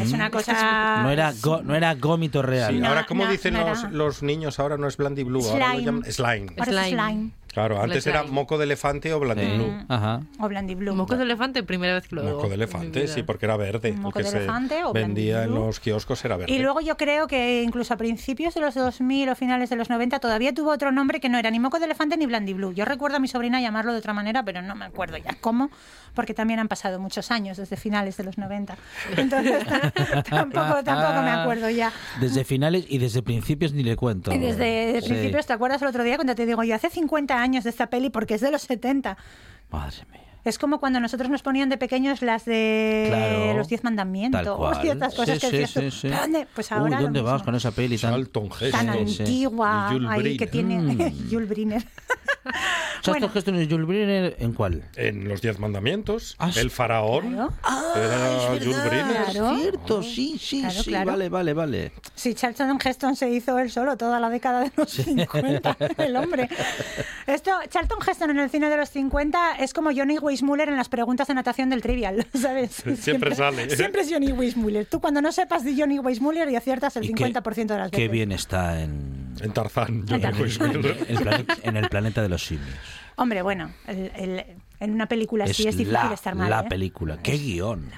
Es 0.00 0.12
una 0.12 0.30
cosa... 0.30 1.02
No 1.02 1.10
era, 1.10 1.32
go- 1.42 1.62
no 1.62 1.74
era 1.74 1.94
gómito 1.94 2.40
real. 2.42 2.72
Sí, 2.72 2.80
No, 2.80 2.88
ahora, 2.88 3.04
¿cómo 3.06 3.24
no, 3.24 3.30
dicen 3.30 3.52
no 3.54 3.74
los, 3.90 4.22
niños? 4.22 4.58
Ahora 4.58 4.76
no 4.78 4.88
es 4.88 4.96
Blandy 4.96 5.24
Blue, 5.24 5.46
ahora 5.46 5.74
lo 5.74 5.80
llaman 5.80 6.04
slime. 6.10 6.46
Ahora 6.58 6.70
es 6.86 6.88
Slime. 6.88 6.88
slime. 6.88 7.30
Claro, 7.56 7.80
antes 7.80 8.06
era 8.06 8.22
moco 8.24 8.58
de 8.58 8.64
elefante 8.64 9.14
o 9.14 9.18
Blandy 9.18 9.46
Sí. 9.46 9.52
Blue. 9.54 9.72
Ajá. 9.88 10.20
O 10.40 10.46
Blandy 10.46 10.74
Blue. 10.74 10.94
Moco 10.94 11.16
de 11.16 11.22
elefante, 11.22 11.62
primera 11.62 11.94
vez 11.94 12.06
que 12.06 12.14
lo 12.16 12.22
Moco 12.22 12.48
de 12.50 12.54
elefante, 12.54 13.08
sí, 13.08 13.22
porque 13.22 13.46
era 13.46 13.56
verde. 13.56 13.88
El 13.88 13.96
Moco 13.96 14.18
que 14.18 14.24
de 14.24 14.30
se 14.30 14.36
elefante 14.36 14.84
o 14.84 14.92
vendía 14.92 15.44
en 15.44 15.54
los 15.54 15.80
kioscos 15.80 16.22
era 16.26 16.36
verde. 16.36 16.52
Y 16.52 16.58
luego 16.58 16.82
yo 16.82 16.98
creo 16.98 17.26
que 17.26 17.62
incluso 17.62 17.94
a 17.94 17.96
principios 17.96 18.52
de 18.52 18.60
los 18.60 18.74
2000 18.74 19.30
o 19.30 19.34
finales 19.34 19.70
de 19.70 19.76
los 19.76 19.88
90 19.88 20.18
todavía 20.20 20.52
tuvo 20.52 20.70
otro 20.70 20.92
nombre 20.92 21.18
que 21.18 21.30
no 21.30 21.38
era 21.38 21.50
ni 21.50 21.58
moco 21.58 21.78
de 21.78 21.86
elefante 21.86 22.18
ni 22.18 22.26
Blandy 22.26 22.52
Blue. 22.52 22.74
Yo 22.74 22.84
recuerdo 22.84 23.16
a 23.16 23.20
mi 23.20 23.28
sobrina 23.28 23.58
llamarlo 23.58 23.92
de 23.94 24.00
otra 24.00 24.12
manera, 24.12 24.42
pero 24.42 24.60
no 24.60 24.74
me 24.74 24.84
acuerdo 24.84 25.16
ya 25.16 25.34
cómo, 25.40 25.70
porque 26.14 26.34
también 26.34 26.60
han 26.60 26.68
pasado 26.68 27.00
muchos 27.00 27.30
años 27.30 27.56
desde 27.56 27.78
finales 27.78 28.18
de 28.18 28.24
los 28.24 28.36
90. 28.36 28.76
Entonces 29.16 29.64
tampoco, 30.28 30.84
tampoco 30.84 31.22
me 31.22 31.30
acuerdo 31.30 31.70
ya. 31.70 31.90
Desde 32.20 32.44
finales 32.44 32.84
y 32.86 32.98
desde 32.98 33.22
principios 33.22 33.72
ni 33.72 33.82
le 33.82 33.96
cuento. 33.96 34.30
Y 34.30 34.36
desde 34.38 34.92
de 34.92 35.00
Sí. 35.00 35.08
principios, 35.08 35.46
¿te 35.46 35.54
acuerdas 35.54 35.80
el 35.80 35.88
otro 35.88 36.04
día 36.04 36.16
cuando 36.16 36.34
te 36.34 36.44
digo 36.44 36.62
yo 36.62 36.74
hace 36.74 36.90
50 36.90 37.34
años 37.40 37.45
de 37.52 37.70
esta 37.70 37.88
peli 37.88 38.10
porque 38.10 38.34
es 38.34 38.40
de 38.40 38.50
los 38.50 38.62
70? 38.62 39.16
Madre 39.70 40.04
mía. 40.12 40.25
Es 40.46 40.58
como 40.58 40.78
cuando 40.80 41.00
nosotros 41.00 41.28
nos 41.28 41.42
ponían 41.42 41.68
de 41.68 41.76
pequeños 41.76 42.22
las 42.22 42.44
de 42.44 43.06
Claro. 43.08 43.58
los 43.58 43.68
Diez 43.68 43.82
Mandamientos 43.84 44.42
Tal 44.42 44.48
o 44.54 44.56
cual. 44.56 44.80
ciertas 44.80 45.14
cosas 45.14 45.38
Sí, 45.40 45.50
que 45.50 45.66
sí, 45.66 45.80
sí, 45.80 45.90
sí. 45.90 46.08
"¿Pero 46.08 46.20
dónde?". 46.20 46.46
Pues 46.54 46.70
Uy, 46.70 46.76
ahora 46.78 46.96
lo 46.98 47.02
¿dónde 47.02 47.20
vas 47.20 47.42
con 47.42 47.54
esa 47.56 47.72
peli 47.72 47.98
tan, 47.98 48.12
Charlton 48.12 48.48
tan 48.48 48.88
Heston. 48.88 49.08
Sí, 49.08 49.14
sí. 49.14 49.22
antigua 49.22 49.90
ahí 50.12 50.36
que 50.36 50.46
tiene 50.46 50.78
Mm. 50.78 51.28
Jules 51.30 51.48
Briner. 51.48 51.84
Charlton 53.02 53.30
Heston 53.34 53.60
y 53.62 53.68
Jules 53.68 53.86
Briner 53.86 54.36
en 54.38 54.52
cuál? 54.52 54.84
En 54.96 55.28
los 55.28 55.40
Diez 55.40 55.58
Mandamientos, 55.58 56.34
Ah, 56.38 56.50
sí. 56.52 56.60
el 56.60 56.70
faraón 56.70 57.32
Claro. 57.32 57.52
era 57.96 58.58
Jules 58.58 58.84
Briner. 58.88 59.24
Claro. 59.32 59.56
Cierto, 59.56 60.02
sí, 60.02 60.38
sí, 60.40 60.60
Claro, 60.60 60.82
sí. 60.82 60.90
claro. 60.90 61.10
Vale, 61.12 61.28
vale, 61.28 61.52
vale. 61.54 61.92
Si 62.14 62.34
Charlton 62.34 62.78
Heston 62.84 63.16
se 63.16 63.30
hizo 63.30 63.58
él 63.58 63.70
solo 63.70 63.96
toda 63.96 64.18
la 64.20 64.28
década 64.30 64.60
de 64.60 64.72
los 64.76 64.90
50, 64.90 65.76
el 65.98 66.16
hombre. 66.16 66.48
Esto, 67.26 67.50
Charlton 67.68 67.98
Heston 68.06 68.30
en 68.30 68.38
el 68.40 68.50
cine 68.50 68.68
de 68.70 68.76
los 68.76 68.88
50 68.90 69.56
es 69.58 69.72
como 69.74 69.90
Johnny 69.94 70.16
Weissmuller 70.36 70.68
en 70.68 70.76
las 70.76 70.88
preguntas 70.88 71.26
de 71.28 71.34
natación 71.34 71.70
del 71.70 71.80
Trivial, 71.82 72.26
¿sabes? 72.34 72.82
Siempre 73.00 73.34
sale. 73.34 73.70
Siempre 73.74 74.02
es 74.02 74.10
Johnny 74.12 74.32
Weissmuller. 74.32 74.84
Tú 74.86 75.00
cuando 75.00 75.22
no 75.22 75.32
sepas 75.32 75.64
de 75.64 75.74
Johnny 75.76 75.98
Weissmuller 75.98 76.48
y 76.50 76.56
aciertas 76.56 76.96
el 76.96 77.04
Y 77.04 77.14
qué- 77.14 77.24
50% 77.24 77.54
de 77.54 77.78
las 77.78 77.90
veces. 77.90 77.90
Qué 77.90 78.08
bien 78.08 78.32
está 78.32 78.82
en, 78.82 79.34
En 79.40 79.52
Tarzán. 79.52 80.04
En 80.08 80.20
digo, 80.20 80.44
es 80.44 80.60
en, 80.60 80.70
el 80.72 81.18
plane- 81.18 81.46
en 81.62 81.76
el 81.76 81.88
planeta 81.88 82.22
de 82.22 82.28
los 82.28 82.44
simios. 82.44 82.68
Hombre, 83.16 83.40
bueno, 83.42 83.70
el- 83.86 84.12
el- 84.16 84.44
en 84.78 84.90
una 84.92 85.06
película 85.06 85.44
así 85.44 85.66
es, 85.66 85.76
difícil 85.76 85.92
la, 85.92 86.12
estar 86.12 86.34
mal. 86.34 86.50
la 86.50 86.60
¿eh? 86.60 86.66
película. 86.68 87.18
Qué 87.22 87.32
guion. 87.38 87.90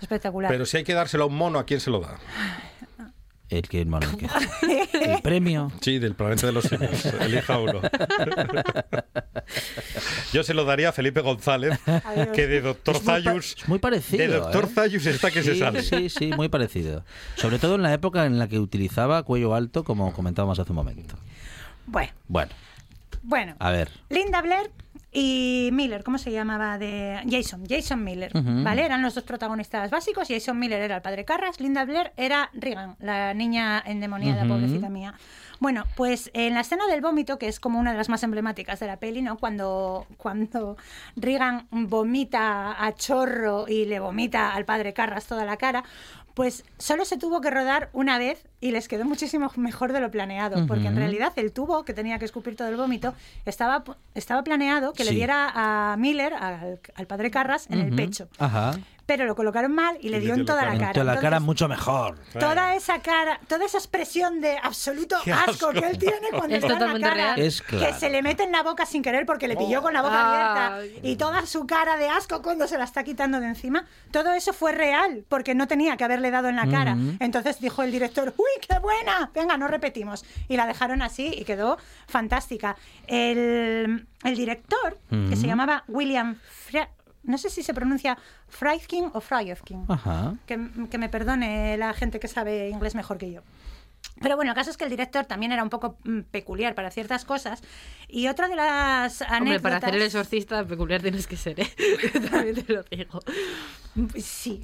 Espectacular. 0.00 0.50
Pero 0.50 0.66
si 0.66 0.76
hay 0.78 0.84
que 0.84 0.92
dárselo 0.92 1.24
a 1.24 1.26
un 1.28 1.36
mono, 1.36 1.58
¿a 1.58 1.64
quién 1.64 1.80
se 1.80 1.90
lo 1.90 2.00
da? 2.00 2.18
El 3.58 3.68
que 3.68 3.84
bueno, 3.84 4.06
el, 4.10 4.16
que- 4.16 4.28
el 5.14 5.22
premio. 5.22 5.70
Sí, 5.80 5.98
del 5.98 6.14
planeta 6.14 6.46
de 6.46 6.52
los 6.52 6.64
simios. 6.64 7.04
Elija 7.06 7.58
uno. 7.58 7.80
Yo 10.32 10.42
se 10.42 10.54
lo 10.54 10.64
daría 10.64 10.88
a 10.88 10.92
Felipe 10.92 11.20
González, 11.20 11.78
Adiós. 11.86 12.28
que 12.34 12.46
de 12.46 12.60
Doctor 12.60 12.98
Zayus. 12.98 13.56
es 13.58 13.68
muy 13.68 13.78
parecido. 13.78 14.18
De 14.18 14.28
Doctor 14.28 14.64
¿eh? 14.64 14.68
Zayus 14.74 15.06
está 15.06 15.30
que 15.30 15.42
se 15.42 15.56
sale. 15.58 15.82
Sí, 15.82 16.08
sí, 16.08 16.32
muy 16.34 16.48
parecido. 16.48 17.04
Sobre 17.36 17.58
todo 17.58 17.76
en 17.76 17.82
la 17.82 17.92
época 17.92 18.26
en 18.26 18.38
la 18.38 18.48
que 18.48 18.58
utilizaba 18.58 19.22
cuello 19.22 19.54
alto, 19.54 19.84
como 19.84 20.12
comentábamos 20.12 20.58
hace 20.58 20.72
un 20.72 20.76
momento. 20.76 21.16
Bueno, 21.86 22.12
Bueno, 22.28 22.52
bueno. 23.22 23.54
a 23.58 23.70
ver. 23.70 23.90
Linda 24.08 24.40
Blair 24.42 24.70
y 25.16 25.70
Miller, 25.72 26.02
¿cómo 26.02 26.18
se 26.18 26.32
llamaba? 26.32 26.76
de 26.78 27.20
Jason, 27.30 27.64
Jason 27.68 28.02
Miller, 28.02 28.32
¿vale? 28.34 28.84
Eran 28.84 29.00
los 29.02 29.14
dos 29.14 29.24
protagonistas 29.24 29.90
básicos. 29.90 30.28
Jason 30.28 30.58
Miller 30.58 30.82
era 30.82 30.96
el 30.96 31.02
padre 31.02 31.24
Carras, 31.24 31.60
Linda 31.60 31.84
Blair 31.84 32.12
era 32.16 32.50
Regan, 32.52 32.96
la 32.98 33.32
niña 33.32 33.82
endemoniada, 33.86 34.44
pobrecita 34.44 34.88
mía. 34.88 35.14
Bueno, 35.60 35.84
pues 35.96 36.30
en 36.34 36.54
la 36.54 36.60
escena 36.60 36.86
del 36.88 37.00
vómito, 37.00 37.38
que 37.38 37.46
es 37.46 37.60
como 37.60 37.78
una 37.78 37.92
de 37.92 37.98
las 37.98 38.08
más 38.08 38.22
emblemáticas 38.24 38.80
de 38.80 38.86
la 38.88 38.98
peli, 38.98 39.22
¿no? 39.22 39.38
Cuando, 39.38 40.06
cuando 40.16 40.76
Regan 41.16 41.68
vomita 41.70 42.84
a 42.84 42.92
chorro 42.94 43.66
y 43.68 43.84
le 43.84 44.00
vomita 44.00 44.52
al 44.52 44.64
padre 44.64 44.92
Carras 44.92 45.26
toda 45.26 45.44
la 45.44 45.56
cara, 45.56 45.84
pues 46.34 46.64
solo 46.78 47.04
se 47.04 47.16
tuvo 47.16 47.40
que 47.40 47.50
rodar 47.50 47.90
una 47.92 48.18
vez 48.18 48.44
y 48.60 48.72
les 48.72 48.88
quedó 48.88 49.04
muchísimo 49.04 49.50
mejor 49.56 49.92
de 49.92 50.00
lo 50.00 50.10
planeado, 50.10 50.66
porque 50.66 50.88
en 50.88 50.96
realidad 50.96 51.32
el 51.36 51.52
tubo 51.52 51.84
que 51.84 51.94
tenía 51.94 52.18
que 52.18 52.24
escupir 52.24 52.56
todo 52.56 52.68
el 52.68 52.76
vómito 52.76 53.14
estaba, 53.44 53.84
estaba 54.14 54.42
planeado 54.42 54.92
que 54.92 55.04
le 55.04 55.12
diera 55.12 55.52
a 55.54 55.96
Miller, 55.96 56.34
al, 56.34 56.80
al 56.94 57.06
padre 57.06 57.30
Carras, 57.30 57.68
en 57.70 57.78
el 57.80 57.94
pecho. 57.94 58.28
Ajá. 58.38 58.72
Pero 59.06 59.26
lo 59.26 59.36
colocaron 59.36 59.72
mal 59.74 59.98
y 60.00 60.08
le 60.08 60.18
dio 60.20 60.32
en 60.34 60.46
toda 60.46 60.62
la 60.64 60.72
cara. 60.72 60.86
En 60.86 60.92
toda 60.94 61.04
la 61.04 61.14
cara 61.16 61.26
Entonces, 61.36 61.46
mucho 61.46 61.68
mejor. 61.68 62.18
Toda 62.38 62.74
esa 62.74 63.00
cara, 63.02 63.38
toda 63.48 63.66
esa 63.66 63.76
expresión 63.76 64.40
de 64.40 64.56
absoluto 64.62 65.16
asco, 65.16 65.50
asco. 65.50 65.70
que 65.72 65.80
él 65.80 65.98
tiene 65.98 66.28
cuando 66.30 66.56
Es 66.56 66.62
está 66.62 66.66
en 66.66 66.72
la 66.72 66.78
totalmente 66.78 67.08
cara, 67.08 67.34
real. 67.34 67.38
Es 67.40 67.60
claro. 67.60 67.86
que 67.86 67.92
se 68.00 68.08
le 68.08 68.22
mete 68.22 68.44
en 68.44 68.52
la 68.52 68.62
boca 68.62 68.86
sin 68.86 69.02
querer 69.02 69.26
porque 69.26 69.46
le 69.46 69.56
pilló 69.56 69.82
con 69.82 69.92
la 69.92 70.00
boca 70.00 70.54
abierta 70.74 70.98
y 71.02 71.16
toda 71.16 71.44
su 71.46 71.66
cara 71.66 71.96
de 71.98 72.08
asco 72.08 72.40
cuando 72.40 72.66
se 72.66 72.78
la 72.78 72.84
está 72.84 73.04
quitando 73.04 73.40
de 73.40 73.46
encima, 73.46 73.84
todo 74.10 74.32
eso 74.32 74.52
fue 74.54 74.72
real 74.72 75.24
porque 75.28 75.54
no 75.54 75.68
tenía 75.68 75.96
que 75.98 76.04
haberle 76.04 76.30
dado 76.30 76.48
en 76.48 76.56
la 76.56 76.66
cara. 76.66 76.96
Entonces 77.20 77.60
dijo 77.60 77.82
el 77.82 77.92
director, 77.92 78.32
¡uy, 78.36 78.66
qué 78.66 78.78
buena! 78.78 79.30
Venga, 79.34 79.56
no 79.58 79.68
repetimos. 79.68 80.24
Y 80.48 80.56
la 80.56 80.66
dejaron 80.66 81.02
así 81.02 81.26
y 81.36 81.44
quedó 81.44 81.76
fantástica. 82.06 82.76
El, 83.06 84.06
el 84.24 84.36
director, 84.36 84.98
que 85.28 85.36
se 85.36 85.46
llamaba 85.46 85.84
William 85.88 86.36
Fra- 86.48 86.88
no 87.24 87.38
sé 87.38 87.50
si 87.50 87.62
se 87.62 87.74
pronuncia 87.74 88.16
Friedkin 88.48 89.10
o 89.12 89.20
Friedkin. 89.20 89.86
Que, 90.46 90.70
que 90.90 90.98
me 90.98 91.08
perdone 91.08 91.76
la 91.76 91.92
gente 91.92 92.20
que 92.20 92.28
sabe 92.28 92.68
inglés 92.68 92.94
mejor 92.94 93.18
que 93.18 93.32
yo. 93.32 93.42
Pero 94.20 94.36
bueno, 94.36 94.52
el 94.52 94.54
caso 94.54 94.70
es 94.70 94.76
que 94.76 94.84
el 94.84 94.90
director 94.90 95.24
también 95.24 95.50
era 95.50 95.62
un 95.62 95.70
poco 95.70 95.98
mm, 96.04 96.20
peculiar 96.30 96.74
para 96.74 96.90
ciertas 96.90 97.24
cosas. 97.24 97.62
Y 98.08 98.28
otra 98.28 98.48
de 98.48 98.54
las 98.56 99.22
anécdotas... 99.22 99.40
Hombre, 99.40 99.60
para 99.60 99.76
hacer 99.78 99.94
el 99.94 100.02
exorcista 100.02 100.64
peculiar 100.64 101.02
tienes 101.02 101.26
que 101.26 101.36
ser, 101.36 101.58
¿eh? 101.60 101.68
También 102.30 102.62
te 102.62 102.72
lo 102.72 102.82
digo. 102.84 103.20
Sí, 104.16 104.62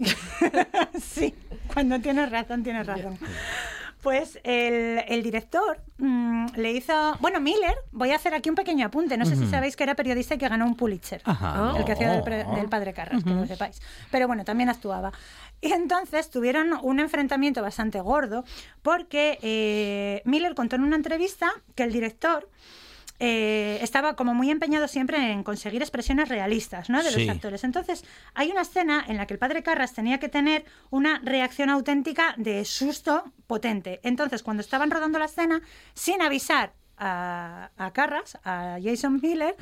sí, 1.00 1.34
cuando 1.72 2.00
tienes 2.00 2.30
razón, 2.30 2.62
tienes 2.62 2.86
razón. 2.86 3.18
Pues 4.02 4.38
el, 4.44 5.04
el 5.08 5.22
director 5.22 5.78
mm, 5.98 6.46
le 6.56 6.72
hizo. 6.72 7.16
Bueno, 7.20 7.38
Miller, 7.40 7.74
voy 7.92 8.12
a 8.12 8.16
hacer 8.16 8.32
aquí 8.32 8.48
un 8.48 8.54
pequeño 8.54 8.86
apunte. 8.86 9.16
No 9.18 9.26
sé 9.26 9.36
si 9.36 9.46
sabéis 9.46 9.76
que 9.76 9.82
era 9.84 9.94
periodista 9.94 10.34
y 10.34 10.38
que 10.38 10.48
ganó 10.48 10.64
un 10.64 10.74
Pulitzer. 10.74 11.20
Ajá. 11.24 11.74
El 11.76 11.84
que 11.84 11.92
hacía 11.92 12.10
del, 12.12 12.22
pre- 12.22 12.44
del 12.44 12.68
padre 12.70 12.92
Carras, 12.94 13.22
que 13.22 13.30
lo 13.30 13.46
sepáis. 13.46 13.80
Pero 14.10 14.26
bueno, 14.26 14.44
también 14.44 14.68
actuaba. 14.70 15.12
Y 15.60 15.72
entonces 15.72 16.30
tuvieron 16.30 16.72
un 16.82 17.00
enfrentamiento 17.00 17.60
bastante 17.60 18.00
gordo 18.00 18.44
porque 18.80 19.38
eh, 19.42 20.22
Miller 20.24 20.54
contó 20.54 20.76
en 20.76 20.84
una 20.84 20.96
entrevista 20.96 21.50
que 21.74 21.82
el 21.82 21.92
director 21.92 22.48
eh, 23.20 23.78
estaba 23.82 24.16
como 24.16 24.32
muy 24.34 24.50
empeñado 24.50 24.88
siempre 24.88 25.30
en 25.30 25.42
conseguir 25.44 25.82
expresiones 25.82 26.28
realistas 26.28 26.88
¿no? 26.90 27.02
de 27.02 27.10
Sí. 27.10 27.26
los 27.26 27.36
actores. 27.36 27.62
Entonces, 27.64 28.04
hay 28.34 28.50
una 28.50 28.62
escena 28.62 29.04
en 29.06 29.18
la 29.18 29.26
que 29.26 29.34
el 29.34 29.38
padre 29.38 29.62
Carras 29.62 29.92
tenía 29.92 30.18
que 30.18 30.28
tener 30.30 30.64
una 30.90 31.20
reacción 31.22 31.68
auténtica 31.70 32.34
de 32.38 32.64
susto 32.64 33.24
potente. 33.46 34.00
Entonces, 34.02 34.42
cuando 34.42 34.62
estaban 34.62 34.90
rodando 34.90 35.18
la 35.18 35.26
escena, 35.26 35.60
sin 35.94 36.22
avisar 36.22 36.72
a, 36.96 37.70
a 37.76 37.92
Carras, 37.92 38.38
a 38.44 38.78
Jason 38.82 39.20
Miller, 39.22 39.54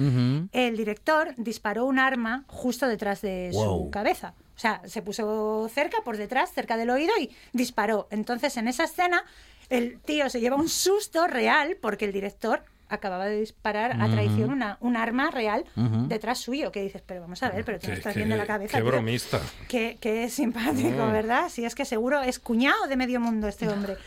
el 0.53 0.77
director 0.77 1.35
disparó 1.37 1.85
un 1.85 1.99
arma 1.99 2.45
justo 2.49 2.87
detrás 2.89 3.21
de 3.23 3.51
su 3.53 3.91
cabeza. 3.91 4.35
O 4.57 4.61
sea, 4.61 4.83
se 4.87 5.03
puso 5.03 5.69
cerca, 5.73 5.99
por 6.05 6.17
detrás, 6.17 6.53
cerca 6.53 6.77
del 6.77 6.91
oído 6.91 7.13
y 7.21 7.31
disparó. 7.53 8.09
Entonces, 8.11 8.57
en 8.57 8.67
esa 8.67 8.85
escena, 8.85 9.25
el 9.69 10.01
tío 10.01 10.29
se 10.31 10.41
lleva 10.41 10.57
un 10.57 10.69
susto 10.69 11.27
real 11.29 11.77
porque 11.81 12.05
el 12.07 12.13
director 12.13 12.65
acababa 12.89 13.26
de 13.26 13.39
disparar 13.41 14.01
a 14.01 14.09
traición 14.09 14.51
una, 14.51 14.78
un 14.80 14.97
arma 14.97 15.30
real 15.30 15.64
detrás 16.09 16.39
suyo. 16.39 16.72
Que 16.72 16.82
dices, 16.82 17.03
pero 17.05 17.20
vamos 17.20 17.43
a 17.43 17.51
ver, 17.51 17.64
pero 17.64 17.78
tú 17.78 17.89
no 17.89 17.95
estás 17.95 18.14
viendo 18.14 18.36
la 18.36 18.47
cabeza. 18.47 18.76
qué 18.78 18.82
tío. 18.82 18.91
bromista. 18.91 19.41
Qué, 19.68 19.99
qué 20.01 20.28
simpático, 20.28 21.07
Mm. 21.07 21.12
¿verdad? 21.12 21.49
Si 21.49 21.64
es 21.64 21.74
que 21.74 21.84
seguro 21.84 22.22
es 22.22 22.39
cuñado 22.39 22.86
de 22.89 22.97
medio 22.97 23.20
mundo 23.20 23.49
este 23.49 23.68
hombre. 23.68 23.97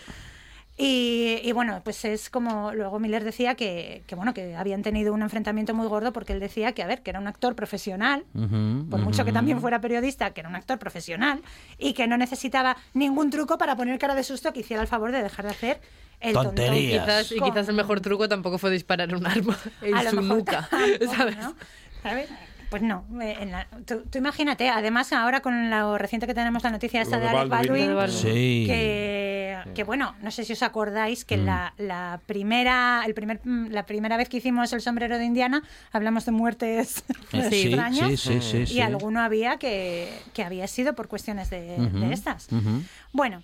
Y, 0.84 1.40
y 1.44 1.52
bueno, 1.52 1.82
pues 1.84 2.04
es 2.06 2.32
como 2.32 2.74
luego 2.74 2.98
Miller 3.00 3.24
decía 3.24 3.54
que, 3.54 4.04
que 4.08 4.16
bueno 4.16 4.34
que 4.34 4.56
habían 4.56 4.82
tenido 4.82 5.14
un 5.14 5.22
enfrentamiento 5.22 5.76
muy 5.76 5.86
gordo 5.88 6.12
porque 6.12 6.34
él 6.34 6.40
decía 6.40 6.72
que 6.72 6.82
a 6.82 6.88
ver 6.88 7.04
que 7.04 7.12
era 7.12 7.20
un 7.20 7.28
actor 7.28 7.56
profesional 7.56 8.26
por 8.90 9.00
mucho 9.00 9.24
que 9.24 9.32
también 9.32 9.62
fuera 9.62 9.80
periodista, 9.80 10.32
que 10.32 10.40
era 10.40 10.50
un 10.50 10.56
actor 10.56 10.80
profesional 10.80 11.42
y 11.78 11.94
que 11.94 12.08
no 12.08 12.18
necesitaba 12.18 12.78
ningún 12.96 13.30
truco 13.30 13.60
para 13.60 13.76
poner 13.76 14.00
cara 14.00 14.16
de 14.16 14.24
susto 14.24 14.54
que 14.54 14.62
hiciera 14.62 14.82
el 14.82 14.88
favor 14.88 15.12
de 15.12 15.22
dejar 15.22 15.46
de 15.46 15.52
hacer 15.52 15.82
el 16.20 16.34
tontón. 16.34 16.74
Quizás, 16.74 17.32
y 17.32 17.40
quizás 17.40 17.68
el 17.70 17.76
mejor 17.76 18.02
truco 18.02 18.28
tampoco 18.28 18.58
fue 18.58 18.72
disparar 18.72 19.14
un 19.14 19.28
arma 19.28 19.56
en 19.84 19.96
a 19.96 20.02
lo 20.02 20.10
su 20.10 20.16
mejor 20.16 20.38
nuca. 20.38 20.68
tampoco, 20.72 21.14
¿sabes? 21.16 21.38
¿no? 21.38 21.56
¿Sabes? 22.02 22.30
Pues 22.72 22.82
no, 22.84 23.04
en 23.20 23.52
la- 23.52 23.68
tú, 23.86 24.02
tú 24.10 24.18
imagínate, 24.18 24.70
además 24.70 25.12
ahora 25.12 25.42
con 25.42 25.70
lo 25.70 25.98
reciente 25.98 26.26
que 26.26 26.34
tenemos 26.34 26.64
la 26.64 26.72
noticia 26.72 27.02
esta 27.02 27.18
de 27.18 27.24
de 27.24 27.30
Alec 27.30 27.50
Baldwin. 27.50 27.94
Baldwin, 27.96 28.18
Sí. 28.18 28.64
que, 28.66 29.58
que 29.76 29.84
bueno, 29.84 30.16
no 30.22 30.32
sé 30.32 30.46
si 30.46 30.54
os 30.54 30.64
acordáis 30.64 31.26
Mm. 31.26 31.28
que 31.28 31.36
la, 31.38 31.74
la 31.78 32.22
primera 32.26 33.04
el 33.06 33.14
primer, 33.14 33.42
mm, 33.44 33.68
la 33.72 33.86
primera 33.86 34.16
vez 34.16 34.30
que 34.30 34.38
hicimos 34.38 34.72
el 34.72 34.80
sombrero 34.80 35.18
de 35.18 35.26
Indiana 35.26 35.64
hablamos 35.92 36.26
de 36.26 36.32
muertes 36.32 37.04
Eh, 37.34 37.50
sí, 37.50 37.68
extrañas 37.68 38.08
sí, 38.22 38.40
sí, 38.40 38.40
sí, 38.42 38.58
y 38.60 38.66
sí. 38.68 38.82
alguno 38.82 39.20
había 39.20 39.58
que, 39.58 40.10
que 40.34 40.42
había 40.46 40.66
sido 40.68 40.96
por 40.96 41.10
cuestiones 41.10 41.50
de, 41.50 41.76
de 41.78 42.14
estas. 42.14 42.48
Bueno, 43.12 43.44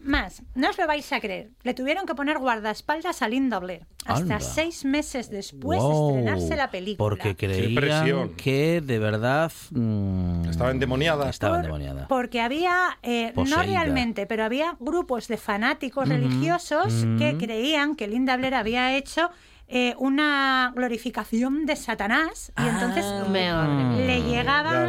más, 0.00 0.42
no 0.54 0.70
os 0.70 0.78
lo 0.78 0.86
vais 0.86 1.12
a 1.12 1.20
creer. 1.20 1.50
Le 1.62 1.74
tuvieron 1.74 2.06
que 2.06 2.14
poner 2.14 2.38
guardaespaldas 2.38 3.22
a 3.22 3.28
Linda 3.28 3.58
Blair. 3.58 3.86
Hasta 4.04 4.22
Anda. 4.34 4.40
seis 4.40 4.84
meses 4.84 5.30
después 5.30 5.80
Wow, 5.80 6.12
de 6.14 6.18
estrenarse 6.20 6.56
la 6.56 6.70
película. 6.70 6.96
Porque 7.08 7.34
creían 7.34 7.74
presión. 7.74 8.34
que 8.36 8.80
de 8.80 8.98
verdad 9.00 9.50
mm, 9.72 10.44
Estaba 10.48 10.70
endemoniada. 10.70 11.28
Estaba 11.28 11.54
Por- 11.54 11.64
endemoniada. 11.64 12.06
Porque 12.08 12.40
había, 12.40 12.98
eh, 13.02 13.28
no 13.34 13.42
Poseída. 13.42 13.62
realmente, 13.64 14.26
pero 14.26 14.44
había 14.44 14.76
grupos 14.78 15.26
de 15.28 15.36
fanáticos 15.38 16.08
religiosos 16.08 17.04
que 17.18 17.36
creían 17.38 17.96
que 17.96 18.06
Linda 18.06 18.36
Blair 18.36 18.54
había 18.54 18.96
hecho 18.96 19.30
eh, 19.68 19.94
una 19.98 20.72
glorificación 20.76 21.66
de 21.66 21.74
Satanás 21.76 22.52
y 22.56 22.68
entonces 22.68 23.04
Ah. 23.04 23.24
Mía. 23.28 24.06
le 24.06 24.20
Ya 24.20 24.26
llegaban 24.26 24.88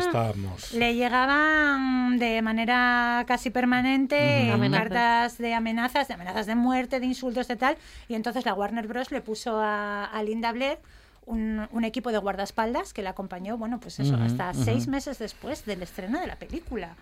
le 0.73 0.93
llegaban 0.95 2.19
de 2.19 2.41
manera 2.41 3.23
casi 3.27 3.49
permanente 3.49 4.53
cartas 4.71 5.37
de 5.39 5.53
amenazas, 5.55 6.07
de 6.07 6.13
amenazas 6.13 6.45
de 6.45 6.55
muerte, 6.55 6.99
de 6.99 7.05
insultos, 7.07 7.47
de 7.47 7.55
tal. 7.55 7.77
Y 8.07 8.13
entonces 8.15 8.45
la 8.45 8.53
Warner 8.53 8.87
Bros. 8.87 9.11
le 9.11 9.21
puso 9.21 9.59
a, 9.59 10.05
a 10.05 10.23
Linda 10.23 10.51
Blair 10.51 10.77
un, 11.25 11.67
un 11.71 11.83
equipo 11.83 12.11
de 12.11 12.19
guardaespaldas 12.19 12.93
que 12.93 13.01
la 13.01 13.09
acompañó, 13.11 13.57
bueno, 13.57 13.79
pues 13.79 13.99
eso, 13.99 14.15
hasta 14.15 14.53
seis 14.53 14.87
meses 14.87 15.19
después 15.19 15.65
del 15.65 15.81
estreno 15.81 16.19
de 16.21 16.27
la 16.27 16.35
película. 16.37 16.95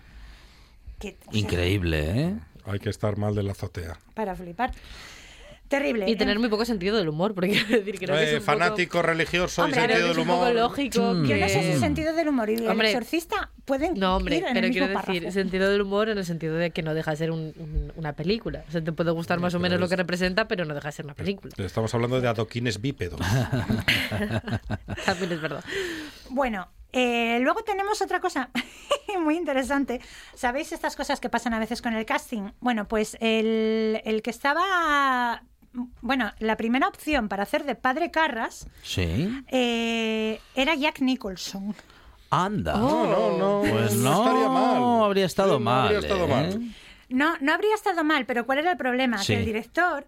Que, 0.98 1.16
o 1.26 1.30
sea, 1.30 1.40
Increíble, 1.40 2.20
¿eh? 2.22 2.34
Hay 2.64 2.78
que 2.80 2.88
estar 2.90 3.16
mal 3.18 3.34
de 3.34 3.42
la 3.44 3.52
azotea. 3.52 3.98
Para 4.14 4.34
flipar. 4.34 4.72
Terrible. 5.68 6.08
Y 6.08 6.16
tener 6.16 6.34
En- 6.36 6.40
muy 6.40 6.48
poco 6.48 6.64
sentido 6.64 6.96
del 6.96 7.08
humor, 7.08 7.34
porque 7.34 7.50
quiero 7.66 7.68
decir, 7.84 7.98
creo 7.98 8.16
que 8.16 8.22
es 8.24 8.30
Eh, 8.30 8.34
un 8.34 8.40
poco- 8.40 8.58
fanático 8.58 9.02
religioso 9.02 9.64
Hombre, 9.64 9.78
y 9.78 9.80
sentido 9.82 9.98
que 9.98 10.02
del 10.02 10.12
es 10.12 10.18
un 10.18 10.26
poco 10.26 10.40
humor. 10.42 10.54
lógico 10.54 11.00
Mm. 11.14 11.26
Yo 11.26 11.36
no 11.36 11.48
sé 11.48 11.62
si 11.62 11.70
que- 11.72 11.78
sentido 11.78 12.12
del 12.14 12.28
humor 12.28 12.50
y 12.50 12.54
el 12.54 12.80
exorcista 12.80 13.50
pueden 13.64 13.94
No, 13.94 14.16
hombre, 14.16 14.36
ir 14.36 14.44
en 14.44 14.54
pero 14.54 14.66
el 14.66 14.72
quiero 14.72 14.86
decir, 14.88 15.04
párrafo. 15.06 15.30
sentido 15.32 15.68
del 15.70 15.80
humor 15.82 16.08
en 16.08 16.18
el 16.18 16.24
sentido 16.24 16.54
de 16.56 16.70
que 16.70 16.82
no 16.82 16.94
deja 16.94 17.10
de 17.10 17.16
ser 17.16 17.30
un- 17.30 17.52
un- 17.58 17.92
una 17.96 18.12
película. 18.12 18.64
O 18.68 18.70
sea, 18.70 18.82
te 18.82 18.92
puede 18.92 19.10
gustar 19.10 19.40
más 19.40 19.54
o 19.54 19.58
menos 19.58 19.80
lo 19.80 19.88
que 19.88 19.96
representa, 19.96 20.46
pero 20.48 20.64
no 20.64 20.74
deja 20.74 20.88
de 20.88 20.92
ser 20.92 21.04
una 21.04 21.14
película. 21.14 21.52
Estamos 21.58 21.92
hablando 21.94 22.20
de 22.20 22.28
adoquines 22.28 22.80
bípedos. 22.80 23.20
También 25.04 25.32
es 25.32 25.40
verdad. 25.40 25.64
Bueno, 26.30 26.68
eh, 26.92 27.38
luego 27.40 27.62
tenemos 27.62 28.00
otra 28.02 28.20
cosa 28.20 28.50
muy 29.22 29.36
interesante. 29.36 30.00
¿Sabéis 30.34 30.72
estas 30.72 30.96
cosas 30.96 31.20
que 31.20 31.28
pasan 31.28 31.54
a 31.54 31.58
veces 31.58 31.82
con 31.82 31.94
el 31.94 32.04
casting? 32.06 32.50
Bueno, 32.60 32.86
pues 32.88 33.16
el, 33.20 34.00
el 34.04 34.22
que 34.22 34.30
estaba... 34.30 35.42
Bueno, 36.00 36.32
la 36.38 36.56
primera 36.56 36.88
opción 36.88 37.28
para 37.28 37.42
hacer 37.42 37.64
de 37.64 37.74
padre 37.74 38.10
Carras 38.10 38.66
Sí. 38.82 39.42
eh, 39.48 40.40
era 40.54 40.74
Jack 40.74 41.00
Nicholson. 41.00 41.74
Anda. 42.30 42.76
No, 42.76 43.06
no, 43.06 43.38
no. 43.38 43.60
Pues 43.70 43.94
no 43.96 44.10
no, 44.10 44.24
estaría 44.24 44.48
mal. 44.48 45.04
habría 45.04 45.26
estado 45.26 45.52
No 45.54 45.60
mal. 45.60 45.84
habría 45.84 45.98
estado 46.00 46.24
¿eh? 46.24 46.28
mal. 46.28 46.60
No, 47.08 47.36
no 47.40 47.52
habría 47.52 47.74
estado 47.74 48.02
mal, 48.04 48.26
pero 48.26 48.46
¿cuál 48.46 48.58
era 48.58 48.72
el 48.72 48.76
problema? 48.76 49.18
Sí. 49.18 49.26
Que 49.34 49.38
el 49.40 49.44
director 49.44 50.06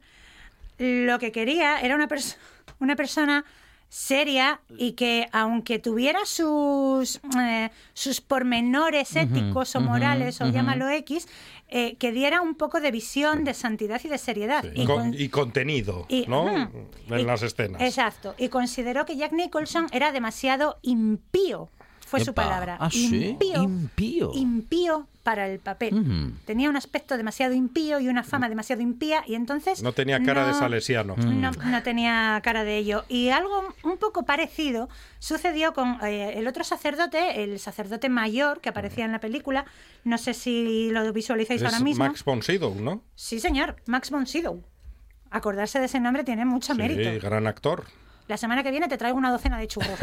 lo 0.79 1.19
que 1.19 1.33
quería 1.33 1.81
era 1.81 1.95
una, 1.95 2.09
una 2.81 2.97
persona 2.97 3.45
seria 3.89 4.61
y 4.77 4.93
que 4.93 5.29
aunque 5.33 5.79
tuviera 5.79 6.21
sus 6.27 7.21
eh, 7.41 7.71
sus 7.95 8.21
pormenores 8.21 9.17
éticos 9.17 9.75
o 9.77 9.81
morales 9.81 10.41
o 10.41 10.49
llámalo 10.49 10.89
X, 10.91 11.27
eh, 11.69 11.97
que 11.97 12.13
diera 12.13 12.41
un 12.41 12.55
poco 12.55 12.81
de 12.81 12.91
visión, 12.91 13.45
de 13.45 13.55
santidad 13.55 14.01
y 14.05 14.09
de 14.09 14.19
seriedad. 14.19 14.63
Sí. 14.63 14.71
Y 14.83 14.85
Con- 14.87 14.97
con- 15.11 15.15
y 15.15 15.29
contenido, 15.29 16.07
y- 16.09 16.25
¿no? 16.29 16.49
En 16.51 17.21
Y- 17.21 17.25
las 17.25 17.43
escenas. 17.43 17.81
Exacto. 17.83 18.35
Y 18.39 18.49
consideró 18.49 19.05
que 19.07 19.17
Jack 19.17 19.33
Nicholson 19.33 19.87
era 19.93 20.13
demasiado 20.13 20.79
impío. 20.83 21.69
Fue 22.09 22.21
su 22.25 22.31
Epa, 22.31 22.45
palabra. 22.45 22.77
¿ah, 22.81 22.91
sí? 22.91 23.27
Impío. 23.31 23.63
Impío. 23.63 24.31
impío 24.35 25.07
para 25.23 25.47
el 25.47 25.59
papel. 25.59 25.93
Ujú. 25.95 26.33
Tenía 26.47 26.71
un 26.71 26.77
aspecto 26.77 27.17
demasiado 27.19 27.53
impío 27.53 28.01
y 28.01 28.09
una 28.09 28.23
fama 28.25 28.49
demasiado 28.49 28.81
impía 28.81 29.23
y 29.27 29.35
entonces... 29.35 29.83
No 29.83 29.93
tenía 29.93 30.23
cara 30.23 30.47
de 30.47 30.53
no- 30.53 30.59
salesiano. 30.59 31.17
No, 31.17 31.51
no 31.53 31.83
tenía 31.83 32.41
cara 32.43 32.65
de 32.65 32.79
ello. 32.79 33.05
Y 33.09 33.29
algo 33.29 33.75
un 33.85 33.99
poco 33.99 34.25
parecido 34.25 34.89
sucedió 35.19 35.75
con 35.75 35.99
eh, 36.03 36.33
el 36.39 36.47
otro 36.49 36.65
sacerdote, 36.65 37.45
el 37.45 37.59
sacerdote 37.59 38.09
mayor 38.09 38.61
que 38.63 38.71
aparecía 38.71 39.05
en 39.05 39.13
la 39.13 39.21
película. 39.21 39.67
No 40.05 40.17
sé 40.17 40.33
si 40.33 40.91
lo 40.93 41.13
visualizáis 41.13 41.63
ahora 41.63 41.77
Es 41.77 41.83
mismo. 41.83 42.05
Max 42.07 42.25
von 42.25 42.43
Sydow, 42.43 42.75
¿no? 42.81 43.03
Sí, 43.15 43.39
señor, 43.39 43.77
Max 43.87 44.11
von 44.11 44.27
Sydow. 44.27 44.63
Acordarse 45.31 45.79
de 45.79 45.85
ese 45.87 46.01
nombre 46.01 46.25
tiene 46.25 46.47
mucho 46.47 46.73
Sí, 46.73 46.79
mérito. 46.79 47.21
gran 47.27 47.47
actor. 47.47 47.85
La 48.29 48.37
semana 48.37 48.63
que 48.63 48.71
viene 48.71 48.87
te 48.89 48.97
traigo 48.99 49.19
una 49.19 49.33
docena 49.33 49.59
de 49.59 49.67
churros. 49.67 50.01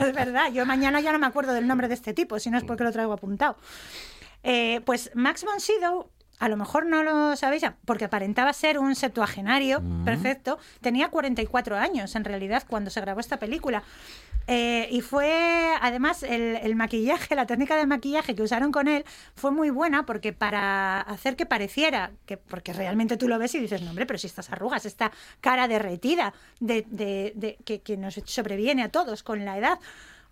es 0.00 0.12
verdad, 0.12 0.52
yo 0.52 0.66
mañana 0.66 1.00
ya 1.00 1.12
no 1.12 1.18
me 1.20 1.26
acuerdo 1.26 1.52
del 1.52 1.66
nombre 1.66 1.88
de 1.88 1.94
este 1.94 2.12
tipo, 2.12 2.38
si 2.38 2.50
no 2.50 2.58
es 2.58 2.64
porque 2.64 2.84
lo 2.84 2.92
traigo 2.92 3.12
apuntado. 3.12 3.56
Eh, 4.42 4.82
pues 4.84 5.10
Max 5.14 5.44
von 5.44 5.60
Sydow, 5.60 6.10
a 6.38 6.48
lo 6.48 6.56
mejor 6.56 6.86
no 6.86 7.02
lo 7.02 7.36
sabéis, 7.36 7.62
porque 7.84 8.04
aparentaba 8.06 8.52
ser 8.52 8.78
un 8.78 8.94
septuagenario 8.94 9.82
perfecto, 10.04 10.58
tenía 10.80 11.08
44 11.08 11.76
años 11.76 12.14
en 12.16 12.24
realidad 12.24 12.64
cuando 12.68 12.90
se 12.90 13.00
grabó 13.00 13.20
esta 13.20 13.38
película. 13.38 13.82
Eh, 14.46 14.88
y 14.90 15.00
fue, 15.00 15.72
además, 15.80 16.22
el, 16.22 16.56
el 16.56 16.76
maquillaje, 16.76 17.34
la 17.34 17.46
técnica 17.46 17.76
de 17.76 17.86
maquillaje 17.86 18.34
que 18.34 18.42
usaron 18.42 18.72
con 18.72 18.88
él 18.88 19.04
fue 19.34 19.52
muy 19.52 19.70
buena 19.70 20.04
porque 20.04 20.34
para 20.34 21.00
hacer 21.00 21.34
que 21.34 21.46
pareciera, 21.46 22.10
que 22.26 22.36
porque 22.36 22.74
realmente 22.74 23.16
tú 23.16 23.26
lo 23.26 23.38
ves 23.38 23.54
y 23.54 23.58
dices, 23.60 23.80
no, 23.80 23.88
hombre, 23.90 24.04
pero 24.04 24.18
si 24.18 24.26
estas 24.26 24.50
arrugas, 24.50 24.84
esta 24.84 25.12
cara 25.40 25.66
derretida 25.66 26.34
de, 26.60 26.84
de- 26.90 27.32
de- 27.36 27.56
que, 27.64 27.80
que 27.80 27.96
nos 27.96 28.20
sobreviene 28.26 28.82
a 28.82 28.90
todos 28.90 29.22
con 29.22 29.46
la 29.46 29.56
edad. 29.56 29.78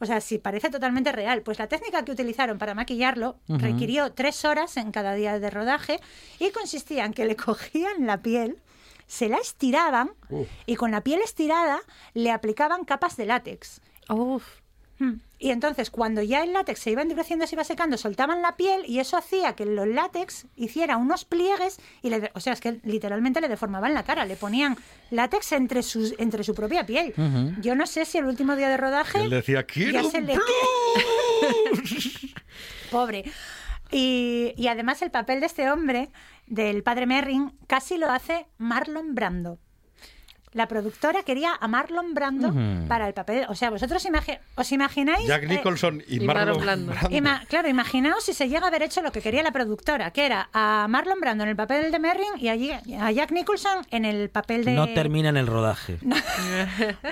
O 0.03 0.07
sea, 0.07 0.21
sí, 0.21 0.39
parece 0.39 0.69
totalmente 0.69 1.13
real. 1.13 1.43
Pues 1.43 1.61
la 1.61 1.69
técnica 1.69 2.05
que 2.05 2.11
utilizaron 2.11 2.59
para 2.59 2.75
maquillarlo 2.75 3.37
requirió 3.47 4.13
tres 4.13 4.45
horas 4.45 4.77
en 4.77 4.91
cada 4.91 5.15
día 5.15 5.39
de 5.39 5.49
rodaje 5.49 6.01
y 6.41 6.51
consistía 6.51 7.05
en 7.05 7.13
que 7.13 7.25
le 7.25 7.37
cogían 7.47 8.05
la 8.05 8.21
piel, 8.21 8.59
se 9.07 9.29
la 9.29 9.37
estiraban 9.37 10.11
y 10.67 10.75
con 10.75 10.91
la 10.91 11.03
piel 11.03 11.21
estirada 11.21 11.79
le 12.15 12.33
aplicaban 12.33 12.85
capas 12.85 13.17
de 13.17 13.27
látex. 13.27 13.81
Uf. 14.09 14.62
Mm. 14.99 15.15
Y 15.39 15.51
entonces, 15.51 15.91
cuando 15.91 16.23
ya 16.23 16.45
el 16.45 16.53
látex 16.53 16.79
se 16.79 16.93
iba 16.93 17.03
endureciendo, 17.03 17.49
se 17.49 17.57
iba 17.57 17.65
secando, 17.65 17.99
soltaban 17.99 18.43
la 18.43 18.57
piel 18.57 18.83
y 18.87 19.01
eso 19.01 19.17
hacía 19.17 19.55
que 19.55 19.67
los 19.67 19.89
látex 19.89 20.47
hiciera 20.55 20.97
unos 20.97 21.25
pliegues 21.25 21.81
y 22.01 22.11
le, 22.11 22.31
o 22.35 22.39
sea, 22.39 22.53
es 22.53 22.61
que 22.61 22.79
literalmente 22.85 23.41
le 23.41 23.49
deformaban 23.49 23.93
la 23.93 24.05
cara, 24.05 24.25
le 24.25 24.37
ponían 24.37 24.77
látex 25.11 25.51
entre 25.51 25.83
sus 25.83 26.15
entre 26.19 26.45
su 26.45 26.55
propia 26.55 26.87
piel. 26.87 27.13
Yo 27.61 27.75
no 27.75 27.89
sé 27.89 28.05
si 28.05 28.19
el 28.19 28.27
último 28.27 28.55
día 28.55 28.69
de 28.69 28.77
rodaje 28.77 29.21
Él 29.21 29.31
decía, 29.31 29.65
quiero 29.65 29.93
ya 29.93 30.05
un 30.05 30.11
se 30.13 30.21
le 30.21 30.39
pobre. 32.93 33.25
Y, 33.91 34.55
y 34.57 34.69
además 34.69 35.03
el 35.03 35.11
papel 35.11 35.41
de 35.41 35.47
este 35.47 35.69
hombre, 35.71 36.11
del 36.47 36.85
padre 36.85 37.07
Merrin, 37.07 37.53
casi 37.67 37.99
lo 37.99 38.11
hace 38.11 38.47
Marlon 38.59 39.17
Brando. 39.17 39.59
La 40.53 40.69
productora 40.69 41.23
quería 41.23 41.53
a 41.59 41.67
Marlon 41.69 42.13
Brando 42.15 42.53
para 42.89 43.09
el 43.09 43.15
papel. 43.15 43.47
O 43.49 43.55
sea, 43.55 43.71
vosotros 43.71 44.05
imagi- 44.07 44.39
os 44.55 44.71
imagináis. 44.71 45.27
Jack 45.27 45.45
eh, 45.45 45.47
Nicholson 45.47 46.03
y, 46.07 46.17
y 46.17 46.21
Marlon 46.27 46.45
Marlon 46.47 46.63
Brando. 46.65 46.93
Brando. 46.93 47.11
Ima- 47.17 47.47
claro, 47.47 47.69
imaginaos 47.69 48.25
si 48.25 48.35
se 48.35 48.49
llega 48.49 48.65
a 48.67 48.69
haber 48.69 48.83
hecho 48.83 49.01
lo 49.03 49.13
que 49.13 49.21
quería 49.23 49.43
la 49.43 49.53
productora, 49.53 50.11
que 50.11 50.27
era 50.27 50.51
a 50.53 50.87
Marlon 50.91 51.21
Brando 51.21 51.45
en 51.45 51.51
el 51.51 51.57
papel 51.57 51.91
de 51.91 51.99
Merrin 51.99 52.33
y 52.39 52.49
allí 52.49 52.71
a 52.71 53.11
Jack 53.11 53.31
Nicholson 53.33 53.87
en 53.91 54.05
el 54.05 54.29
papel 54.29 54.65
de. 54.65 54.73
No 54.73 54.89
termina 54.89 55.31
en 55.31 55.37
el 55.39 55.47
rodaje. 55.47 55.99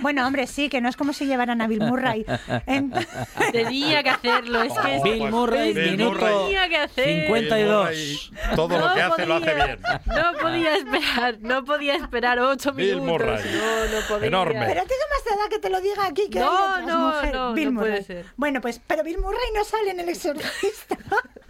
Bueno, 0.03 0.27
hombre, 0.27 0.47
sí, 0.47 0.69
que 0.69 0.81
no 0.81 0.89
es 0.89 0.97
como 0.97 1.13
si 1.13 1.27
llevaran 1.27 1.61
a 1.61 1.67
Bill 1.67 1.81
Murray. 1.81 2.25
Tenía 3.53 4.03
que 4.03 4.11
hacerlo, 4.11 4.63
es 4.63 4.73
que 4.73 4.97
Oh, 4.99 5.03
Bill 5.03 5.19
pues, 5.19 5.31
Murray, 5.33 5.73
Bill 5.73 5.91
minuto 5.93 6.11
Murray. 6.19 6.35
tenía 6.45 6.69
que 6.69 6.77
hacer. 6.77 7.05
52. 7.27 8.33
Todo 8.57 8.79
lo 8.79 8.89
No 8.89 8.95
que 8.95 9.03
hace 9.03 9.27
lo 9.27 9.35
hace 9.37 9.51
podía, 9.51 9.67
bien. 9.67 9.79
No 10.07 10.39
podía 10.41 10.75
esperar, 10.77 11.39
no 11.41 11.65
podía 11.65 11.95
esperar 11.97 12.39
ocho 12.41 12.73
Bill 12.73 12.97
minutos. 12.97 13.11
Murray. 13.13 13.30
No, 13.37 13.85
no 14.01 14.07
podía. 14.09 14.29
Enorme. 14.29 14.67
Pero 14.67 14.83
¿qué 14.85 14.95
más 15.11 15.25
te 15.25 15.37
da 15.43 15.49
que 15.49 15.59
te 15.59 15.71
lo 15.71 15.81
diga 15.81 16.07
aquí 16.07 16.29
que 16.31 16.41
No, 16.41 16.51
hay 16.51 16.71
otras 16.83 16.87
no, 16.87 16.99
mujeres? 17.09 17.33
no, 17.35 17.53
Bill 17.55 17.75
no 17.75 17.81
puede 17.81 17.91
Murray. 17.93 18.05
ser. 18.05 18.27
Bueno, 18.37 18.61
pues, 18.61 18.81
pero 18.87 19.03
Bill 19.05 19.19
Murray 19.19 19.49
no 19.55 19.65
sale 19.65 19.91
en 19.91 20.01
El 20.01 20.09
Exorcista. 20.09 20.97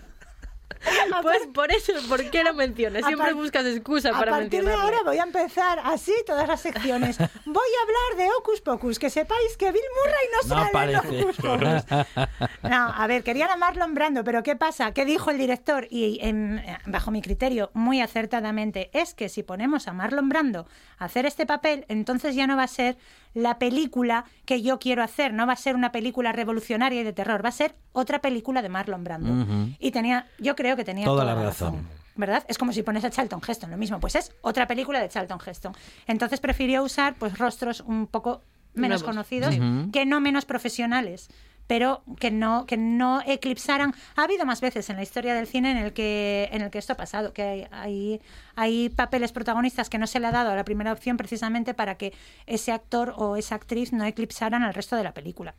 Pues 1.23 1.47
por 1.53 1.71
eso, 1.73 1.93
¿por 2.09 2.31
qué 2.31 2.43
lo 2.45 2.55
mencionas? 2.55 3.05
Siempre 3.05 3.33
buscas 3.35 3.67
excusa 3.67 4.11
A 4.11 4.19
para 4.19 4.33
partir 4.33 4.51
de 4.51 4.67
mencionarlo. 4.67 4.83
ahora 4.85 4.99
voy 5.05 5.19
a 5.19 5.23
empezar 5.23 5.81
así 5.85 6.13
todas 6.27 6.49
las 6.49 6.61
secciones. 6.61 7.19
Voy 7.45 7.69
a 7.79 7.83
hablar 7.83 8.27
de 8.27 8.33
Ocus 8.39 8.61
Pocus, 8.61 8.99
que 8.99 9.11
sepáis 9.11 9.57
que 9.57 9.71
Bill 9.73 9.83
Murray 9.99 10.27
no 10.33 10.49
No 10.49 10.71
sale 10.71 10.89
en 10.89 10.97
aparece. 10.97 11.25
Hocus 11.25 11.37
Pocus. 11.37 12.51
No, 12.63 12.93
a 12.95 13.07
ver, 13.07 13.23
querían 13.23 13.51
a 13.51 13.57
Marlon 13.57 13.95
Brando, 13.95 14.25
pero 14.25 14.43
¿qué 14.43 14.57
pasa? 14.57 14.93
¿Qué 14.93 15.05
dijo 15.05 15.31
el 15.31 15.39
director? 15.39 15.87
Y 15.91 16.19
em, 16.23 16.61
bajo 16.87 17.11
mi 17.11 17.23
criterio, 17.23 17.71
muy 17.75 18.01
acertadamente, 18.01 18.91
es 18.93 19.15
que 19.15 19.29
si 19.29 19.43
ponemos 19.43 19.89
a 19.89 19.93
Marlon 19.93 20.29
Brando 20.29 20.67
a 20.99 21.07
hacer 21.07 21.27
este 21.27 21.45
papel, 21.47 21.85
entonces 21.89 22.35
ya 22.35 22.47
no 22.47 22.57
va 22.57 22.65
a 22.65 22.69
ser 22.69 22.97
la 23.35 23.59
película 23.59 24.25
que 24.45 24.63
yo 24.63 24.79
quiero 24.79 25.03
hacer, 25.03 25.33
no 25.33 25.47
va 25.47 25.53
a 25.53 25.57
ser 25.57 25.75
una 25.77 25.93
película 25.93 26.33
revolucionaria 26.33 27.01
y 27.01 27.05
de 27.05 27.13
terror, 27.13 27.45
va 27.45 27.49
a 27.51 27.53
ser 27.53 27.75
otra 27.93 28.21
película 28.21 28.63
de 28.63 28.69
Marlon 28.69 29.05
Brando. 29.05 29.47
Y 29.79 29.91
tenía, 29.91 30.27
yo 30.39 30.57
creo 30.57 30.77
que 30.77 30.85
tenía 30.85 31.05
Toda 31.05 31.23
toda, 31.23 31.35
la 31.35 31.43
razón. 31.43 31.75
razón. 31.75 31.89
¿Verdad? 32.17 32.45
Es 32.49 32.59
como 32.59 32.73
si 32.73 32.83
pones 32.83 33.05
a 33.05 33.11
Charlton 33.11 33.41
Heston, 33.47 33.71
lo 33.71 33.77
mismo. 33.77 33.99
Pues 34.01 34.15
es 34.15 34.33
otra 34.43 34.67
película 34.67 35.01
de 35.01 35.09
Charlton 35.09 35.39
Heston. 35.45 35.73
Entonces 36.07 36.41
prefirió 36.41 36.83
usar 36.83 37.15
pues 37.15 37.39
rostros 37.39 37.81
un 37.81 38.07
poco 38.09 38.43
menos 38.75 39.01
Nuevos. 39.01 39.03
conocidos, 39.05 39.55
que 39.93 40.05
no 40.07 40.21
menos 40.21 40.45
profesionales, 40.45 41.29
pero 41.71 42.03
que 42.19 42.33
no, 42.33 42.67
que 42.67 42.77
no 42.77 43.23
eclipsaran. 43.25 43.95
Ha 44.17 44.25
habido 44.25 44.45
más 44.45 44.61
veces 44.61 44.91
en 44.91 44.97
la 44.97 45.05
historia 45.05 45.35
del 45.35 45.47
cine 45.47 45.71
en 45.71 45.77
el 45.77 45.93
que, 45.93 46.49
en 46.51 46.63
el 46.63 46.71
que 46.73 46.79
esto 46.79 46.95
ha 46.95 46.97
pasado, 46.97 47.33
que 47.33 47.45
hay, 47.45 47.67
hay, 47.71 48.21
hay 48.57 48.89
papeles 48.89 49.31
protagonistas 49.31 49.89
que 49.89 49.97
no 49.97 50.09
se 50.09 50.19
le 50.19 50.27
ha 50.27 50.33
dado 50.33 50.51
a 50.51 50.57
la 50.57 50.65
primera 50.65 50.93
opción 50.93 51.17
precisamente 51.17 51.73
para 51.73 51.95
que 51.95 52.13
ese 52.47 52.73
actor 52.73 53.15
o 53.17 53.37
esa 53.37 53.55
actriz 53.55 53.93
no 53.93 54.05
eclipsaran 54.05 54.65
al 54.65 54.75
resto 54.75 54.97
de 54.97 55.05
la 55.05 55.15
película. 55.15 55.55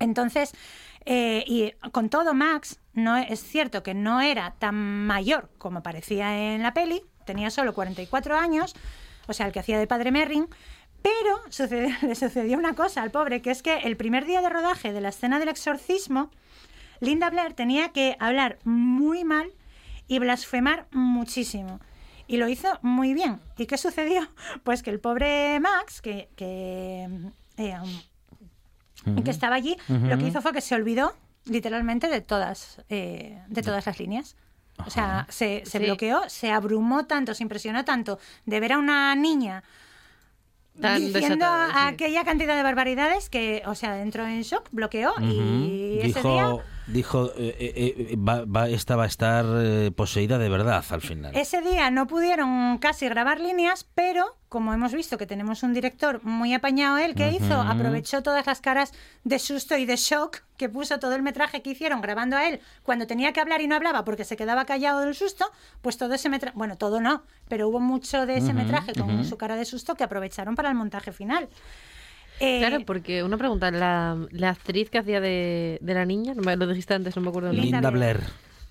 Entonces, 0.00 0.54
eh, 1.04 1.44
y 1.46 1.70
con 1.92 2.08
todo, 2.08 2.34
Max, 2.34 2.80
no 2.92 3.16
es 3.16 3.44
cierto 3.44 3.84
que 3.84 3.94
no 3.94 4.20
era 4.20 4.56
tan 4.58 4.74
mayor 4.74 5.50
como 5.56 5.84
parecía 5.84 6.52
en 6.52 6.64
la 6.64 6.74
peli, 6.74 7.00
tenía 7.26 7.50
solo 7.50 7.74
44 7.74 8.36
años, 8.36 8.74
o 9.28 9.32
sea, 9.32 9.46
el 9.46 9.52
que 9.52 9.60
hacía 9.60 9.78
de 9.78 9.86
padre 9.86 10.10
Merrin, 10.10 10.48
pero 11.02 11.40
le 12.02 12.14
sucedió 12.14 12.58
una 12.58 12.74
cosa 12.74 13.02
al 13.02 13.10
pobre, 13.10 13.42
que 13.42 13.50
es 13.50 13.62
que 13.62 13.78
el 13.78 13.96
primer 13.96 14.24
día 14.26 14.40
de 14.40 14.48
rodaje 14.48 14.92
de 14.92 15.00
la 15.00 15.08
escena 15.10 15.38
del 15.38 15.48
exorcismo, 15.48 16.30
Linda 17.00 17.30
Blair 17.30 17.54
tenía 17.54 17.90
que 17.90 18.16
hablar 18.20 18.58
muy 18.64 19.24
mal 19.24 19.50
y 20.08 20.18
blasfemar 20.18 20.86
muchísimo. 20.92 21.80
Y 22.28 22.36
lo 22.36 22.48
hizo 22.48 22.78
muy 22.82 23.12
bien. 23.14 23.40
¿Y 23.58 23.66
qué 23.66 23.76
sucedió? 23.76 24.28
Pues 24.62 24.82
que 24.82 24.90
el 24.90 25.00
pobre 25.00 25.58
Max, 25.60 26.00
que, 26.00 26.28
que, 26.36 27.08
eh, 27.56 27.76
que 29.24 29.30
estaba 29.30 29.56
allí, 29.56 29.76
lo 29.88 30.16
que 30.18 30.26
hizo 30.28 30.40
fue 30.40 30.52
que 30.52 30.60
se 30.60 30.74
olvidó 30.74 31.14
literalmente 31.46 32.08
de 32.08 32.20
todas, 32.20 32.80
eh, 32.88 33.42
de 33.48 33.62
todas 33.62 33.84
las 33.86 33.98
líneas. 33.98 34.36
O 34.86 34.90
sea, 34.90 35.26
se, 35.28 35.62
se 35.66 35.78
Sí. 35.78 35.84
bloqueó, 35.84 36.22
se 36.28 36.50
abrumó 36.50 37.04
tanto, 37.06 37.34
se 37.34 37.42
impresionó 37.42 37.84
tanto 37.84 38.18
de 38.46 38.60
ver 38.60 38.72
a 38.72 38.78
una 38.78 39.14
niña 39.16 39.64
Tan 40.80 41.12
diciendo 41.12 41.46
sí. 41.46 41.72
aquella 41.76 42.24
cantidad 42.24 42.56
de 42.56 42.62
barbaridades 42.62 43.28
que, 43.28 43.62
o 43.66 43.74
sea, 43.74 44.00
entró 44.00 44.26
en 44.26 44.42
shock, 44.42 44.68
bloqueó 44.72 45.12
y 45.20 45.98
ese 46.02 46.22
día... 46.22 46.56
Dijo, 46.86 47.30
eh, 47.36 47.54
eh, 47.58 47.94
eh, 48.10 48.16
va, 48.16 48.44
va- 48.44 48.68
esta 48.68 48.96
va 48.96 49.04
a 49.04 49.06
estar 49.06 49.44
eh, 49.48 49.92
poseída 49.94 50.36
de 50.38 50.48
verdad 50.48 50.84
al 50.90 51.00
final. 51.00 51.34
Ese 51.36 51.60
día 51.62 51.90
no 51.90 52.08
pudieron 52.08 52.78
casi 52.78 53.08
grabar 53.08 53.38
líneas, 53.40 53.86
pero 53.94 54.36
como 54.48 54.74
hemos 54.74 54.92
visto 54.92 55.16
que 55.16 55.26
tenemos 55.26 55.62
un 55.62 55.72
director 55.72 56.22
muy 56.24 56.52
apañado, 56.52 56.98
él 56.98 57.14
que 57.14 57.30
hizo, 57.30 57.54
aprovechó 57.60 58.22
todas 58.22 58.44
las 58.46 58.60
caras 58.60 58.92
de 59.24 59.38
susto 59.38 59.76
y 59.78 59.86
de 59.86 59.96
shock 59.96 60.40
que 60.58 60.68
puso 60.68 60.98
todo 60.98 61.14
el 61.14 61.22
metraje 61.22 61.62
que 61.62 61.70
hicieron 61.70 62.02
grabando 62.02 62.36
a 62.36 62.46
él 62.48 62.60
cuando 62.82 63.06
tenía 63.06 63.32
que 63.32 63.40
hablar 63.40 63.60
y 63.62 63.66
no 63.68 63.76
hablaba 63.76 64.04
porque 64.04 64.24
se 64.24 64.36
quedaba 64.36 64.64
callado 64.66 65.00
del 65.00 65.14
susto, 65.14 65.46
pues 65.80 65.96
todo 65.96 66.12
ese 66.14 66.28
metraje, 66.28 66.56
bueno, 66.58 66.76
todo 66.76 67.00
no, 67.00 67.22
pero 67.48 67.68
hubo 67.68 67.80
mucho 67.80 68.26
de 68.26 68.36
ese 68.38 68.52
metraje 68.52 68.92
con 68.92 69.24
su 69.24 69.38
cara 69.38 69.56
de 69.56 69.64
susto 69.64 69.94
que 69.94 70.04
aprovecharon 70.04 70.54
para 70.56 70.68
el 70.68 70.74
montaje 70.74 71.12
final. 71.12 71.48
Eh, 72.44 72.58
Claro, 72.58 72.84
porque 72.84 73.22
una 73.22 73.36
pregunta, 73.38 73.70
la, 73.70 74.18
la 74.30 74.50
actriz 74.50 74.90
que 74.90 74.98
hacía 74.98 75.20
de, 75.20 75.78
de 75.80 75.94
la 75.94 76.04
niña, 76.04 76.34
no 76.34 76.42
me 76.42 76.56
lo 76.56 76.66
dijiste 76.66 76.92
antes, 76.94 77.14
no 77.16 77.22
me 77.22 77.28
acuerdo. 77.28 77.52
Linda 77.52 77.78
Linda 77.78 77.90
Blair. 77.90 78.20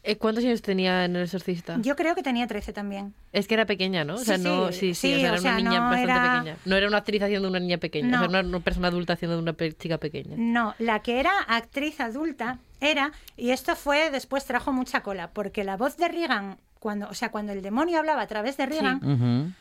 Eh, 0.03 0.15
¿Cuántos 0.17 0.43
años 0.43 0.63
tenía 0.63 1.05
en 1.05 1.15
El 1.15 1.21
Exorcista? 1.23 1.77
yo 1.79 1.95
creo 1.95 2.15
que 2.15 2.23
tenía 2.23 2.47
13 2.47 2.73
también. 2.73 3.13
Es 3.33 3.47
que 3.47 3.53
era 3.53 3.65
pequeña, 3.67 4.03
¿no? 4.03 4.15
O 4.15 4.17
sea, 4.17 4.37
Sí, 4.37 4.43
no, 4.43 4.71
sí, 4.71 4.93
sí, 4.93 4.93
sí, 4.95 5.13
sí, 5.13 5.15
o 5.15 5.19
sea, 5.19 5.29
o 5.29 5.33
era 5.33 5.41
sea, 5.41 5.51
una 5.51 5.57
niña 5.59 5.79
no 5.79 5.85
bastante 5.89 6.03
era- 6.11 6.33
pequeña. 6.39 6.57
No 6.65 6.75
era 6.75 6.87
una 6.87 6.97
actriz 6.97 7.21
haciendo 7.21 7.43
de 7.47 7.49
una 7.51 7.59
niña 7.59 7.77
pequeña, 7.77 8.07
o 8.07 8.19
sea, 8.19 8.27
No. 8.27 8.39
era 8.39 8.47
una 8.47 8.59
persona 8.61 8.87
adulta 8.87 9.13
haciendo 9.13 9.35
de 9.37 9.43
una 9.43 9.53
pe- 9.53 9.73
chica 9.73 9.99
pequeña. 9.99 10.35
No, 10.37 10.73
la 10.79 10.99
que 11.03 11.19
era 11.19 11.31
actriz 11.47 11.99
adulta 12.01 12.57
era, 12.79 13.11
y 13.37 13.51
esto 13.51 13.75
fue 13.75 14.09
después 14.09 14.43
trajo 14.45 14.73
mucha 14.73 15.01
cola, 15.01 15.29
porque 15.33 15.63
la 15.63 15.77
voz 15.77 15.97
de 15.97 16.07
Regan, 16.07 16.57
cuando, 16.79 17.07
o 17.07 17.13
sea, 17.13 17.29
cuando 17.29 17.53
el 17.53 17.61
demonio 17.61 17.99
hablaba 17.99 18.23
a 18.23 18.27
través 18.27 18.57
de 18.57 18.65
Regan, 18.65 18.97
Ujú. 19.05 19.53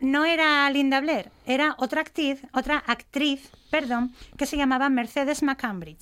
No 0.00 0.24
era 0.24 0.68
Linda 0.70 1.00
Blair, 1.00 1.30
era 1.46 1.74
otra 1.78 2.00
actriz, 2.02 2.40
otra 2.52 2.78
actriz, 2.86 3.50
perdón, 3.70 4.12
que 4.36 4.46
se 4.46 4.56
llamaba 4.56 4.88
Mercedes 4.88 5.42
McCambridge, 5.42 5.98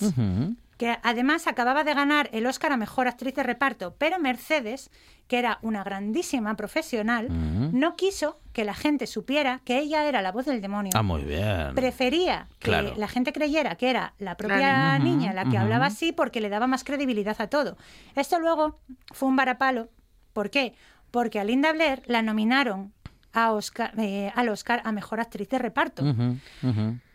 que 0.77 0.97
además 1.03 1.47
acababa 1.47 1.83
de 1.83 1.93
ganar 1.93 2.29
el 2.33 2.45
Oscar 2.47 2.71
a 2.73 2.77
mejor 2.77 3.07
actriz 3.07 3.33
de 3.35 3.43
reparto, 3.43 3.95
pero 3.97 4.19
Mercedes, 4.19 4.89
que 5.27 5.39
era 5.39 5.57
una 5.61 5.83
grandísima 5.83 6.55
profesional, 6.55 7.27
no 7.73 7.95
quiso 7.95 8.39
que 8.53 8.65
la 8.65 8.73
gente 8.73 9.07
supiera 9.07 9.61
que 9.63 9.79
ella 9.79 10.03
era 10.03 10.21
la 10.21 10.31
voz 10.33 10.45
del 10.45 10.61
demonio 10.61 10.91
Ah, 10.93 11.01
muy 11.01 11.23
bien. 11.23 11.73
prefería 11.75 12.47
que 12.59 12.65
Claro. 12.69 12.93
la 12.97 13.07
gente 13.07 13.31
creyera 13.33 13.75
que 13.75 13.89
era 13.89 14.13
la 14.19 14.35
propia 14.37 14.57
Claro. 14.57 15.03
niña 15.03 15.33
la 15.33 15.45
que 15.45 15.57
hablaba 15.57 15.85
así 15.87 16.11
porque 16.11 16.41
le 16.41 16.49
daba 16.49 16.67
más 16.67 16.83
credibilidad 16.83 17.39
a 17.41 17.47
todo. 17.47 17.77
Esto 18.15 18.39
luego 18.39 18.79
fue 19.13 19.29
un 19.29 19.35
varapalo. 19.37 19.89
¿Por 20.33 20.49
qué? 20.49 20.73
Porque 21.11 21.39
a 21.39 21.43
Linda 21.45 21.71
Blair 21.71 22.03
la 22.07 22.21
nominaron 22.21 22.91
a 23.35 23.51
Oscar, 23.51 23.91
eh, 23.97 24.31
al 24.33 24.47
Oscar 24.47 24.81
a 24.85 24.93
Mejor 24.93 25.19
Actriz 25.19 25.49
de 25.49 25.59
Reparto. 25.59 26.03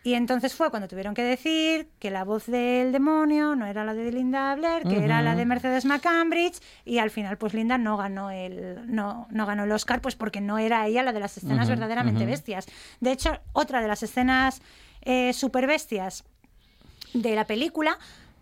Y 0.03 0.13
entonces 0.13 0.53
fue 0.53 0.69
cuando 0.69 0.87
tuvieron 0.87 1.13
que 1.13 1.23
decir 1.23 1.89
que 1.99 2.11
la 2.11 2.23
voz 2.23 2.45
del 2.45 2.91
demonio 2.91 3.55
no 3.55 3.65
era 3.65 3.83
la 3.83 3.93
de 3.95 4.11
Linda 4.11 4.55
Blair, 4.55 4.83
que 4.83 5.03
era 5.03 5.21
la 5.21 5.35
de 5.35 5.45
Mercedes 5.45 5.83
McCambridge, 5.85 6.59
y 6.85 6.99
al 6.99 7.09
final 7.09 7.37
pues 7.37 7.53
Linda 7.53 7.77
no 7.77 7.97
ganó 7.97 8.29
el 8.29 8.85
no, 8.87 9.27
no 9.31 9.45
ganó 9.45 9.63
el 9.63 9.71
Oscar 9.71 9.99
pues 9.99 10.15
porque 10.15 10.41
no 10.41 10.59
era 10.59 10.85
ella 10.85 11.03
la 11.03 11.11
de 11.11 11.19
las 11.19 11.37
escenas 11.37 11.67
verdaderamente 11.67 12.25
bestias. 12.25 12.67
De 12.99 13.11
hecho, 13.11 13.39
otra 13.53 13.81
de 13.81 13.87
las 13.87 14.03
escenas 14.03 14.61
eh, 15.01 15.33
super 15.33 15.65
bestias 15.65 16.23
de 17.13 17.35
la 17.35 17.45
película 17.45 17.97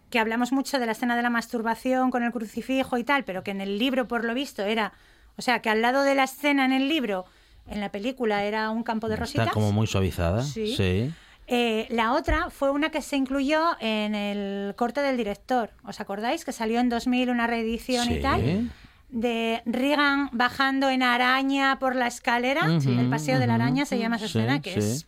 que 0.09 0.19
hablamos 0.19 0.51
mucho 0.51 0.79
de 0.79 0.85
la 0.85 0.91
escena 0.91 1.15
de 1.15 1.21
la 1.21 1.29
masturbación 1.29 2.11
con 2.11 2.23
el 2.23 2.31
crucifijo 2.31 2.97
y 2.97 3.05
tal, 3.05 3.23
pero 3.23 3.43
que 3.43 3.51
en 3.51 3.61
el 3.61 3.77
libro 3.77 4.07
por 4.07 4.25
lo 4.25 4.33
visto 4.33 4.63
era, 4.63 4.91
o 5.37 5.41
sea, 5.41 5.61
que 5.61 5.69
al 5.69 5.81
lado 5.81 6.01
de 6.03 6.15
la 6.15 6.23
escena 6.23 6.65
en 6.65 6.73
el 6.73 6.89
libro, 6.89 7.25
en 7.71 7.79
la 7.81 7.91
película 7.91 8.43
era 8.43 8.69
un 8.69 8.83
campo 8.83 9.07
de 9.09 9.15
rositas. 9.15 9.47
Está 9.47 9.53
como 9.53 9.71
muy 9.71 9.87
suavizada. 9.87 10.43
Sí. 10.43 10.75
Sí. 10.75 11.11
Eh, 11.47 11.87
la 11.89 12.13
otra 12.13 12.49
fue 12.51 12.69
una 12.69 12.91
que 12.91 13.01
se 13.01 13.15
incluyó 13.17 13.61
en 13.79 14.13
el 14.13 14.75
corte 14.75 15.01
del 15.01 15.17
director. 15.17 15.71
¿Os 15.83 15.99
acordáis? 15.99 16.45
Que 16.45 16.51
salió 16.51 16.79
en 16.79 16.89
2000 16.89 17.29
una 17.31 17.47
reedición 17.47 18.05
Sí. 18.07 18.13
y 18.15 18.21
tal. 18.21 18.71
De 19.09 19.63
Reagan 19.65 20.29
bajando 20.31 20.89
en 20.91 21.01
araña 21.01 21.79
por 21.79 21.95
la 21.95 22.05
escalera. 22.05 22.69
Ujú, 22.77 22.91
el 22.91 23.09
paseo 23.09 23.39
de 23.39 23.47
la 23.47 23.55
araña 23.55 23.85
se 23.85 23.97
llama 23.97 24.17
esa 24.17 24.27
Sí, 24.27 24.37
escena, 24.37 24.61
que 24.61 24.75
es 24.75 25.07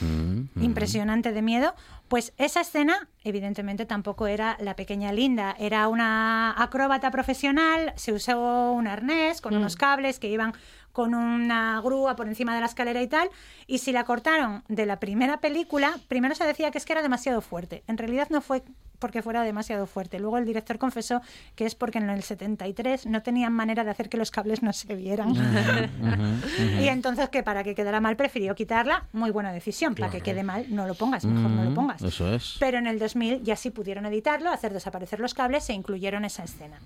Mm, 0.00 0.48
mm. 0.54 0.62
impresionante 0.62 1.32
de 1.32 1.40
miedo. 1.40 1.74
Pues 2.08 2.34
esa 2.36 2.60
escena, 2.60 3.08
evidentemente, 3.24 3.86
tampoco 3.86 4.26
era 4.26 4.56
la 4.60 4.76
pequeña 4.76 5.10
Linda. 5.12 5.56
Era 5.58 5.88
una 5.88 6.54
acróbata 6.62 7.10
profesional, 7.10 7.92
se 7.96 8.12
usó 8.12 8.72
un 8.72 8.86
arnés 8.86 9.40
con 9.40 9.56
unos 9.56 9.74
cables 9.76 10.18
que 10.20 10.28
iban 10.28 10.52
con 10.96 11.14
una 11.14 11.78
grúa 11.82 12.16
por 12.16 12.26
encima 12.26 12.54
de 12.54 12.60
la 12.60 12.66
escalera 12.66 13.02
y 13.02 13.06
tal. 13.06 13.28
Y 13.66 13.78
si 13.78 13.92
la 13.92 14.04
cortaron 14.04 14.64
de 14.68 14.86
la 14.86 14.98
primera 14.98 15.40
película, 15.42 15.94
primero 16.08 16.34
se 16.34 16.46
decía 16.46 16.70
que 16.70 16.78
es 16.78 16.86
que 16.86 16.94
era 16.94 17.02
demasiado 17.02 17.42
fuerte. 17.42 17.84
En 17.86 17.98
realidad 17.98 18.28
no 18.30 18.40
fue 18.40 18.62
porque 18.98 19.20
fuera 19.20 19.42
demasiado 19.42 19.86
fuerte. 19.86 20.18
Luego 20.18 20.38
el 20.38 20.46
director 20.46 20.78
confesó 20.78 21.20
que 21.54 21.66
es 21.66 21.74
porque 21.74 21.98
en 21.98 22.08
el 22.08 22.22
73 22.22 23.04
no 23.04 23.22
tenían 23.22 23.52
manera 23.52 23.84
de 23.84 23.90
hacer 23.90 24.08
que 24.08 24.16
los 24.16 24.30
cables 24.30 24.62
no 24.62 24.72
se 24.72 24.94
vieran. 24.94 25.34
Y 26.80 26.88
entonces 26.88 27.28
que 27.28 27.42
para 27.42 27.62
que 27.62 27.74
quedara 27.74 28.00
mal 28.00 28.16
prefirió 28.16 28.54
quitarla. 28.54 29.04
Muy 29.12 29.30
buena 29.30 29.52
decisión. 29.52 29.94
Para 29.94 30.10
que 30.10 30.22
quede 30.22 30.42
mal, 30.44 30.64
no 30.70 30.86
lo 30.86 30.94
pongas, 30.94 31.26
mejor 31.26 31.50
no 31.50 31.64
lo 31.64 31.70
Mm, 31.72 31.74
pongas. 31.74 32.00
Eso 32.02 32.32
es. 32.34 32.56
Pero 32.58 32.78
en 32.78 32.86
el 32.86 32.98
2000 32.98 33.42
ya 33.42 33.54
sí 33.56 33.68
pudieron 33.70 34.06
editarlo, 34.06 34.50
hacer 34.50 34.72
desaparecer 34.72 35.20
los 35.20 35.34
cables 35.34 35.68
e 35.68 35.74
incluyeron 35.74 36.24
esa 36.24 36.44
escena. 36.44 36.78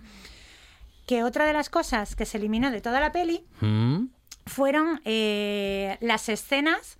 Que 1.06 1.22
otra 1.24 1.44
de 1.46 1.52
las 1.52 1.68
cosas 1.70 2.14
que 2.16 2.24
se 2.26 2.38
eliminó 2.38 2.70
de 2.70 2.80
toda 2.80 3.00
la 3.00 3.12
peli 3.12 3.44
Mm. 3.60 4.06
fueron 4.46 5.00
eh, 5.04 5.96
las 6.00 6.28
escenas 6.28 6.98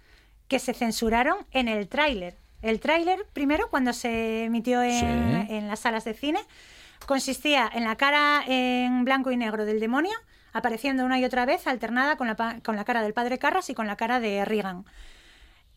que 0.49 0.59
se 0.59 0.75
censuraron 0.75 1.37
en 1.53 1.69
el 1.69 1.89
tráiler. 1.89 2.37
El 2.63 2.81
tráiler, 2.81 3.25
primero, 3.33 3.71
cuando 3.71 3.93
se 3.93 4.45
emitió 4.45 4.83
en, 4.83 5.47
Sí. 5.47 5.55
en 5.55 5.69
las 5.69 5.81
salas 5.81 6.05
de 6.05 6.13
cine, 6.15 6.41
consistía 7.07 7.71
en 7.73 7.85
la 7.85 7.97
cara 7.97 8.43
en 8.47 9.05
blanco 9.05 9.31
y 9.31 9.37
negro 9.37 9.65
del 9.65 9.81
demonio, 9.81 10.13
apareciendo 10.53 11.05
una 11.05 11.19
y 11.19 11.25
otra 11.25 11.47
vez, 11.47 11.67
alternada 11.67 12.17
con 12.17 12.27
la, 12.27 12.61
con 12.65 12.77
la 12.77 12.85
cara 12.85 13.03
del 13.03 13.15
padre 13.15 13.39
Carras 13.39 13.71
y 13.71 13.75
con 13.75 13.87
la 13.87 13.97
cara 13.97 14.21
de 14.21 14.45
Reagan. 14.45 14.85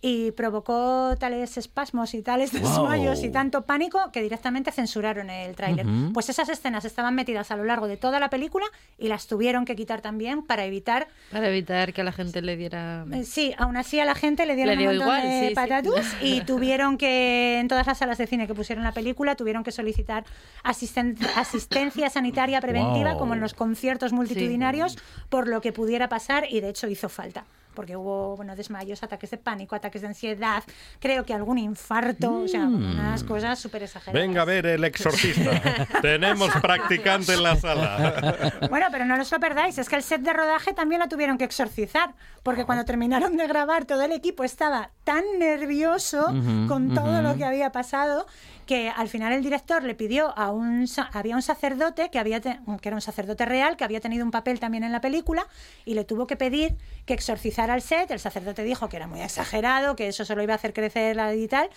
Y 0.06 0.32
provocó 0.32 1.16
tales 1.18 1.56
espasmos 1.56 2.14
y 2.14 2.22
tales 2.22 2.52
Wow. 2.52 2.62
desmayos 2.62 3.24
y 3.24 3.30
tanto 3.30 3.62
pánico 3.62 4.12
que 4.12 4.22
directamente 4.22 4.70
censuraron 4.74 5.30
el 5.30 5.56
tráiler. 5.56 5.86
Pues 6.14 6.28
esas 6.28 6.50
escenas 6.50 6.84
estaban 6.84 7.16
metidas 7.16 7.52
a 7.52 7.56
lo 7.56 7.64
largo 7.64 7.88
de 7.88 7.96
toda 7.96 8.20
la 8.20 8.30
película 8.30 8.66
y 9.00 9.08
las 9.08 9.28
tuvieron 9.28 9.64
que 9.64 9.78
quitar 9.78 10.02
también 10.02 10.44
para 10.46 10.66
evitar 10.66 11.08
Para 11.32 11.48
evitar 11.48 11.94
que 11.94 12.02
a 12.02 12.04
la 12.04 12.12
gente 12.12 12.42
le 12.42 12.58
diera... 12.58 13.06
eh, 13.14 13.24
Sí, 13.24 13.56
aún 13.58 13.78
así 13.78 13.98
a 14.02 14.04
la 14.04 14.14
gente 14.14 14.46
le 14.46 14.56
dieron 14.58 14.76
Le 14.76 14.82
dio 14.82 14.90
un 14.92 14.98
montón 14.98 15.16
igual, 15.20 15.30
de 15.32 15.40
sí, 15.40 15.48
sí. 15.48 15.56
patatús 15.56 16.06
y 16.22 16.42
tuvieron 16.42 16.98
que, 16.98 17.60
en 17.62 17.70
todas 17.70 17.88
las 17.88 17.98
salas 17.98 18.18
de 18.18 18.28
cine 18.28 18.46
que 18.46 18.54
pusieron 18.54 18.84
la 18.84 18.92
película, 18.92 19.36
tuvieron 19.38 19.64
que 19.64 19.72
solicitar 19.72 20.26
asisten- 20.66 21.16
asistencia 21.38 22.10
sanitaria 22.10 22.60
preventiva, 22.60 23.12
Wow. 23.12 23.20
como 23.20 23.34
en 23.36 23.40
los 23.40 23.54
conciertos 23.54 24.12
multitudinarios, 24.12 24.98
por 25.30 25.48
lo 25.48 25.62
que 25.62 25.72
pudiera 25.72 26.10
pasar 26.10 26.46
y 26.50 26.60
de 26.60 26.68
hecho 26.68 26.90
hizo 26.90 27.08
falta. 27.08 27.46
Porque 27.74 27.96
hubo 27.96 28.36
bueno, 28.36 28.56
desmayos, 28.56 29.02
ataques 29.04 29.32
de 29.32 29.38
pánico, 29.38 29.76
ataques 29.76 30.02
de 30.02 30.08
ansiedad, 30.10 30.64
creo 31.00 31.26
que 31.26 31.34
algún 31.34 31.58
infarto, 31.58 32.42
o 32.44 32.48
sea, 32.48 32.62
Mm. 32.66 32.76
unas 33.00 33.24
cosas 33.24 33.60
súper 33.60 33.84
exageradas. 33.84 34.14
Venga 34.22 34.42
a 34.44 34.46
ver 34.46 34.66
el 34.66 34.84
exorcista. 34.84 35.52
Tenemos 36.02 36.50
practicante 36.62 37.34
en 37.34 37.44
la 37.44 37.56
sala. 37.56 38.54
Bueno, 38.70 38.88
pero 38.92 39.06
no 39.06 39.20
os 39.20 39.32
lo 39.32 39.40
perdáis, 39.40 39.78
es 39.78 39.90
que 39.90 39.96
el 39.96 40.04
set 40.04 40.22
de 40.22 40.34
rodaje 40.34 40.74
también 40.74 41.00
lo 41.02 41.08
tuvieron 41.08 41.38
que 41.38 41.44
exorcizar, 41.44 42.14
porque 42.44 42.66
cuando 42.66 42.86
terminaron 42.86 43.38
de 43.38 43.48
grabar 43.48 43.86
todo 43.86 44.02
el 44.04 44.12
equipo 44.12 44.44
estaba 44.44 44.90
tan 45.04 45.24
nervioso 45.40 46.26
con 46.68 46.94
todo 46.94 47.22
lo 47.22 47.36
que 47.36 47.46
había 47.46 47.72
pasado 47.72 48.26
que 48.66 48.90
al 48.90 49.10
final 49.10 49.34
el 49.34 49.44
director 49.44 49.84
le 49.84 49.96
pidió 49.96 50.38
a 50.38 50.52
un 50.52 50.88
había 51.14 51.36
un 51.36 51.42
sacerdote 51.42 52.10
que 52.10 52.20
había 52.20 52.42
que 52.42 52.60
era 52.84 52.96
un 52.96 53.02
sacerdote 53.02 53.46
real 53.46 53.78
que 53.78 53.84
había 53.84 54.00
tenido 54.00 54.26
un 54.26 54.32
papel 54.32 54.60
también 54.60 54.84
en 54.84 54.92
la 54.92 55.02
película 55.02 55.48
y 55.86 55.94
le 55.94 56.04
tuvo 56.04 56.28
que 56.28 56.36
pedir 56.36 56.76
que 57.06 57.14
exorcizara 57.14 57.76
el 57.76 57.82
set. 57.82 58.12
El 58.12 58.20
sacerdote 58.20 58.64
dijo 58.64 58.90
que 58.90 58.98
era 58.98 59.08
muy 59.08 59.22
exagerado, 59.22 59.96
que 59.96 60.08
eso 60.08 60.26
solo 60.26 60.44
iba 60.44 60.54
a 60.54 60.56
hacer 60.56 60.74
crecer 60.74 61.16
la 61.16 61.34
y 61.34 61.48
tal. 61.48 61.70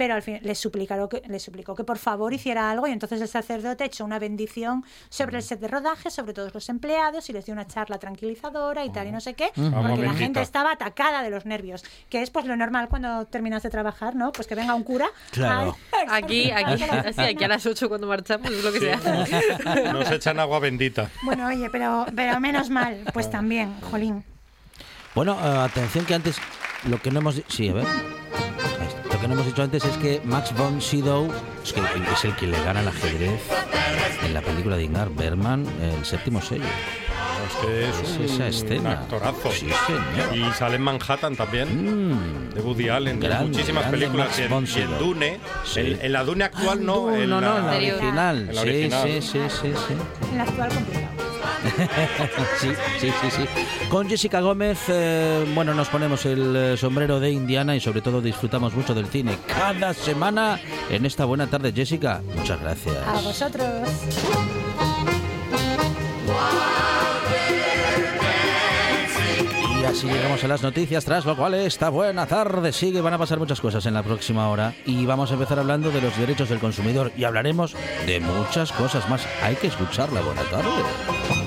Pero 0.00 0.14
al 0.14 0.22
fin 0.22 0.38
le 0.40 0.54
suplicó, 0.54 1.10
que, 1.10 1.20
le 1.28 1.38
suplicó 1.38 1.74
que 1.74 1.84
por 1.84 1.98
favor 1.98 2.32
hiciera 2.32 2.70
algo 2.70 2.86
y 2.86 2.90
entonces 2.90 3.20
el 3.20 3.28
sacerdote 3.28 3.84
echó 3.84 4.02
una 4.02 4.18
bendición 4.18 4.82
sobre 5.10 5.36
el 5.36 5.42
set 5.42 5.60
de 5.60 5.68
rodaje, 5.68 6.10
sobre 6.10 6.32
todos 6.32 6.54
los 6.54 6.70
empleados 6.70 7.28
y 7.28 7.34
les 7.34 7.44
dio 7.44 7.52
una 7.52 7.66
charla 7.66 7.98
tranquilizadora 7.98 8.82
y 8.82 8.88
tal 8.88 9.08
y 9.08 9.12
no 9.12 9.20
sé 9.20 9.34
qué, 9.34 9.50
porque 9.54 10.00
la 10.02 10.14
gente 10.14 10.40
estaba 10.40 10.72
atacada 10.72 11.22
de 11.22 11.28
los 11.28 11.44
nervios, 11.44 11.84
que 12.08 12.22
es 12.22 12.30
pues 12.30 12.46
lo 12.46 12.56
normal 12.56 12.88
cuando 12.88 13.26
terminas 13.26 13.62
de 13.62 13.68
trabajar, 13.68 14.14
¿no? 14.16 14.32
Pues 14.32 14.46
que 14.46 14.54
venga 14.54 14.74
un 14.74 14.84
cura. 14.84 15.06
Claro. 15.32 15.76
a- 16.08 16.14
Aquí, 16.16 16.50
aquí, 16.50 16.82
sí, 17.12 17.20
aquí 17.20 17.44
a 17.44 17.48
las 17.48 17.66
8 17.66 17.86
cuando 17.90 18.06
marchamos 18.06 18.50
es 18.50 18.64
lo 18.64 18.72
que 18.72 18.78
se 18.80 18.92
hace. 18.94 19.92
Nos 19.92 20.10
echan 20.10 20.40
agua 20.40 20.60
bendita. 20.60 21.10
Bueno, 21.24 21.46
oye, 21.46 21.68
pero, 21.68 22.06
pero 22.16 22.40
menos 22.40 22.70
mal, 22.70 23.04
pues 23.12 23.30
también, 23.30 23.78
jolín. 23.90 24.24
Bueno, 25.14 25.34
eh, 25.34 25.58
atención 25.66 26.06
que 26.06 26.14
antes 26.14 26.38
lo 26.88 27.02
que 27.02 27.10
no 27.10 27.18
hemos 27.18 27.42
sí, 27.48 27.68
a 27.68 27.74
ver. 27.74 27.84
No 29.30 29.34
hemos 29.34 29.46
dicho 29.46 29.62
antes 29.62 29.84
es 29.84 29.96
que 29.98 30.20
Max 30.24 30.52
von 30.56 30.80
Sydow 30.80 31.28
es, 31.64 31.72
que 31.72 31.80
es 31.80 32.24
el 32.24 32.34
que 32.36 32.46
le 32.48 32.62
gana 32.64 32.80
al 32.80 32.88
ajedrez 32.88 33.40
en 34.24 34.34
la 34.34 34.40
película 34.42 34.76
de 34.76 34.84
Ingmar 34.84 35.08
Bergman, 35.10 35.64
el 35.80 36.04
séptimo 36.04 36.42
sello. 36.42 36.64
Es 36.64 37.56
que 37.66 37.88
es 37.88 38.10
Es 38.10 38.16
un 38.18 38.24
esa 38.24 38.46
escena. 38.48 38.90
actorazo. 38.92 39.50
Sí, 39.50 39.68
señor. 39.86 40.36
Y 40.36 40.52
sale 40.52 40.76
en 40.76 40.82
Manhattan 40.82 41.34
también. 41.36 41.68
Mm. 42.50 42.50
De 42.54 42.60
Woody 42.60 42.88
Allen, 42.88 43.18
de 43.18 43.28
Grande, 43.28 43.48
muchísimas 43.50 43.84
películas. 43.86 44.26
Max 44.28 44.38
Y 44.38 44.42
en, 44.42 44.50
von 44.50 44.66
y 44.66 44.80
en. 44.80 44.98
Dune, 44.98 45.40
Sí. 45.64 45.80
en, 45.80 45.98
en 46.02 46.12
la 46.12 46.22
Dune 46.24 46.44
actual 46.44 46.84
no, 46.84 47.10
no, 47.10 47.16
en 47.16 47.30
no, 47.30 47.40
la, 47.40 47.48
no, 47.48 47.58
en 47.58 47.66
la 47.66 47.72
original. 47.96 48.36
En 48.40 48.46
la 48.54 48.62
Sí, 48.62 48.68
original. 48.68 49.08
sí, 49.08 49.22
sí, 49.22 49.38
sí, 49.48 49.72
sí. 49.88 49.94
En 50.32 50.38
la 50.38 50.44
actual 50.44 50.68
complicado. 50.74 51.29
Sí, 52.58 52.68
sí, 52.98 53.08
sí, 53.20 53.30
sí. 53.30 53.86
Con 53.88 54.08
Jessica 54.08 54.40
Gómez, 54.40 54.78
eh, 54.88 55.44
bueno, 55.54 55.74
nos 55.74 55.88
ponemos 55.88 56.24
el 56.26 56.54
eh, 56.56 56.76
sombrero 56.76 57.20
de 57.20 57.30
Indiana 57.30 57.74
y 57.74 57.80
sobre 57.80 58.02
todo 58.02 58.20
disfrutamos 58.20 58.74
mucho 58.74 58.94
del 58.94 59.06
cine 59.06 59.38
cada 59.46 59.94
semana 59.94 60.60
en 60.90 61.06
esta 61.06 61.24
buena 61.24 61.46
tarde, 61.48 61.72
Jessica. 61.72 62.22
Muchas 62.36 62.60
gracias. 62.60 62.96
A 63.06 63.20
vosotros. 63.20 63.66
Y 69.80 69.84
así 69.84 70.06
llegamos 70.06 70.44
a 70.44 70.48
las 70.48 70.62
noticias, 70.62 71.06
tras 71.06 71.24
lo 71.24 71.34
cual 71.34 71.54
esta 71.54 71.88
buena 71.88 72.26
tarde 72.26 72.70
sigue. 72.70 73.00
Van 73.00 73.14
a 73.14 73.18
pasar 73.18 73.38
muchas 73.38 73.62
cosas 73.62 73.86
en 73.86 73.94
la 73.94 74.02
próxima 74.02 74.50
hora 74.50 74.74
y 74.84 75.06
vamos 75.06 75.30
a 75.30 75.34
empezar 75.34 75.58
hablando 75.58 75.90
de 75.90 76.02
los 76.02 76.18
derechos 76.18 76.50
del 76.50 76.58
consumidor 76.58 77.12
y 77.16 77.24
hablaremos 77.24 77.74
de 78.04 78.20
muchas 78.20 78.72
cosas 78.72 79.08
más. 79.08 79.26
Hay 79.42 79.56
que 79.56 79.68
escucharla. 79.68 80.20
Buena 80.20 80.42
tarde. 80.42 81.39